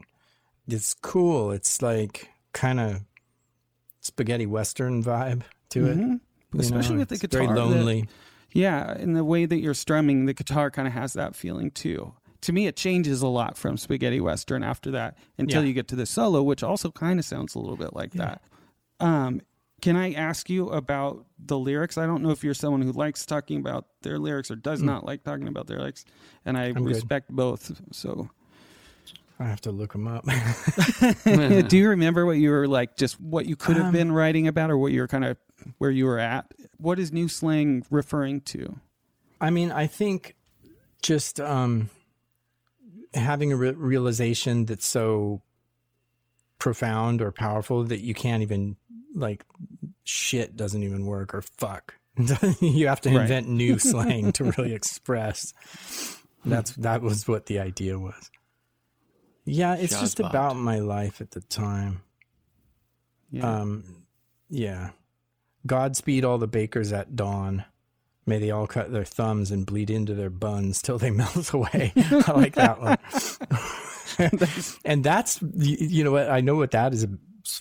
it's 0.68 0.94
cool. 0.94 1.50
It's 1.52 1.80
like 1.80 2.28
kind 2.52 2.80
of 2.80 3.02
spaghetti 4.00 4.46
western 4.46 5.02
vibe 5.02 5.42
to 5.70 5.86
it. 5.86 5.98
Mhm. 5.98 6.20
you 6.52 6.60
Especially 6.60 6.94
know? 6.94 7.00
with 7.00 7.08
the 7.10 7.18
guitar. 7.18 7.42
Very 7.46 7.56
lonely. 7.58 8.08
Yeah, 8.52 8.90
and 8.90 9.14
the 9.14 9.22
way 9.24 9.46
that 9.46 9.58
you're 9.60 9.74
strumming, 9.74 10.26
the 10.26 10.34
guitar 10.34 10.70
kind 10.70 10.88
of 10.88 10.94
has 10.94 11.12
that 11.12 11.36
feeling 11.36 11.70
too. 11.70 12.12
To 12.42 12.52
me, 12.52 12.66
it 12.66 12.74
changes 12.76 13.22
a 13.22 13.28
lot 13.28 13.56
from 13.56 13.76
spaghetti 13.76 14.20
western 14.20 14.64
after 14.64 14.90
that 14.92 15.16
until 15.38 15.62
Yeah. 15.62 15.68
you 15.68 15.74
get 15.74 15.86
to 15.88 15.96
the 15.96 16.06
solo, 16.06 16.42
which 16.42 16.62
also 16.62 16.90
kind 16.90 17.18
of 17.20 17.24
sounds 17.24 17.54
a 17.54 17.58
little 17.60 17.76
bit 17.76 17.94
like 17.94 18.12
that. 18.14 18.42
Um, 18.98 19.42
can 19.80 19.94
I 19.96 20.12
ask 20.12 20.50
you 20.50 20.68
about 20.70 21.24
the 21.38 21.58
lyrics? 21.58 21.96
I 21.96 22.06
don't 22.06 22.22
know 22.22 22.30
if 22.30 22.42
you're 22.42 22.52
someone 22.54 22.82
who 22.82 22.92
likes 22.92 23.24
talking 23.24 23.60
about 23.60 23.86
their 24.02 24.18
lyrics 24.18 24.50
or 24.50 24.56
does 24.56 24.82
not 24.82 25.04
like 25.06 25.22
talking 25.22 25.46
about 25.48 25.66
their 25.68 25.78
lyrics, 25.78 26.04
and 26.44 26.56
I. 26.58 26.64
I'm 26.64 26.74
good. 26.74 26.86
respect 26.86 27.30
both. 27.30 27.80
So, 27.92 28.28
I 29.40 29.44
have 29.48 29.62
to 29.62 29.70
look 29.72 29.92
them 29.92 30.06
up. 30.06 30.24
do 31.68 31.76
you 31.78 31.88
remember 31.88 32.26
what 32.26 32.36
you 32.36 32.50
were 32.50 32.68
like, 32.68 32.96
just 32.96 33.18
what 33.20 33.46
you 33.46 33.56
could 33.56 33.76
have 33.76 33.86
Um, 33.86 33.92
been 33.92 34.12
writing 34.12 34.46
about, 34.46 34.70
or 34.70 34.76
what 34.76 34.92
you 34.92 35.00
were 35.00 35.08
kind 35.08 35.24
of 35.24 35.38
where 35.78 35.90
you 35.90 36.04
were 36.04 36.18
at? 36.18 36.52
What 36.76 36.98
is 36.98 37.10
New 37.10 37.26
Slang 37.26 37.84
referring 37.90 38.42
to? 38.42 38.78
I 39.40 39.48
mean, 39.48 39.72
I 39.72 39.86
think 39.86 40.36
just 41.00 41.40
um, 41.40 41.88
having 43.14 43.50
a 43.52 43.56
re- 43.56 43.70
realization 43.72 44.66
that's 44.66 44.86
so 44.86 45.40
profound 46.58 47.22
or 47.22 47.32
powerful 47.32 47.84
that 47.84 48.00
you 48.00 48.12
can't 48.12 48.42
even 48.42 48.76
like 49.14 49.44
shit 50.04 50.54
doesn't 50.56 50.82
even 50.82 51.06
work 51.06 51.34
or 51.34 51.40
fuck. 51.40 51.94
you 52.60 52.88
have 52.88 53.00
to 53.00 53.08
Right. 53.10 53.22
invent 53.22 53.48
new 53.48 53.78
slang 53.90 54.32
to 54.32 54.44
really 54.44 54.74
express. 54.74 55.54
That's 56.44 56.72
that 56.72 57.00
was 57.00 57.26
what 57.26 57.46
the 57.46 57.58
idea 57.60 57.98
was. 57.98 58.30
Yeah, 59.50 59.76
it's 59.76 59.98
just 60.00 60.20
about 60.20 60.56
my 60.56 60.78
life 60.78 61.20
at 61.20 61.32
the 61.32 61.40
time. 61.40 62.02
Yeah. 63.30 63.60
Um, 63.60 64.04
yeah. 64.48 64.90
Godspeed 65.66 66.24
all 66.24 66.38
the 66.38 66.48
bakers 66.48 66.92
at 66.92 67.16
dawn. 67.16 67.64
May 68.26 68.38
they 68.38 68.50
all 68.50 68.66
cut 68.66 68.92
their 68.92 69.04
thumbs 69.04 69.50
and 69.50 69.66
bleed 69.66 69.90
into 69.90 70.14
their 70.14 70.30
buns 70.30 70.82
till 70.82 70.98
they 70.98 71.10
melt 71.10 71.52
away. 71.52 71.92
I 71.96 72.32
like 72.32 72.54
that 72.54 72.80
one. 72.80 72.98
and 74.84 75.02
that's, 75.04 75.40
you 75.42 76.04
know 76.04 76.12
what? 76.12 76.30
I 76.30 76.40
know 76.40 76.56
what 76.56 76.72
that 76.72 76.92
is 76.92 77.06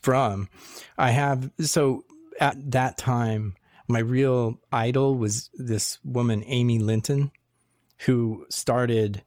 from. 0.02 0.50
I 0.98 1.12
have, 1.12 1.50
so 1.60 2.06
at 2.40 2.72
that 2.72 2.98
time, 2.98 3.56
my 3.88 4.00
real 4.00 4.60
idol 4.72 5.16
was 5.16 5.50
this 5.56 5.98
woman, 6.04 6.44
Amy 6.46 6.80
Linton, 6.80 7.32
who 8.06 8.46
started 8.50 9.24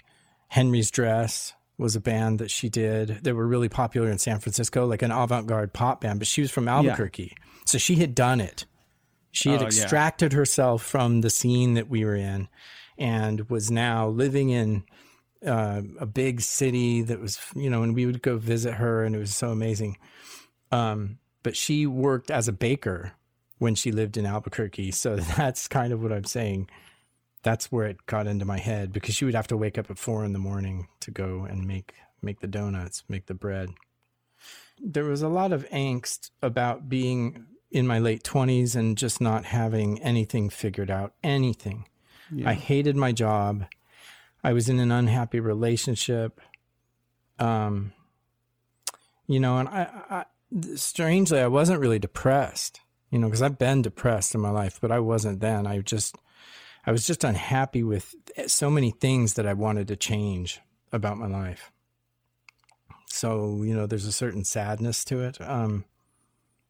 Henry's 0.49 0.91
Dress 0.91 1.55
was 1.83 1.97
a 1.97 2.01
band 2.01 2.39
that 2.39 2.51
she 2.51 2.69
did. 2.69 3.25
that 3.25 3.35
were 3.35 3.47
really 3.47 3.69
popular 3.69 4.11
in 4.11 4.19
San 4.19 4.39
Francisco, 4.41 4.87
like 4.87 5.03
an 5.03 5.11
avant-garde 5.13 5.73
pop 5.73 6.01
band, 6.01 6.19
but 6.21 6.27
she 6.29 6.41
was 6.41 6.51
from 6.51 6.69
Albuquerque. 6.69 7.37
So 7.67 7.79
she 7.79 7.97
had 7.97 8.15
done 8.15 8.41
it. 8.41 8.65
She 9.31 9.49
had 9.51 9.61
Oh, 9.61 9.63
yeah. 9.63 9.69
extracted 9.69 10.33
herself 10.33 10.83
from 10.83 11.21
the 11.23 11.31
scene 11.31 11.75
that 11.75 11.89
we 11.89 12.05
were 12.05 12.15
in 12.17 12.49
and 12.99 13.49
was 13.51 13.71
now 13.71 14.09
living 14.09 14.51
in 14.51 14.85
uh, 15.47 15.83
a 15.99 16.07
big 16.07 16.41
city 16.41 17.03
that 17.03 17.21
was, 17.21 17.39
you 17.57 17.69
know, 17.71 17.83
and 17.83 17.95
we 17.95 18.07
would 18.07 18.23
go 18.23 18.37
visit 18.37 18.75
her 18.75 19.03
and 19.05 19.15
it 19.17 19.19
was 19.19 19.35
so 19.35 19.49
amazing. 19.51 19.97
Um, 20.71 21.19
but 21.43 21.57
she 21.57 21.87
worked 21.87 22.31
as 22.31 22.47
a 22.49 22.53
baker 22.53 23.13
when 23.59 23.75
she 23.75 23.91
lived 23.91 24.17
in 24.17 24.27
Albuquerque. 24.27 24.91
So 24.93 25.17
that's 25.37 25.67
kind 25.69 25.93
of 25.93 26.03
what 26.03 26.13
I'm 26.13 26.25
saying. 26.25 26.69
That's 27.43 27.73
where 27.73 27.87
it 27.87 28.07
got 28.07 28.27
into 28.27 28.45
my 28.45 28.59
head 28.59 28.93
because 28.93 29.15
she 29.15 29.25
would 29.25 29.35
have 29.35 29.49
to 29.49 29.57
wake 29.57 29.79
up 29.79 29.91
at 29.91 29.99
four 29.99 30.25
in 30.25 30.33
the 30.33 30.39
morning 30.39 30.89
to 31.01 31.11
go 31.11 31.45
and 31.45 31.67
make 31.67 31.95
make 32.21 32.41
the 32.41 32.47
donuts, 32.47 33.03
make 33.09 33.27
the 33.27 33.35
bread. 33.35 33.71
There 34.81 35.05
was 35.05 35.23
a 35.23 35.29
lot 35.29 35.53
of 35.53 35.69
angst 35.71 36.31
about 36.41 36.89
being 36.89 37.47
in 37.71 37.87
my 37.87 37.99
late 37.99 38.23
twenties 38.23 38.77
and 38.77 38.97
just 38.97 39.21
not 39.21 39.45
having 39.45 40.01
anything 40.03 40.51
figured 40.51 40.91
out. 40.91 41.15
Anything. 41.25 41.87
Yeah. 42.31 42.51
I 42.51 42.55
hated 42.55 42.97
my 42.97 43.13
job. 43.13 43.67
I 44.45 44.53
was 44.53 44.69
in 44.69 44.79
an 44.79 44.93
unhappy 44.93 45.41
relationship. 45.41 46.41
Um, 47.39 47.93
you 49.27 49.41
know, 49.41 49.59
and 49.59 49.69
I, 49.69 49.89
I 50.11 50.25
strangely, 50.77 51.41
I 51.41 51.47
wasn't 51.47 51.81
really 51.81 51.99
depressed, 51.99 52.81
you 53.11 53.19
know, 53.19 53.27
because 53.27 53.43
I've 53.43 53.59
been 53.59 53.83
depressed 53.83 54.35
in 54.35 54.41
my 54.41 54.51
life, 54.51 54.79
but 54.81 54.93
I 54.93 55.01
wasn't 55.01 55.41
then. 55.41 55.67
I 55.67 55.81
just, 55.81 56.17
I 56.85 56.93
was 56.93 57.07
just 57.07 57.25
unhappy 57.25 57.83
with 57.83 58.15
so 58.47 58.71
many 58.71 58.91
things 58.91 59.35
that 59.35 59.47
I 59.47 59.53
wanted 59.53 59.89
to 59.89 59.97
change 59.97 60.61
about 60.93 61.19
my 61.19 61.27
life. 61.27 61.71
So, 63.07 63.63
you 63.63 63.75
know, 63.75 63.87
there's 63.87 64.07
a 64.07 64.13
certain 64.13 64.45
sadness 64.45 65.05
to 65.07 65.21
it. 65.21 65.41
Um, 65.41 65.85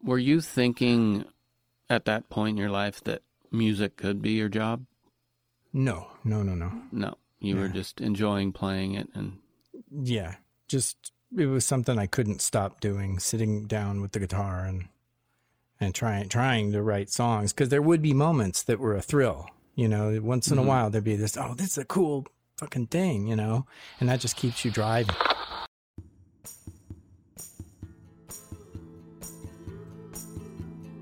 Were 0.03 0.19
you 0.19 0.41
thinking 0.41 1.25
at 1.89 2.05
that 2.05 2.29
point 2.29 2.55
in 2.55 2.57
your 2.57 2.71
life 2.71 3.03
that 3.05 3.23
music 3.51 3.97
could 3.97 4.21
be 4.21 4.33
your 4.33 4.49
job? 4.49 4.85
no, 5.73 6.09
no, 6.25 6.43
no, 6.43 6.55
no. 6.55 6.71
No, 6.93 7.15
you 7.41 7.57
were 7.57 7.69
just 7.69 8.01
enjoying 8.01 8.53
playing 8.53 8.95
it 8.95 9.09
and 9.15 9.39
yeah, 9.91 10.37
just 10.69 11.13
it 11.37 11.47
was 11.47 11.65
something 11.65 11.99
I 11.99 12.07
couldn't 12.07 12.43
stop 12.43 12.81
doing, 12.81 13.19
sitting 13.19 13.67
down 13.67 14.03
with 14.03 14.13
the 14.13 14.21
guitar 14.21 14.65
and 14.67 14.89
and 15.81 15.95
trying 15.95 16.29
trying 16.29 16.73
to 16.73 16.83
write 16.83 17.11
songs 17.11 17.53
because 17.53 17.71
there 17.71 17.83
would 17.83 18.03
be 18.03 18.13
moments 18.13 18.63
that 18.65 18.79
were 18.79 18.95
a 18.95 19.03
thrill. 19.03 19.49
You 19.75 19.89
know, 19.89 20.19
once 20.23 20.51
in 20.51 20.59
a 20.59 20.63
Mhm. 20.63 20.67
while 20.67 20.91
there'd 20.91 21.05
be 21.05 21.17
this, 21.17 21.37
oh, 21.37 21.55
this 21.55 21.69
is 21.73 21.79
a 21.79 21.85
cool 21.85 22.27
fucking 22.59 22.89
thing, 22.89 23.27
you 23.27 23.37
know, 23.37 23.67
and 24.01 24.09
that 24.09 24.21
just 24.21 24.37
keeps 24.37 24.65
you 24.65 24.71
driving. 24.71 25.15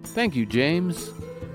Thank 0.04 0.34
you, 0.36 0.46
James. 0.46 1.10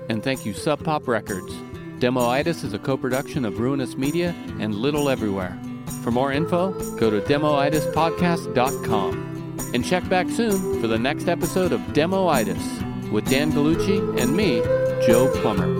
And 0.08 0.22
thank 0.22 0.46
you, 0.46 0.54
Sub 0.54 0.84
Pop 0.84 1.08
Records. 1.08 1.52
Demoitis 1.98 2.62
is 2.64 2.72
a 2.74 2.78
co 2.78 2.96
production 2.96 3.44
of 3.44 3.58
Ruinous 3.58 3.96
Media 3.96 4.34
and 4.60 4.72
Little 4.74 5.08
Everywhere. 5.08 5.58
For 6.02 6.10
more 6.10 6.32
info, 6.32 6.72
go 6.98 7.10
to 7.10 7.20
demoitispodcast.com. 7.20 9.32
And 9.74 9.84
check 9.84 10.08
back 10.08 10.28
soon 10.30 10.80
for 10.80 10.86
the 10.86 10.98
next 10.98 11.28
episode 11.28 11.72
of 11.72 11.80
Demoitis 11.92 13.10
with 13.10 13.28
Dan 13.28 13.52
Gallucci 13.52 14.20
and 14.20 14.36
me, 14.36 14.60
Joe 15.06 15.28
Plummer. 15.40 15.75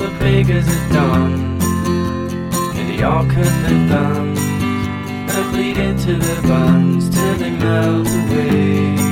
The 0.00 0.08
beggars 0.18 0.66
are 0.66 0.88
done. 0.88 1.60
And 2.76 2.86
they 2.90 3.02
all 3.02 3.24
cut 3.26 3.52
their 3.64 3.80
thumbs 3.90 4.40
and 4.40 5.52
bleed 5.52 5.76
into 5.76 6.14
their 6.16 6.42
buns 6.42 7.10
till 7.10 7.34
they 7.36 7.50
melt 7.50 8.08
away. 8.08 9.10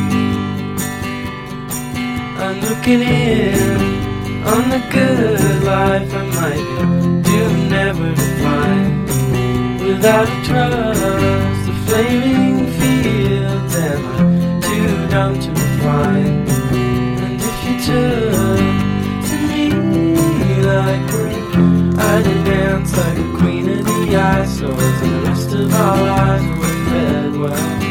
I'm 2.44 2.58
looking 2.60 3.02
in 3.02 4.08
on 4.52 4.62
the 4.70 4.82
good 4.90 5.62
life 5.64 6.10
I 6.14 6.24
might 6.38 6.66
be 6.78 6.84
doomed 7.28 7.70
never 7.70 8.08
to 8.14 8.28
find. 8.42 8.92
Without 9.86 10.28
a 10.28 10.38
trust, 10.46 11.66
the 11.66 11.74
flaming 11.86 12.66
fields 12.78 13.74
am 13.76 14.02
I 14.06 14.60
too 14.66 15.08
dumb 15.12 15.34
to 15.38 15.50
find. 15.82 16.48
And 17.24 17.40
if 17.48 17.56
you 17.64 17.74
turn 17.86 18.32
to 18.32 18.47
like 20.78 21.12
we're 21.12 21.28
I'd 21.98 22.44
dance 22.44 22.96
like 22.96 23.18
a 23.18 23.36
queen 23.38 23.68
of 23.68 23.84
the 23.84 24.16
ice, 24.16 24.58
so 24.58 24.68
the 24.68 25.22
rest 25.24 25.52
of 25.52 25.74
our 25.74 26.02
lives 26.02 26.48
were 26.58 26.84
fed 26.90 27.36
well. 27.36 27.87